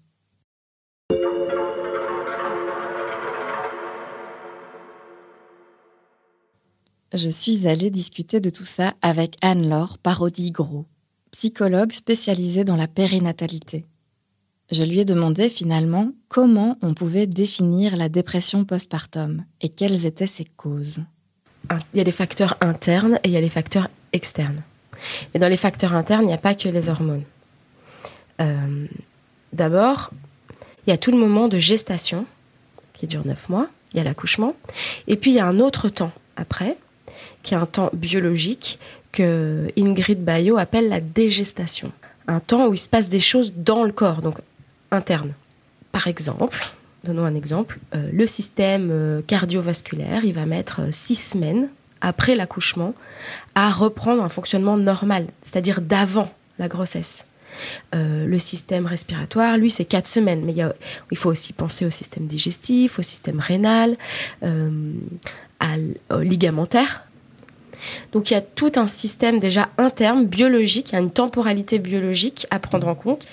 Je 7.14 7.28
suis 7.28 7.68
allée 7.68 7.90
discuter 7.90 8.40
de 8.40 8.50
tout 8.50 8.64
ça 8.64 8.94
avec 9.00 9.36
Anne-Laure 9.40 9.98
Parodi-Gros, 9.98 10.84
psychologue 11.30 11.92
spécialisée 11.92 12.64
dans 12.64 12.74
la 12.74 12.88
périnatalité. 12.88 13.86
Je 14.72 14.82
lui 14.82 14.98
ai 14.98 15.04
demandé 15.04 15.48
finalement 15.48 16.10
comment 16.28 16.76
on 16.82 16.92
pouvait 16.92 17.28
définir 17.28 17.96
la 17.96 18.08
dépression 18.08 18.64
postpartum 18.64 19.44
et 19.60 19.68
quelles 19.68 20.06
étaient 20.06 20.26
ses 20.26 20.44
causes. 20.44 21.04
Ah, 21.68 21.78
il 21.92 21.98
y 21.98 22.00
a 22.00 22.04
des 22.04 22.10
facteurs 22.10 22.56
internes 22.60 23.20
et 23.22 23.28
il 23.28 23.32
y 23.32 23.36
a 23.36 23.40
des 23.40 23.48
facteurs 23.48 23.88
externes. 24.12 24.64
Mais 25.32 25.38
dans 25.38 25.48
les 25.48 25.56
facteurs 25.56 25.92
internes, 25.92 26.24
il 26.24 26.28
n'y 26.28 26.34
a 26.34 26.38
pas 26.38 26.56
que 26.56 26.68
les 26.68 26.88
hormones. 26.88 27.22
Euh, 28.40 28.86
d'abord, 29.52 30.10
il 30.84 30.90
y 30.90 30.92
a 30.92 30.98
tout 30.98 31.12
le 31.12 31.18
moment 31.18 31.46
de 31.46 31.58
gestation 31.58 32.26
qui 32.92 33.06
dure 33.06 33.24
neuf 33.24 33.48
mois, 33.48 33.68
il 33.92 33.98
y 33.98 34.00
a 34.00 34.04
l'accouchement, 34.04 34.56
et 35.06 35.14
puis 35.14 35.30
il 35.30 35.34
y 35.34 35.40
a 35.40 35.46
un 35.46 35.60
autre 35.60 35.88
temps 35.88 36.10
après, 36.34 36.76
qui 37.44 37.54
est 37.54 37.58
un 37.58 37.66
temps 37.66 37.90
biologique 37.92 38.80
que 39.12 39.70
Ingrid 39.78 40.24
Bayo 40.24 40.58
appelle 40.58 40.88
la 40.88 41.00
dégestation. 41.00 41.92
Un 42.26 42.40
temps 42.40 42.66
où 42.66 42.74
il 42.74 42.78
se 42.78 42.88
passe 42.88 43.08
des 43.08 43.20
choses 43.20 43.52
dans 43.54 43.84
le 43.84 43.92
corps. 43.92 44.22
Donc 44.22 44.38
interne. 44.90 45.32
Par 45.92 46.08
exemple, 46.08 46.72
donnons 47.04 47.24
un 47.24 47.34
exemple, 47.34 47.78
euh, 47.94 48.10
le 48.12 48.26
système 48.26 48.88
euh, 48.90 49.22
cardiovasculaire, 49.22 50.24
il 50.24 50.34
va 50.34 50.46
mettre 50.46 50.80
euh, 50.80 50.88
six 50.90 51.14
semaines 51.14 51.68
après 52.00 52.34
l'accouchement 52.34 52.94
à 53.54 53.70
reprendre 53.70 54.22
un 54.22 54.28
fonctionnement 54.28 54.76
normal, 54.76 55.26
c'est-à-dire 55.42 55.80
d'avant 55.80 56.32
la 56.58 56.68
grossesse. 56.68 57.24
le 57.92 58.38
système 58.38 58.86
respiratoire, 58.86 59.56
lui, 59.56 59.70
c'est 59.70 59.84
quatre 59.84 60.08
semaines. 60.08 60.42
Mais 60.44 60.54
il, 61.10 61.16
faut 61.16 61.30
aussi 61.30 61.52
penser 61.52 61.86
au 61.86 61.90
système 61.90 62.26
digestif, 62.26 62.98
au 62.98 63.02
système 63.02 63.40
rénal, 63.40 63.96
au 64.42 66.18
ligamentaire. 66.20 67.06
Donc 68.12 68.30
il 68.30 68.34
y 68.34 68.36
a 68.36 68.40
tout 68.40 68.72
un 68.76 68.86
système 68.86 69.38
déjà 69.38 69.68
interne, 69.78 70.26
biologique, 70.26 70.90
il 70.90 70.94
y 70.94 70.96
a 70.96 71.00
une 71.00 71.10
temporalité 71.10 71.78
biologique 71.78 72.46
à 72.50 72.58
prendre 72.58 72.88
en 72.88 72.94
compte. 72.94 73.28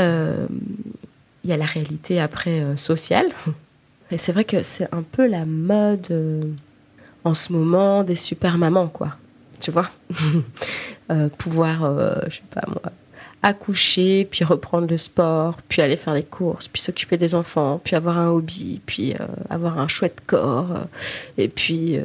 Euh, 0.00 0.46
il 1.44 1.50
y 1.50 1.52
a 1.52 1.56
la 1.56 1.66
réalité 1.66 2.20
après 2.20 2.60
euh, 2.60 2.76
sociale. 2.76 3.26
Et 4.10 4.18
c'est 4.18 4.32
vrai 4.32 4.44
que 4.44 4.62
c'est 4.62 4.92
un 4.92 5.02
peu 5.02 5.26
la 5.26 5.44
mode 5.44 6.06
euh, 6.10 6.42
en 7.24 7.34
ce 7.34 7.52
moment 7.52 8.02
des 8.02 8.14
super 8.14 8.58
mamans, 8.58 8.88
quoi. 8.88 9.16
Tu 9.60 9.70
vois? 9.70 9.88
Pouvoir, 11.38 12.20
je 12.28 12.36
sais 12.36 12.42
pas 12.50 12.62
moi, 12.66 12.82
accoucher, 13.42 14.26
puis 14.30 14.44
reprendre 14.44 14.86
le 14.88 14.96
sport, 14.96 15.58
puis 15.68 15.80
aller 15.80 15.96
faire 15.96 16.14
les 16.14 16.22
courses, 16.22 16.68
puis 16.68 16.80
s'occuper 16.80 17.16
des 17.18 17.34
enfants, 17.34 17.80
puis 17.82 17.94
avoir 17.94 18.18
un 18.18 18.28
hobby, 18.28 18.80
puis 18.84 19.14
avoir 19.48 19.78
un 19.78 19.88
chouette 19.88 20.20
corps, 20.26 20.74
et 21.38 21.48
puis 21.48 21.98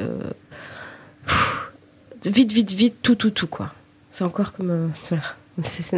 vite, 2.25 2.51
vite, 2.51 2.71
vite, 2.71 2.95
tout, 3.01 3.15
tout, 3.15 3.31
tout, 3.31 3.47
quoi. 3.47 3.73
C'est 4.11 4.23
encore 4.23 4.53
comme. 4.53 4.91
voilà 5.09 5.23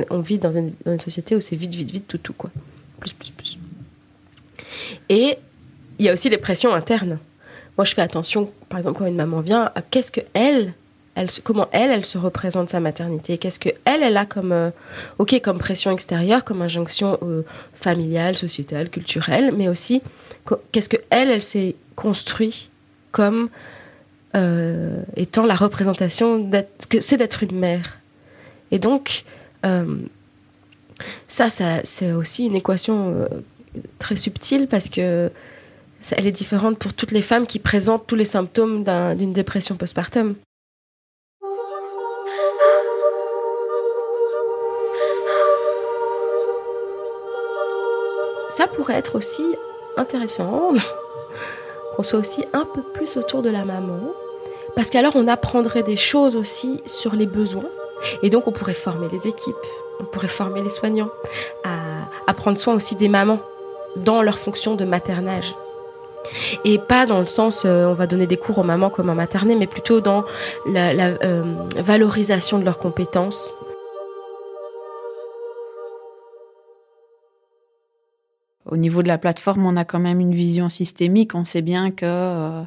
on 0.09 0.19
vit 0.19 0.37
dans 0.37 0.51
une, 0.51 0.73
société 0.99 1.35
où 1.35 1.41
c'est 1.41 1.55
vite, 1.55 1.73
vite, 1.73 1.91
vite, 1.91 2.07
tout, 2.07 2.17
tout, 2.17 2.33
quoi. 2.33 2.49
Plus, 2.99 3.13
plus, 3.13 3.31
plus. 3.31 3.57
Et 5.09 5.37
il 5.99 6.05
y 6.05 6.09
a 6.09 6.13
aussi 6.13 6.29
les 6.29 6.37
pressions 6.37 6.73
internes. 6.73 7.19
Moi, 7.77 7.85
je 7.85 7.93
fais 7.93 8.01
attention, 8.01 8.51
par 8.69 8.79
exemple, 8.79 8.99
quand 8.99 9.05
une 9.05 9.15
maman 9.15 9.39
vient, 9.39 9.71
à 9.75 9.81
qu'est-ce 9.81 10.11
que 10.11 10.21
elle, 10.33 10.73
comment 11.43 11.67
elle, 11.71 11.91
elle 11.91 12.05
se 12.05 12.17
représente 12.17 12.69
sa 12.69 12.79
maternité? 12.79 13.37
Qu'est-ce 13.37 13.59
que 13.59 13.69
elle, 13.85 14.17
a 14.17 14.25
comme, 14.25 14.51
euh, 14.51 14.71
comme 15.43 15.57
pression 15.57 15.91
extérieure, 15.91 16.43
comme 16.43 16.61
injonction 16.61 17.17
euh, 17.23 17.43
familiale, 17.73 18.37
sociétale, 18.37 18.89
culturelle, 18.89 19.53
mais 19.55 19.67
aussi 19.67 20.01
qu'est-ce 20.71 20.89
que 20.89 20.97
elle, 21.09 21.29
elle 21.29 21.43
s'est 21.43 21.75
construit 21.95 22.69
comme 23.11 23.49
euh, 24.35 25.01
étant 25.15 25.45
la 25.45 25.55
représentation 25.55 26.49
que 26.89 26.99
c'est 26.99 27.17
d'être 27.17 27.43
une 27.43 27.57
mère. 27.57 27.99
Et 28.71 28.79
donc, 28.79 29.25
ça, 31.27 31.49
ça 31.49 31.81
c'est 31.83 32.11
aussi 32.13 32.45
une 32.45 32.55
équation 32.55 33.27
très 33.99 34.15
subtile 34.15 34.67
parce 34.67 34.89
que 34.89 35.31
elle 36.11 36.27
est 36.27 36.31
différente 36.31 36.79
pour 36.79 36.93
toutes 36.93 37.11
les 37.11 37.21
femmes 37.21 37.45
qui 37.45 37.59
présentent 37.59 38.07
tous 38.07 38.15
les 38.15 38.25
symptômes 38.25 38.83
d'une 39.15 39.33
dépression 39.33 39.75
postpartum. 39.75 40.35
Ça 48.51 48.67
pourrait 48.67 48.95
être 48.95 49.15
aussi 49.15 49.45
intéressant 49.95 50.73
qu'on 51.95 52.03
soit 52.03 52.19
aussi 52.19 52.43
un 52.53 52.65
peu 52.65 52.81
plus 52.93 53.15
autour 53.17 53.41
de 53.41 53.49
la 53.49 53.63
maman, 53.63 54.13
parce 54.75 54.89
qu'alors 54.89 55.15
on 55.15 55.27
apprendrait 55.27 55.83
des 55.83 55.97
choses 55.97 56.35
aussi 56.35 56.81
sur 56.85 57.15
les 57.15 57.25
besoins, 57.25 57.69
et 58.23 58.29
donc 58.29 58.47
on 58.47 58.51
pourrait 58.51 58.73
former 58.73 59.07
les 59.11 59.27
équipes, 59.27 59.55
on 59.99 60.05
pourrait 60.05 60.27
former 60.27 60.61
les 60.61 60.69
soignants 60.69 61.09
à, 61.63 62.33
prendre 62.33 62.57
soin 62.57 62.73
aussi 62.73 62.95
des 62.95 63.09
mamans 63.09 63.39
dans 63.97 64.21
leur 64.21 64.39
fonction 64.39 64.75
de 64.75 64.85
maternage. 64.85 65.53
Et 66.63 66.79
pas 66.79 67.05
dans 67.05 67.19
le 67.19 67.25
sens 67.25 67.63
euh, 67.65 67.87
on 67.87 67.93
va 67.93 68.07
donner 68.07 68.25
des 68.25 68.37
cours 68.37 68.57
aux 68.57 68.63
mamans 68.63 68.89
comme 68.89 69.09
un 69.09 69.15
materné, 69.15 69.55
mais 69.55 69.67
plutôt 69.67 69.99
dans 69.99 70.23
la, 70.65 70.91
euh, 70.91 71.43
valorisation 71.75 72.57
de 72.57 72.63
leurs 72.63 72.79
compétences. 72.79 73.53
Au 78.65 78.77
niveau 78.77 79.03
de 79.03 79.09
la 79.09 79.17
plateforme, 79.17 79.65
on 79.65 79.75
a 79.75 79.83
quand 79.83 79.99
même 79.99 80.21
une 80.21 80.33
vision 80.33 80.69
systémique. 80.69 81.35
On 81.35 81.43
sait 81.43 81.61
bien 81.61 81.91
que 81.91 82.05
euh, 82.05 82.61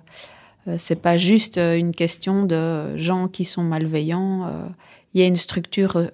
c'est 0.78 1.00
pas 1.00 1.16
juste 1.16 1.58
une 1.58 1.94
question 1.94 2.44
de 2.44 2.96
gens 2.96 3.28
qui 3.28 3.44
sont 3.44 3.62
malveillants. 3.62 4.50
Il 5.12 5.20
y 5.20 5.24
a 5.24 5.26
une 5.26 5.36
structure 5.36 6.10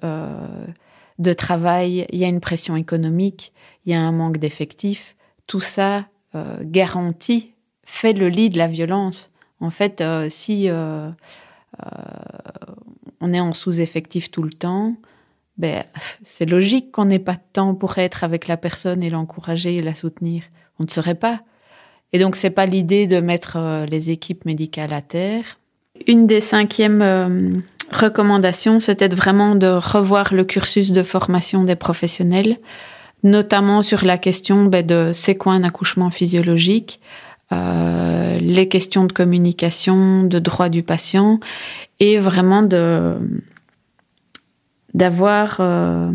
de 1.20 1.32
travail, 1.34 2.06
il 2.10 2.18
y 2.18 2.24
a 2.24 2.28
une 2.28 2.40
pression 2.40 2.76
économique, 2.76 3.52
il 3.84 3.92
y 3.92 3.94
a 3.94 4.00
un 4.00 4.10
manque 4.10 4.38
d'effectifs. 4.38 5.16
Tout 5.46 5.60
ça 5.60 6.06
euh, 6.34 6.58
garantie 6.62 7.52
fait 7.84 8.12
le 8.12 8.28
lit 8.28 8.50
de 8.50 8.58
la 8.58 8.68
violence. 8.68 9.30
En 9.60 9.70
fait, 9.70 10.00
euh, 10.00 10.28
si 10.30 10.70
euh, 10.70 11.10
on 13.20 13.34
est 13.34 13.40
en 13.40 13.52
sous-effectif 13.52 14.30
tout 14.30 14.42
le 14.42 14.52
temps, 14.52 14.96
ben, 15.58 15.84
c'est 16.22 16.46
logique 16.46 16.90
qu'on 16.90 17.04
n'ait 17.04 17.18
pas 17.18 17.34
de 17.34 17.42
temps 17.52 17.74
pour 17.74 17.98
être 17.98 18.24
avec 18.24 18.48
la 18.48 18.56
personne 18.56 19.02
et 19.02 19.10
l'encourager 19.10 19.76
et 19.76 19.82
la 19.82 19.94
soutenir. 19.94 20.44
On 20.78 20.84
ne 20.84 20.88
serait 20.88 21.14
pas. 21.14 21.42
Et 22.12 22.18
donc, 22.18 22.36
c'est 22.36 22.50
pas 22.50 22.66
l'idée 22.66 23.06
de 23.06 23.20
mettre 23.20 23.58
les 23.88 24.10
équipes 24.10 24.44
médicales 24.44 24.92
à 24.92 25.02
terre. 25.02 25.58
Une 26.06 26.26
des 26.26 26.40
cinquièmes 26.40 27.62
recommandations, 27.92 28.80
c'était 28.80 29.08
vraiment 29.08 29.54
de 29.54 29.66
revoir 29.66 30.34
le 30.34 30.44
cursus 30.44 30.92
de 30.92 31.02
formation 31.02 31.64
des 31.64 31.76
professionnels 31.76 32.56
notamment 33.22 33.82
sur 33.82 34.04
la 34.04 34.18
question 34.18 34.64
ben, 34.64 34.84
de 34.84 35.10
c'est 35.12 35.34
quoi 35.34 35.52
un 35.52 35.64
accouchement 35.64 36.10
physiologique, 36.10 37.00
euh, 37.52 38.38
les 38.38 38.68
questions 38.68 39.04
de 39.04 39.12
communication, 39.12 40.24
de 40.24 40.38
droit 40.38 40.68
du 40.68 40.82
patient, 40.82 41.40
et 41.98 42.18
vraiment 42.18 42.62
de 42.62 43.16
d'avoir 44.94 45.58
euh, 45.60 46.10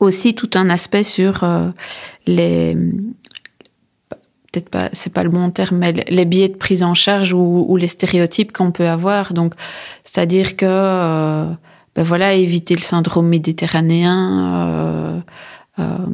aussi 0.00 0.34
tout 0.34 0.50
un 0.54 0.68
aspect 0.68 1.04
sur 1.04 1.44
euh, 1.44 1.70
les 2.26 2.76
peut-être 4.56 4.70
pas 4.70 4.88
c'est 4.92 5.12
pas 5.12 5.22
le 5.24 5.30
bon 5.30 5.50
terme 5.50 5.78
mais 5.78 5.92
les 5.92 6.24
biais 6.24 6.48
de 6.48 6.56
prise 6.56 6.82
en 6.82 6.94
charge 6.94 7.32
ou, 7.32 7.76
les 7.76 7.86
stéréotypes 7.86 8.52
qu'on 8.52 8.70
peut 8.70 8.88
avoir 8.88 9.32
donc 9.32 9.54
c'est 10.04 10.20
à 10.20 10.26
dire 10.26 10.56
que 10.56 11.46
ben 11.96 12.02
voilà, 12.02 12.34
éviter 12.34 12.74
le 12.74 12.82
syndrome 12.82 13.26
méditerranéen, 13.26 14.60
euh, 14.68 15.20
euh, 15.78 16.06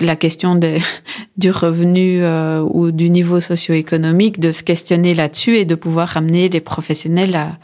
la 0.00 0.16
question 0.16 0.54
de, 0.54 0.78
du 1.36 1.50
revenu 1.50 2.22
euh, 2.22 2.62
ou 2.62 2.90
du 2.90 3.10
niveau 3.10 3.38
socio-économique, 3.40 4.40
de 4.40 4.50
se 4.50 4.62
questionner 4.62 5.12
là-dessus 5.12 5.56
et 5.56 5.66
de 5.66 5.74
pouvoir 5.74 6.16
amener 6.16 6.48
les 6.48 6.62
professionnels 6.62 7.36
à, 7.36 7.58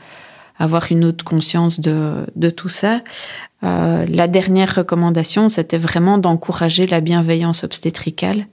avoir 0.56 0.92
une 0.92 1.04
autre 1.04 1.24
conscience 1.24 1.80
de, 1.80 2.26
de 2.36 2.48
tout 2.48 2.68
ça. 2.68 3.00
la 3.62 4.28
dernière 4.28 4.72
recommandation, 4.72 5.48
c'était 5.48 5.78
vraiment 5.78 6.16
d'encourager 6.16 6.86
la 6.86 7.00
bienveillance 7.00 7.64
obstétricale. 7.64 8.46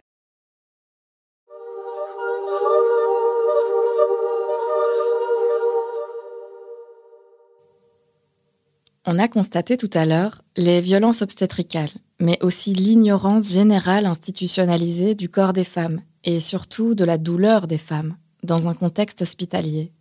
On 9.06 9.18
a 9.18 9.28
constaté 9.28 9.78
tout 9.78 9.90
à 9.96 10.06
l'heure 10.06 10.44
les 10.56 10.80
violences 10.80 11.24
obstétricales, 11.24 11.90
mais 12.20 12.38
aussi 12.44 12.74
l'ignorance 12.74 13.52
générale 13.52 14.06
institutionnalisée 14.06 15.16
du 15.16 15.28
corps 15.28 15.54
des 15.54 15.64
femmes 15.64 16.02
et 16.24 16.40
surtout 16.40 16.94
de 16.94 17.04
la 17.04 17.18
douleur 17.18 17.66
des 17.66 17.80
femmes 17.80 18.16
dans 18.44 18.68
un 18.68 18.76
contexte 18.76 19.24
hospitalier. 19.24 19.92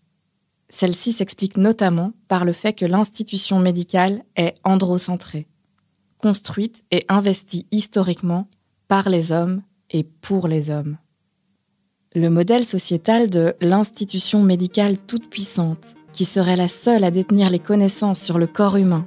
Celle-ci 0.69 1.13
s'explique 1.13 1.57
notamment 1.57 2.13
par 2.29 2.45
le 2.45 2.53
fait 2.53 2.75
que 2.75 2.85
l'institution 2.85 3.59
médicale 3.59 4.23
est 4.37 4.55
androcentrée, 4.65 5.49
construite 6.19 6.85
et 6.91 7.07
investie 7.09 7.67
historiquement 7.73 8.49
par 8.87 9.09
les 9.09 9.33
hommes 9.33 9.63
et 9.89 10.05
pour 10.05 10.47
les 10.47 10.69
hommes. 10.69 10.99
Le 12.15 12.29
modèle 12.29 12.67
sociétal 12.67 13.31
de 13.31 13.55
l'institution 13.63 14.43
médicale 14.43 14.99
toute 14.99 15.31
puissante 15.31 15.95
qui 16.13 16.25
serait 16.25 16.57
la 16.57 16.69
seule 16.69 17.05
à 17.05 17.11
détenir 17.11 17.51
les 17.51 17.59
connaissances 17.59 18.21
sur 18.21 18.39
le 18.39 18.47
corps 18.47 18.77
humain, 18.77 19.07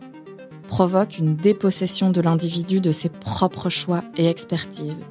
provoque 0.67 1.17
une 1.17 1.35
dépossession 1.35 2.09
de 2.09 2.21
l'individu 2.21 2.79
de 2.79 2.91
ses 2.91 3.09
propres 3.09 3.69
choix 3.69 4.03
et 4.17 4.27
expertises. 4.27 5.01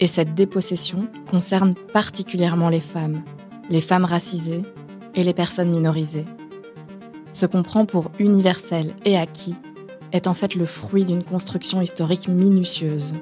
Et 0.00 0.06
cette 0.06 0.34
dépossession 0.34 1.08
concerne 1.30 1.74
particulièrement 1.92 2.68
les 2.68 2.80
femmes, 2.80 3.22
les 3.70 3.80
femmes 3.80 4.04
racisées 4.04 4.62
et 5.14 5.24
les 5.24 5.34
personnes 5.34 5.70
minorisées. 5.70 6.24
Ce 7.32 7.46
qu'on 7.46 7.62
prend 7.62 7.84
pour 7.84 8.10
universel 8.18 8.94
et 9.04 9.16
acquis 9.16 9.56
est 10.12 10.26
en 10.26 10.34
fait 10.34 10.54
le 10.54 10.64
fruit 10.64 11.04
d'une 11.04 11.24
construction 11.24 11.82
historique 11.82 12.28
minutieuse. 12.28 13.14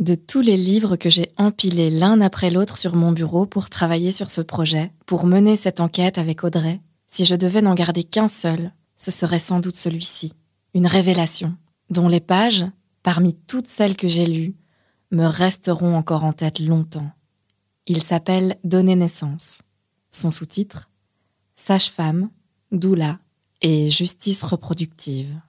De 0.00 0.14
tous 0.14 0.40
les 0.40 0.56
livres 0.56 0.96
que 0.96 1.10
j'ai 1.10 1.30
empilés 1.36 1.90
l'un 1.90 2.20
après 2.20 2.50
l'autre 2.50 2.78
sur 2.78 2.94
mon 2.94 3.12
bureau 3.12 3.46
pour 3.46 3.68
travailler 3.68 4.12
sur 4.12 4.30
ce 4.30 4.40
projet, 4.40 4.92
pour 5.06 5.26
mener 5.26 5.56
cette 5.56 5.80
enquête 5.80 6.18
avec 6.18 6.44
Audrey, 6.44 6.80
si 7.08 7.24
je 7.24 7.34
devais 7.34 7.62
n'en 7.62 7.74
garder 7.74 8.04
qu'un 8.04 8.28
seul, 8.28 8.72
ce 8.96 9.10
serait 9.10 9.38
sans 9.38 9.60
doute 9.60 9.76
celui-ci, 9.76 10.32
une 10.74 10.86
révélation, 10.86 11.56
dont 11.90 12.08
les 12.08 12.20
pages, 12.20 12.66
parmi 13.02 13.34
toutes 13.34 13.66
celles 13.66 13.96
que 13.96 14.08
j'ai 14.08 14.26
lues, 14.26 14.54
me 15.10 15.26
resteront 15.26 15.96
encore 15.96 16.24
en 16.24 16.32
tête 16.32 16.60
longtemps. 16.60 17.10
Il 17.86 18.02
s'appelle 18.02 18.58
Donner 18.64 18.96
naissance. 18.96 19.62
Son 20.10 20.30
sous-titre 20.30 20.90
Sage-femme, 21.56 22.30
doula 22.70 23.18
et 23.62 23.88
justice 23.88 24.42
reproductive. 24.42 25.40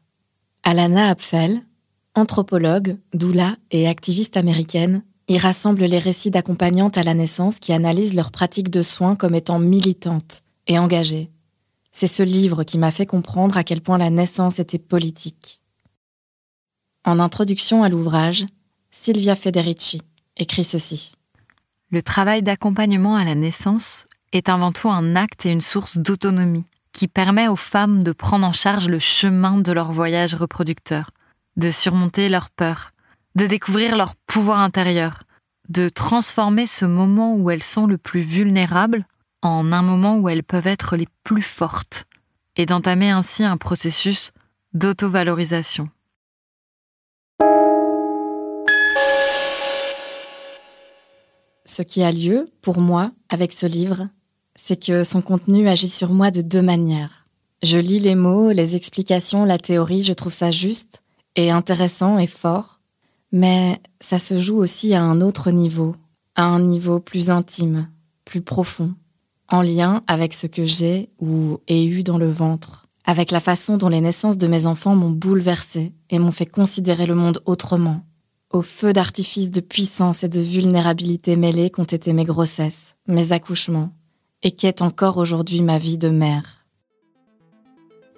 Alana 0.63 1.09
Apfel, 1.09 1.61
Anthropologue, 2.15 2.97
doula 3.13 3.55
et 3.71 3.87
activiste 3.87 4.35
américaine, 4.35 5.03
y 5.27 5.37
rassemble 5.37 5.85
les 5.85 5.99
récits 5.99 6.31
d'accompagnantes 6.31 6.97
à 6.97 7.03
la 7.03 7.13
naissance 7.13 7.59
qui 7.59 7.71
analysent 7.71 8.15
leur 8.15 8.31
pratique 8.31 8.71
de 8.71 8.81
soins 8.81 9.15
comme 9.15 9.35
étant 9.35 9.59
militantes 9.59 10.43
et 10.67 10.79
engagées. 10.79 11.29
C'est 11.91 12.07
ce 12.07 12.23
livre 12.23 12.63
qui 12.63 12.77
m'a 12.77 12.91
fait 12.91 13.05
comprendre 13.05 13.57
à 13.57 13.63
quel 13.63 13.81
point 13.81 13.99
la 13.99 14.09
naissance 14.09 14.59
était 14.59 14.79
politique. 14.79 15.61
En 17.05 17.19
introduction 17.19 17.83
à 17.83 17.89
l'ouvrage, 17.89 18.45
Silvia 18.91 19.35
Federici 19.35 20.01
écrit 20.35 20.63
ceci. 20.63 21.13
Le 21.91 22.01
travail 22.01 22.41
d'accompagnement 22.41 23.15
à 23.15 23.23
la 23.23 23.35
naissance 23.35 24.05
est 24.31 24.49
avant 24.49 24.71
tout 24.71 24.89
un 24.89 25.15
acte 25.15 25.45
et 25.45 25.51
une 25.51 25.61
source 25.61 25.97
d'autonomie 25.97 26.65
qui 26.91 27.07
permet 27.07 27.47
aux 27.47 27.55
femmes 27.55 28.01
de 28.01 28.11
prendre 28.11 28.47
en 28.47 28.53
charge 28.53 28.89
le 28.89 28.99
chemin 28.99 29.59
de 29.59 29.71
leur 29.71 29.91
voyage 29.91 30.33
reproducteur 30.33 31.11
de 31.59 31.71
surmonter 31.71 32.29
leur 32.29 32.49
peur, 32.49 32.93
de 33.35 33.45
découvrir 33.45 33.97
leur 33.97 34.15
pouvoir 34.15 34.59
intérieur, 34.59 35.23
de 35.67 35.89
transformer 35.89 36.65
ce 36.65 36.85
moment 36.85 37.35
où 37.35 37.51
elles 37.51 37.63
sont 37.63 37.85
le 37.85 37.97
plus 37.97 38.21
vulnérables 38.21 39.05
en 39.41 39.71
un 39.73 39.81
moment 39.81 40.17
où 40.17 40.29
elles 40.29 40.43
peuvent 40.43 40.67
être 40.67 40.95
les 40.95 41.07
plus 41.23 41.41
fortes, 41.41 42.05
et 42.55 42.65
d'entamer 42.65 43.09
ainsi 43.09 43.43
un 43.43 43.57
processus 43.57 44.31
d'auto-valorisation. 44.73 45.89
Ce 51.65 51.81
qui 51.81 52.03
a 52.03 52.11
lieu, 52.11 52.49
pour 52.61 52.79
moi, 52.79 53.11
avec 53.27 53.53
ce 53.53 53.65
livre, 53.65 54.05
c'est 54.55 54.81
que 54.81 55.03
son 55.03 55.21
contenu 55.21 55.67
agit 55.67 55.89
sur 55.89 56.11
moi 56.11 56.31
de 56.31 56.41
deux 56.41 56.61
manières. 56.61 57.27
Je 57.63 57.77
lis 57.77 57.99
les 57.99 58.15
mots, 58.15 58.51
les 58.51 58.77
explications, 58.77 59.43
la 59.43 59.57
théorie, 59.57 60.03
je 60.03 60.13
trouve 60.13 60.33
ça 60.33 60.51
juste 60.51 61.03
intéressant 61.47 62.19
et 62.19 62.27
fort, 62.27 62.81
mais 63.31 63.79
ça 64.01 64.19
se 64.19 64.37
joue 64.37 64.57
aussi 64.57 64.93
à 64.93 65.01
un 65.01 65.21
autre 65.21 65.51
niveau, 65.51 65.95
à 66.35 66.43
un 66.43 66.59
niveau 66.59 66.99
plus 66.99 67.29
intime, 67.29 67.87
plus 68.25 68.41
profond, 68.41 68.93
en 69.47 69.61
lien 69.61 70.03
avec 70.07 70.33
ce 70.33 70.47
que 70.47 70.65
j'ai 70.65 71.09
ou 71.19 71.59
ai 71.67 71.85
eu 71.85 72.03
dans 72.03 72.17
le 72.17 72.29
ventre, 72.29 72.87
avec 73.05 73.31
la 73.31 73.39
façon 73.39 73.77
dont 73.77 73.89
les 73.89 74.01
naissances 74.01 74.37
de 74.37 74.47
mes 74.47 74.65
enfants 74.65 74.95
m'ont 74.95 75.11
bouleversée 75.11 75.93
et 76.09 76.19
m'ont 76.19 76.31
fait 76.31 76.45
considérer 76.45 77.05
le 77.05 77.15
monde 77.15 77.41
autrement, 77.45 78.01
au 78.51 78.61
feu 78.61 78.93
d'artifice 78.93 79.51
de 79.51 79.61
puissance 79.61 80.23
et 80.23 80.29
de 80.29 80.39
vulnérabilité 80.39 81.35
mêlée 81.35 81.69
qu'ont 81.69 81.83
été 81.83 82.13
mes 82.13 82.25
grossesses, 82.25 82.95
mes 83.07 83.31
accouchements, 83.31 83.91
et 84.43 84.51
qu'est 84.51 84.81
encore 84.81 85.17
aujourd'hui 85.17 85.61
ma 85.61 85.77
vie 85.77 85.97
de 85.97 86.09
mère. 86.09 86.65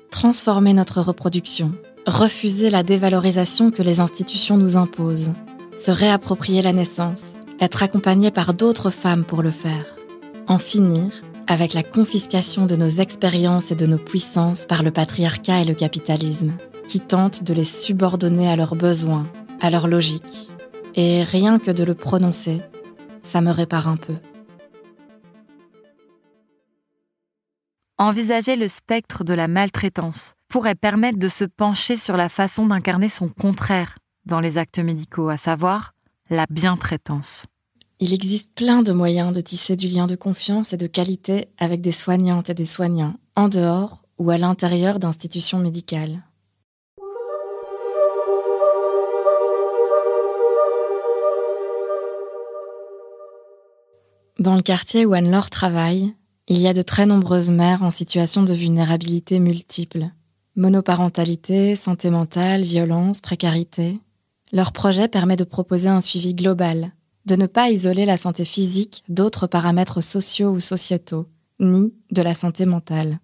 Transformer 0.09 0.73
notre 0.73 1.01
reproduction, 1.01 1.73
refuser 2.07 2.69
la 2.69 2.83
dévalorisation 2.83 3.71
que 3.71 3.83
les 3.83 3.99
institutions 3.99 4.57
nous 4.57 4.77
imposent, 4.77 5.33
se 5.73 5.91
réapproprier 5.91 6.61
la 6.61 6.73
naissance, 6.73 7.33
être 7.59 7.83
accompagné 7.83 8.31
par 8.31 8.53
d'autres 8.53 8.89
femmes 8.89 9.23
pour 9.23 9.41
le 9.43 9.51
faire, 9.51 9.85
en 10.47 10.57
finir 10.57 11.21
avec 11.47 11.73
la 11.73 11.83
confiscation 11.83 12.65
de 12.65 12.75
nos 12.75 12.87
expériences 12.87 13.71
et 13.71 13.75
de 13.75 13.85
nos 13.85 13.97
puissances 13.97 14.65
par 14.65 14.83
le 14.83 14.91
patriarcat 14.91 15.61
et 15.61 15.65
le 15.65 15.73
capitalisme, 15.73 16.53
qui 16.87 16.99
tentent 16.99 17.43
de 17.43 17.53
les 17.53 17.65
subordonner 17.65 18.49
à 18.49 18.55
leurs 18.55 18.75
besoins, 18.75 19.27
à 19.59 19.69
leur 19.69 19.87
logique. 19.87 20.49
Et 20.95 21.23
rien 21.23 21.59
que 21.59 21.71
de 21.71 21.83
le 21.83 21.93
prononcer, 21.93 22.61
ça 23.23 23.41
me 23.41 23.51
répare 23.51 23.87
un 23.87 23.97
peu. 23.97 24.13
Envisager 27.97 28.55
le 28.55 28.67
spectre 28.67 29.23
de 29.23 29.33
la 29.33 29.47
maltraitance 29.47 30.33
pourrait 30.51 30.75
permettre 30.75 31.17
de 31.17 31.29
se 31.29 31.45
pencher 31.45 31.95
sur 31.95 32.17
la 32.17 32.27
façon 32.27 32.65
d'incarner 32.65 33.07
son 33.07 33.29
contraire 33.29 33.97
dans 34.25 34.41
les 34.41 34.57
actes 34.57 34.79
médicaux, 34.79 35.29
à 35.29 35.37
savoir 35.37 35.93
la 36.29 36.45
bientraitance. 36.49 37.45
Il 37.99 38.13
existe 38.13 38.53
plein 38.53 38.83
de 38.83 38.91
moyens 38.91 39.33
de 39.33 39.39
tisser 39.39 39.77
du 39.77 39.87
lien 39.87 40.07
de 40.07 40.15
confiance 40.15 40.73
et 40.73 40.77
de 40.77 40.87
qualité 40.87 41.47
avec 41.57 41.79
des 41.79 41.93
soignantes 41.93 42.49
et 42.49 42.53
des 42.53 42.65
soignants, 42.65 43.15
en 43.37 43.47
dehors 43.47 44.03
ou 44.17 44.29
à 44.29 44.37
l'intérieur 44.37 44.99
d'institutions 44.99 45.59
médicales. 45.59 46.21
Dans 54.37 54.55
le 54.55 54.61
quartier 54.61 55.05
où 55.05 55.13
Anne-Laure 55.13 55.49
travaille, 55.49 56.13
il 56.49 56.57
y 56.57 56.67
a 56.67 56.73
de 56.73 56.81
très 56.81 57.05
nombreuses 57.05 57.51
mères 57.51 57.83
en 57.83 57.91
situation 57.91 58.43
de 58.43 58.53
vulnérabilité 58.53 59.39
multiple. 59.39 60.11
Monoparentalité, 60.55 61.75
santé 61.75 62.09
mentale, 62.09 62.63
violence, 62.63 63.21
précarité. 63.21 63.99
Leur 64.51 64.73
projet 64.73 65.07
permet 65.07 65.37
de 65.37 65.45
proposer 65.45 65.87
un 65.87 66.01
suivi 66.01 66.33
global, 66.33 66.91
de 67.25 67.35
ne 67.35 67.45
pas 67.45 67.69
isoler 67.69 68.05
la 68.05 68.17
santé 68.17 68.43
physique 68.43 69.03
d'autres 69.07 69.47
paramètres 69.47 70.01
sociaux 70.01 70.51
ou 70.51 70.59
sociétaux, 70.59 71.27
ni 71.59 71.93
de 72.11 72.21
la 72.21 72.33
santé 72.33 72.65
mentale. 72.65 73.19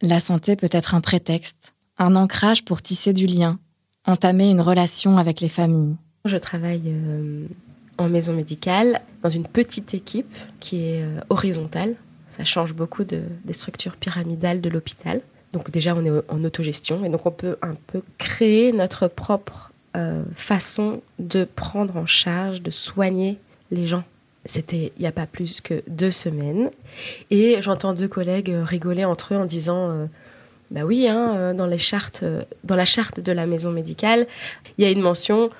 La 0.00 0.18
santé 0.18 0.56
peut 0.56 0.70
être 0.72 0.94
un 0.94 1.02
prétexte, 1.02 1.74
un 1.98 2.16
ancrage 2.16 2.64
pour 2.64 2.80
tisser 2.80 3.12
du 3.12 3.26
lien, 3.26 3.58
entamer 4.06 4.48
une 4.48 4.62
relation 4.62 5.18
avec 5.18 5.42
les 5.42 5.48
familles. 5.48 5.96
Je 6.24 6.38
travaille 6.38 6.84
euh, 6.86 7.46
en 7.98 8.08
maison 8.08 8.32
médicale 8.32 9.02
dans 9.22 9.28
une 9.28 9.46
petite 9.46 9.92
équipe 9.92 10.34
qui 10.58 10.84
est 10.84 11.02
euh, 11.02 11.20
horizontale. 11.28 11.96
Ça 12.28 12.44
change 12.44 12.72
beaucoup 12.72 13.04
de, 13.04 13.22
des 13.44 13.52
structures 13.52 13.96
pyramidales 13.96 14.62
de 14.62 14.70
l'hôpital. 14.70 15.20
Donc 15.52 15.70
déjà, 15.70 15.94
on 15.94 16.04
est 16.04 16.22
en 16.28 16.42
autogestion 16.44 17.04
et 17.04 17.08
donc 17.08 17.26
on 17.26 17.30
peut 17.30 17.56
un 17.62 17.74
peu 17.88 18.02
créer 18.18 18.72
notre 18.72 19.08
propre 19.08 19.70
euh, 19.96 20.22
façon 20.36 21.02
de 21.18 21.44
prendre 21.44 21.96
en 21.96 22.06
charge, 22.06 22.62
de 22.62 22.70
soigner 22.70 23.36
les 23.70 23.86
gens. 23.86 24.04
C'était 24.46 24.92
il 24.96 25.00
n'y 25.00 25.06
a 25.06 25.12
pas 25.12 25.26
plus 25.26 25.60
que 25.60 25.82
deux 25.88 26.10
semaines. 26.10 26.70
Et 27.30 27.60
j'entends 27.60 27.92
deux 27.92 28.08
collègues 28.08 28.54
rigoler 28.64 29.04
entre 29.04 29.34
eux 29.34 29.36
en 29.36 29.44
disant 29.44 29.90
euh, 29.90 30.06
Bah 30.70 30.82
oui, 30.84 31.08
hein, 31.08 31.54
chartes, 31.78 32.24
dans 32.64 32.76
la 32.76 32.84
charte 32.84 33.20
de 33.20 33.32
la 33.32 33.46
maison 33.46 33.72
médicale, 33.72 34.26
il 34.78 34.84
y 34.84 34.86
a 34.86 34.90
une 34.90 35.02
mention 35.02 35.50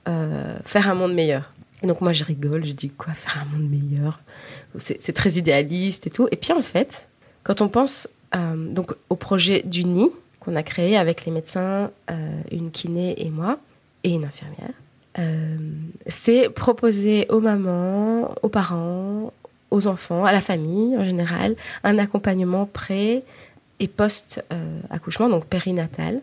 faire 0.65 0.89
un 0.89 0.95
monde 0.95 1.15
meilleur. 1.15 1.53
Et 1.83 1.87
donc 1.87 2.01
moi 2.01 2.13
je 2.13 2.25
rigole, 2.25 2.65
je 2.65 2.73
dis 2.73 2.91
quoi, 2.91 3.13
faire 3.15 3.43
un 3.43 3.57
monde 3.57 3.69
meilleur? 3.69 4.21
C'est 4.79 5.13
très 5.13 5.33
idéaliste 5.33 6.07
et 6.07 6.11
tout. 6.11 6.29
Et 6.31 6.37
puis 6.37 6.53
en 6.53 6.63
fait, 6.63 7.09
quand 7.43 7.61
on 7.61 7.69
pense 7.69 8.07
euh, 8.07 8.20
donc 8.35 8.93
au 9.09 9.17
projet 9.17 9.63
du 9.65 9.85
nid 9.85 10.11
qu'on 10.41 10.57
a 10.57 10.63
créé 10.63 10.97
avec 10.97 11.25
les 11.27 11.33
médecins, 11.33 11.91
euh, 12.11 12.41
une 12.51 12.71
kiné 12.71 13.15
et 13.25 13.31
moi, 13.31 13.59
et 14.05 14.11
une 14.11 14.25
infirmière, 14.25 14.75
euh, 15.19 15.57
c'est 16.07 16.49
proposer 16.49 17.27
aux 17.29 17.41
mamans, 17.41 18.35
aux 18.43 18.49
parents, 18.49 19.33
aux 19.71 19.87
enfants, 19.87 20.25
à 20.25 20.33
la 20.33 20.41
famille 20.41 20.97
en 20.97 21.05
général, 21.05 21.55
un 21.85 21.99
accompagnement 21.99 22.67
pré 22.67 23.23
et 23.81 23.89
post-accouchement, 23.89 25.29
donc 25.29 25.45
périnatal, 25.47 26.21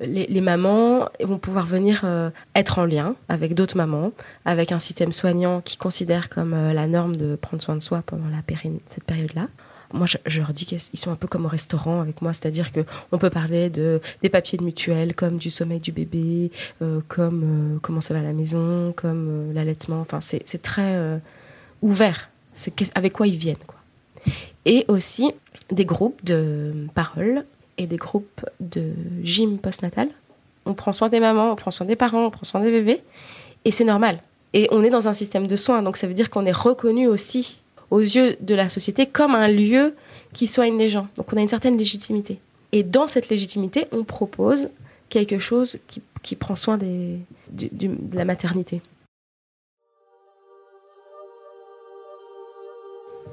les, 0.00 0.40
mamans 0.40 1.08
vont 1.22 1.38
pouvoir 1.38 1.66
venir 1.66 2.02
euh, 2.04 2.30
être 2.54 2.78
en 2.78 2.84
lien 2.84 3.14
avec 3.28 3.54
d'autres 3.54 3.76
mamans, 3.76 4.12
avec 4.44 4.72
un 4.72 4.78
système 4.78 5.12
soignant 5.12 5.60
qui 5.60 5.76
considère 5.76 6.28
comme 6.28 6.54
euh, 6.54 6.72
la 6.72 6.86
norme 6.86 7.16
de 7.16 7.36
prendre 7.36 7.62
soin 7.62 7.76
de 7.76 7.82
soi 7.82 8.02
pendant 8.04 8.24
cette 8.90 9.04
période-là. 9.04 9.46
Moi, 9.92 10.06
je, 10.26 10.38
leur 10.38 10.52
dis 10.52 10.66
qu'ils 10.66 10.80
sont 10.98 11.10
un 11.10 11.16
peu 11.16 11.26
comme 11.26 11.44
au 11.46 11.48
restaurant 11.48 12.00
avec 12.00 12.22
moi, 12.22 12.32
c'est-à-dire 12.32 12.72
que 12.72 12.80
on 13.12 13.18
peut 13.18 13.30
parler 13.30 13.70
de 13.70 14.00
des 14.22 14.28
papiers 14.28 14.58
de 14.58 14.64
mutuelle, 14.64 15.14
comme 15.14 15.38
du 15.38 15.50
sommeil 15.50 15.80
du 15.80 15.92
bébé, 15.92 16.50
euh, 16.82 17.00
comme 17.08 17.78
comment 17.82 18.00
ça 18.00 18.14
va 18.14 18.20
à 18.20 18.22
la 18.22 18.32
maison, 18.32 18.92
comme 18.96 19.52
l'allaitement. 19.52 20.00
Enfin, 20.00 20.20
c'est 20.20 20.62
très 20.62 21.20
ouvert. 21.82 22.30
C'est 22.54 22.74
avec 22.94 23.12
quoi 23.12 23.26
ils 23.26 23.36
viennent, 23.36 23.56
quoi. 23.66 23.76
Et 24.64 24.84
aussi 24.88 25.32
des 25.70 25.84
groupes 25.84 26.24
de 26.24 26.86
parole 26.94 27.44
et 27.78 27.86
des 27.86 27.96
groupes 27.96 28.44
de 28.60 28.92
gym 29.22 29.58
postnatal. 29.58 30.08
On 30.66 30.74
prend 30.74 30.92
soin 30.92 31.08
des 31.08 31.20
mamans, 31.20 31.52
on 31.52 31.56
prend 31.56 31.70
soin 31.70 31.86
des 31.86 31.96
parents, 31.96 32.26
on 32.26 32.30
prend 32.30 32.44
soin 32.44 32.60
des 32.60 32.70
bébés. 32.70 33.00
Et 33.64 33.70
c'est 33.70 33.84
normal. 33.84 34.18
Et 34.52 34.68
on 34.70 34.82
est 34.82 34.90
dans 34.90 35.08
un 35.08 35.14
système 35.14 35.46
de 35.46 35.56
soins. 35.56 35.82
Donc 35.82 35.96
ça 35.96 36.06
veut 36.06 36.14
dire 36.14 36.30
qu'on 36.30 36.44
est 36.44 36.52
reconnu 36.52 37.06
aussi 37.06 37.62
aux 37.90 38.00
yeux 38.00 38.36
de 38.40 38.54
la 38.54 38.68
société 38.68 39.06
comme 39.06 39.34
un 39.34 39.48
lieu 39.48 39.94
qui 40.32 40.46
soigne 40.46 40.78
les 40.78 40.88
gens. 40.88 41.08
Donc 41.16 41.32
on 41.32 41.36
a 41.36 41.40
une 41.40 41.48
certaine 41.48 41.76
légitimité. 41.76 42.38
Et 42.72 42.82
dans 42.82 43.08
cette 43.08 43.28
légitimité, 43.28 43.86
on 43.92 44.04
propose 44.04 44.68
quelque 45.08 45.38
chose 45.38 45.78
qui, 46.22 46.36
prend 46.36 46.54
soin 46.54 46.78
de 46.78 47.18
la 48.12 48.24
maternité. 48.24 48.80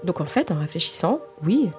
Donc 0.03 0.21
en 0.21 0.25
fait, 0.25 0.51
en 0.51 0.59
réfléchissant, 0.59 1.19
oui, 1.43 1.69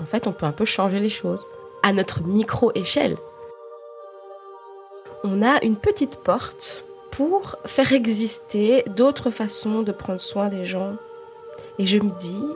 en 0.00 0.06
fait, 0.06 0.26
on 0.26 0.32
peut 0.32 0.46
un 0.46 0.52
peu 0.52 0.64
changer 0.64 0.98
les 0.98 1.10
choses 1.10 1.44
à 1.82 1.92
notre 1.92 2.22
micro-échelle. 2.22 3.16
On 5.22 5.42
a 5.42 5.62
une 5.64 5.76
petite 5.76 6.16
porte 6.16 6.84
pour 7.10 7.56
faire 7.64 7.92
exister 7.92 8.84
d'autres 8.88 9.30
façons 9.30 9.82
de 9.82 9.92
prendre 9.92 10.20
soin 10.20 10.48
des 10.48 10.64
gens. 10.64 10.96
Et 11.78 11.86
je 11.86 11.98
me 11.98 12.10
dis 12.18 12.46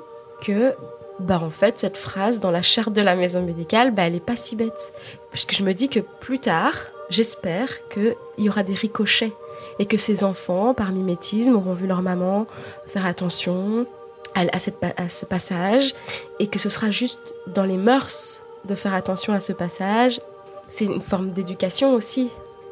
que, 0.43 0.75
bah 1.21 1.41
en 1.43 1.51
fait, 1.51 1.79
cette 1.79 1.97
phrase 1.97 2.41
dans 2.41 2.51
la 2.51 2.62
charte 2.62 2.93
de 2.93 3.01
la 3.01 3.16
maison 3.16 3.43
médicale, 3.43 3.93
bah 3.93 4.03
elle 4.03 4.14
est 4.14 4.21
pas 4.21 4.37
si 4.37 4.57
bête. 4.57 4.93
Parce 5.31 5.45
que 5.45 5.55
je 5.55 5.64
me 5.64 5.75
dis 5.75 5.89
que 5.89 6.01
plus 6.01 6.39
tard, 6.39 6.75
j'espère 7.11 7.69
qu'il 7.89 8.14
y 8.39 8.49
aura 8.49 8.62
des 8.62 8.75
ricochets 8.75 9.33
et 9.79 9.87
que 9.87 9.97
ces 9.97 10.25
enfants, 10.25 10.75
par 10.75 10.93
mimétisme, 10.93 11.57
auront 11.57 11.75
vu 11.75 11.87
leur 11.87 12.03
maman 12.03 12.47
faire 12.87 13.07
attention 13.07 13.87
à, 14.35 14.43
à 14.53 15.09
ce 15.09 15.25
passage 15.25 15.95
et 16.39 16.47
que 16.47 16.59
ce 16.59 16.69
sera 16.69 16.91
juste 16.91 17.35
dans 17.47 17.64
les 17.64 17.77
mœurs 17.77 18.43
de 18.64 18.75
faire 18.75 18.95
attention 18.95 19.33
à 19.33 19.41
ce 19.41 19.53
passage. 19.53 20.21
C'est 20.69 20.85
une 20.85 21.01
forme 21.01 21.31
d'éducation 21.31 21.95
aussi 21.95 22.29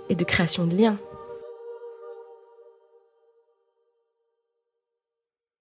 et 0.08 0.14
de 0.14 0.24
création 0.24 0.64
de 0.64 0.76
liens. 0.76 0.98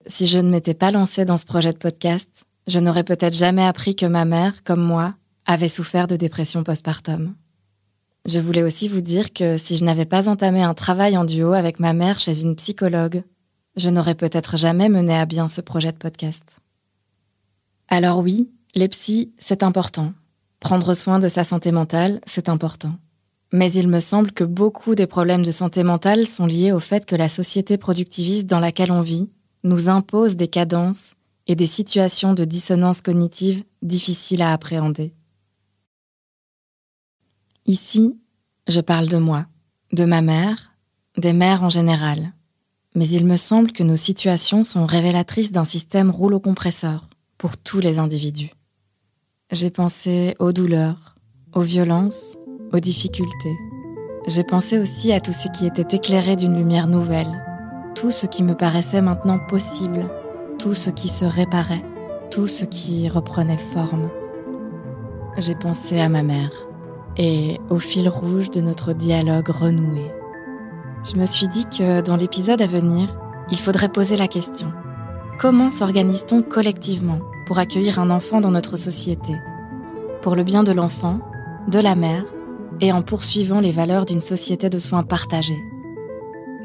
Si 0.08 0.28
je 0.28 0.38
ne 0.38 0.50
m'étais 0.50 0.74
pas 0.74 0.92
lancée 0.92 1.26
dans 1.26 1.38
ce 1.38 1.46
projet 1.46 1.74
de 1.74 1.78
podcast, 1.78 2.46
je 2.68 2.80
n'aurais 2.80 3.04
peut-être 3.04 3.34
jamais 3.34 3.66
appris 3.66 3.96
que 3.96 4.06
ma 4.06 4.26
mère, 4.26 4.64
comme 4.64 4.82
moi, 4.82 5.16
avait 5.46 5.68
souffert 5.68 6.08
de 6.08 6.16
dépression 6.16 6.64
postpartum. 6.64 7.34
Je 8.26 8.40
voulais 8.40 8.64
aussi 8.64 8.88
vous 8.88 9.02
dire 9.02 9.34
que 9.34 9.58
si 9.58 9.78
je 9.78 9.84
n'avais 9.84 10.06
pas 10.06 10.30
entamé 10.30 10.64
un 10.64 10.74
travail 10.74 11.18
en 11.18 11.26
duo 11.26 11.54
avec 11.54 11.80
ma 11.80 11.94
mère 11.94 12.20
chez 12.20 12.42
une 12.42 12.56
psychologue, 12.56 13.24
je 13.76 13.90
n'aurais 13.90 14.16
peut-être 14.16 14.58
jamais 14.58 14.90
mené 14.90 15.16
à 15.16 15.26
bien 15.26 15.50
ce 15.50 15.62
projet 15.62 15.92
de 15.92 15.98
podcast. 15.98 16.58
Alors 17.88 18.20
oui, 18.20 18.50
les 18.74 18.88
psys, 18.88 19.32
c'est 19.38 19.64
important. 19.64 20.14
Prendre 20.60 20.94
soin 20.94 21.20
de 21.20 21.28
sa 21.28 21.44
santé 21.44 21.72
mentale, 21.72 22.20
c'est 22.26 22.50
important. 22.50 22.96
Mais 23.54 23.72
il 23.72 23.88
me 23.88 24.00
semble 24.00 24.32
que 24.32 24.44
beaucoup 24.44 24.96
des 24.96 25.08
problèmes 25.08 25.44
de 25.44 25.52
santé 25.52 25.84
mentale 25.84 26.26
sont 26.26 26.48
liés 26.48 26.72
au 26.72 26.80
fait 26.80 27.06
que 27.06 27.16
la 27.16 27.30
société 27.30 27.78
productiviste 27.78 28.48
dans 28.48 28.60
laquelle 28.60 28.92
on 28.92 29.02
vit 29.02 29.30
nous 29.66 29.90
impose 29.90 30.36
des 30.36 30.48
cadences 30.48 31.16
et 31.48 31.56
des 31.56 31.66
situations 31.66 32.34
de 32.34 32.46
dissonance 32.46 33.02
cognitive 33.02 33.64
difficiles 33.82 34.44
à 34.44 34.54
appréhender. 34.54 35.12
Ici, 37.66 38.18
je 38.68 38.80
parle 38.80 39.08
de 39.08 39.18
moi, 39.18 39.48
de 39.92 40.06
ma 40.06 40.22
mère, 40.22 40.72
des 41.18 41.34
mères 41.34 41.64
en 41.64 41.70
général. 41.70 42.34
Mais 42.94 43.08
il 43.08 43.26
me 43.26 43.36
semble 43.36 43.72
que 43.72 43.84
nos 43.84 43.98
situations 43.98 44.64
sont 44.64 44.86
révélatrices 44.86 45.52
d'un 45.52 45.66
système 45.66 46.12
rouleau 46.12 46.40
compresseur 46.40 47.10
pour 47.38 47.58
tous 47.58 47.80
les 47.80 47.98
individus. 47.98 48.52
J'ai 49.52 49.72
pensé 49.72 50.36
aux 50.40 50.52
douleurs, 50.52 51.16
aux 51.54 51.62
violences, 51.62 52.38
aux 52.72 52.80
difficultés. 52.80 53.58
J'ai 54.28 54.44
pensé 54.44 54.78
aussi 54.78 55.12
à 55.12 55.20
tout 55.20 55.34
ce 55.34 55.48
qui 55.50 55.66
était 55.66 55.96
éclairé 55.96 56.36
d'une 56.36 56.56
lumière 56.56 56.88
nouvelle, 56.88 57.44
tout 57.96 58.12
ce 58.12 58.26
qui 58.26 58.44
me 58.44 58.54
paraissait 58.54 59.02
maintenant 59.02 59.40
possible, 59.40 60.06
tout 60.60 60.74
ce 60.74 60.90
qui 60.90 61.08
se 61.08 61.26
réparait, 61.26 61.84
tout 62.30 62.46
ce 62.46 62.66
qui 62.66 63.08
reprenait 63.10 63.58
forme. 63.58 64.10
J'ai 65.38 65.56
pensé 65.56 66.00
à 66.00 66.10
ma 66.10 66.22
mère 66.22 66.52
et 67.18 67.60
au 67.70 67.78
fil 67.78 68.10
rouge 68.10 68.52
de 68.52 68.60
notre 68.62 68.94
dialogue 68.94 69.50
renoué. 69.50 70.12
Je 71.04 71.18
me 71.18 71.26
suis 71.26 71.48
dit 71.48 71.66
que 71.66 72.02
dans 72.02 72.18
l'épisode 72.18 72.62
à 72.62 72.68
venir, 72.68 73.18
il 73.50 73.58
faudrait 73.58 73.90
poser 73.90 74.18
la 74.18 74.28
question. 74.28 74.74
Comment 75.40 75.72
s'organise-t-on 75.72 76.42
collectivement 76.42 77.20
pour 77.46 77.60
accueillir 77.60 78.00
un 78.00 78.10
enfant 78.10 78.42
dans 78.42 78.52
notre 78.52 78.76
société? 78.76 79.34
Pour 80.22 80.36
le 80.36 80.44
bien 80.44 80.64
de 80.64 80.72
l'enfant, 80.72 81.20
de 81.68 81.80
la 81.80 81.96
mère, 81.96 82.26
et 82.82 82.92
en 82.92 83.02
poursuivant 83.02 83.62
les 83.62 83.72
valeurs 83.72 84.06
d'une 84.06 84.20
société 84.20 84.70
de 84.70 84.78
soins 84.78 85.04
partagés. 85.04 85.62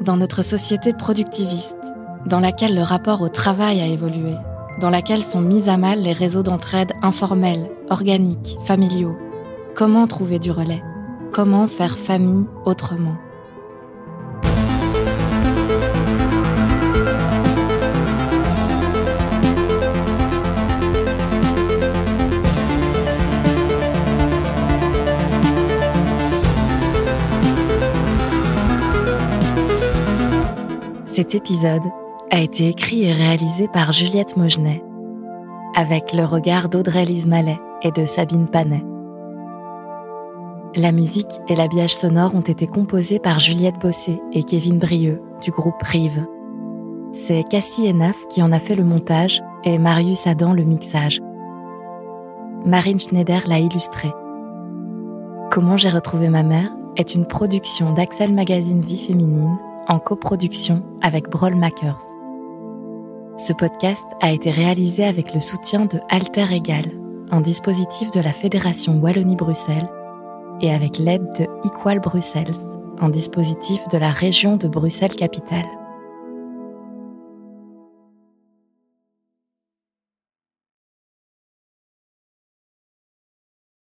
Dans 0.01 0.17
notre 0.17 0.41
société 0.41 0.93
productiviste, 0.93 1.77
dans 2.25 2.39
laquelle 2.39 2.73
le 2.73 2.81
rapport 2.81 3.21
au 3.21 3.29
travail 3.29 3.81
a 3.81 3.85
évolué, 3.85 4.33
dans 4.79 4.89
laquelle 4.89 5.21
sont 5.21 5.41
mis 5.41 5.69
à 5.69 5.77
mal 5.77 5.99
les 5.99 6.11
réseaux 6.11 6.41
d'entraide 6.41 6.93
informels, 7.03 7.69
organiques, 7.91 8.57
familiaux, 8.65 9.15
comment 9.75 10.07
trouver 10.07 10.39
du 10.39 10.49
relais? 10.49 10.81
Comment 11.31 11.67
faire 11.67 11.99
famille 11.99 12.45
autrement? 12.65 13.15
Cet 31.11 31.35
épisode 31.35 31.83
a 32.29 32.39
été 32.39 32.69
écrit 32.69 33.03
et 33.03 33.11
réalisé 33.11 33.67
par 33.67 33.91
Juliette 33.91 34.37
Mogenet, 34.37 34.81
avec 35.75 36.13
le 36.13 36.23
regard 36.23 36.69
d'Audrey-Lise 36.69 37.27
Mallet 37.27 37.59
et 37.81 37.91
de 37.91 38.05
Sabine 38.05 38.47
Panet. 38.47 38.81
La 40.73 40.93
musique 40.93 41.41
et 41.49 41.55
l'habillage 41.57 41.93
sonore 41.93 42.33
ont 42.33 42.39
été 42.39 42.65
composés 42.65 43.19
par 43.19 43.41
Juliette 43.41 43.77
Bossé 43.77 44.21
et 44.31 44.43
Kevin 44.43 44.79
Brieux 44.79 45.21
du 45.41 45.51
groupe 45.51 45.83
Rive. 45.83 46.25
C'est 47.11 47.43
Cassie 47.43 47.89
Enaf 47.89 48.15
qui 48.29 48.41
en 48.41 48.53
a 48.53 48.59
fait 48.59 48.75
le 48.75 48.85
montage 48.85 49.43
et 49.65 49.79
Marius 49.79 50.27
Adam 50.27 50.53
le 50.53 50.63
mixage. 50.63 51.19
Marine 52.65 53.01
Schneider 53.01 53.41
l'a 53.47 53.59
illustré. 53.59 54.13
Comment 55.51 55.75
j'ai 55.75 55.89
retrouvé 55.89 56.29
ma 56.29 56.43
mère 56.43 56.71
est 56.95 57.15
une 57.15 57.25
production 57.25 57.91
d'Axel 57.91 58.31
Magazine 58.31 58.79
Vie 58.79 58.97
Féminine 58.97 59.57
en 59.91 59.99
coproduction 59.99 60.81
avec 61.01 61.29
Broll 61.29 61.55
Makers. 61.55 61.99
Ce 63.35 63.51
podcast 63.51 64.05
a 64.21 64.31
été 64.31 64.49
réalisé 64.49 65.03
avec 65.03 65.33
le 65.33 65.41
soutien 65.41 65.85
de 65.85 65.99
Alter 66.09 66.45
Egal, 66.49 66.85
un 67.29 67.41
dispositif 67.41 68.09
de 68.11 68.21
la 68.21 68.31
Fédération 68.31 68.97
Wallonie-Bruxelles, 69.01 69.89
et 70.61 70.73
avec 70.73 70.97
l'aide 70.97 71.27
de 71.37 71.45
Equal 71.65 71.99
Bruxelles, 71.99 72.55
un 73.01 73.09
dispositif 73.09 73.85
de 73.89 73.97
la 73.97 74.11
région 74.11 74.55
de 74.55 74.69
Bruxelles-Capitale. 74.69 75.67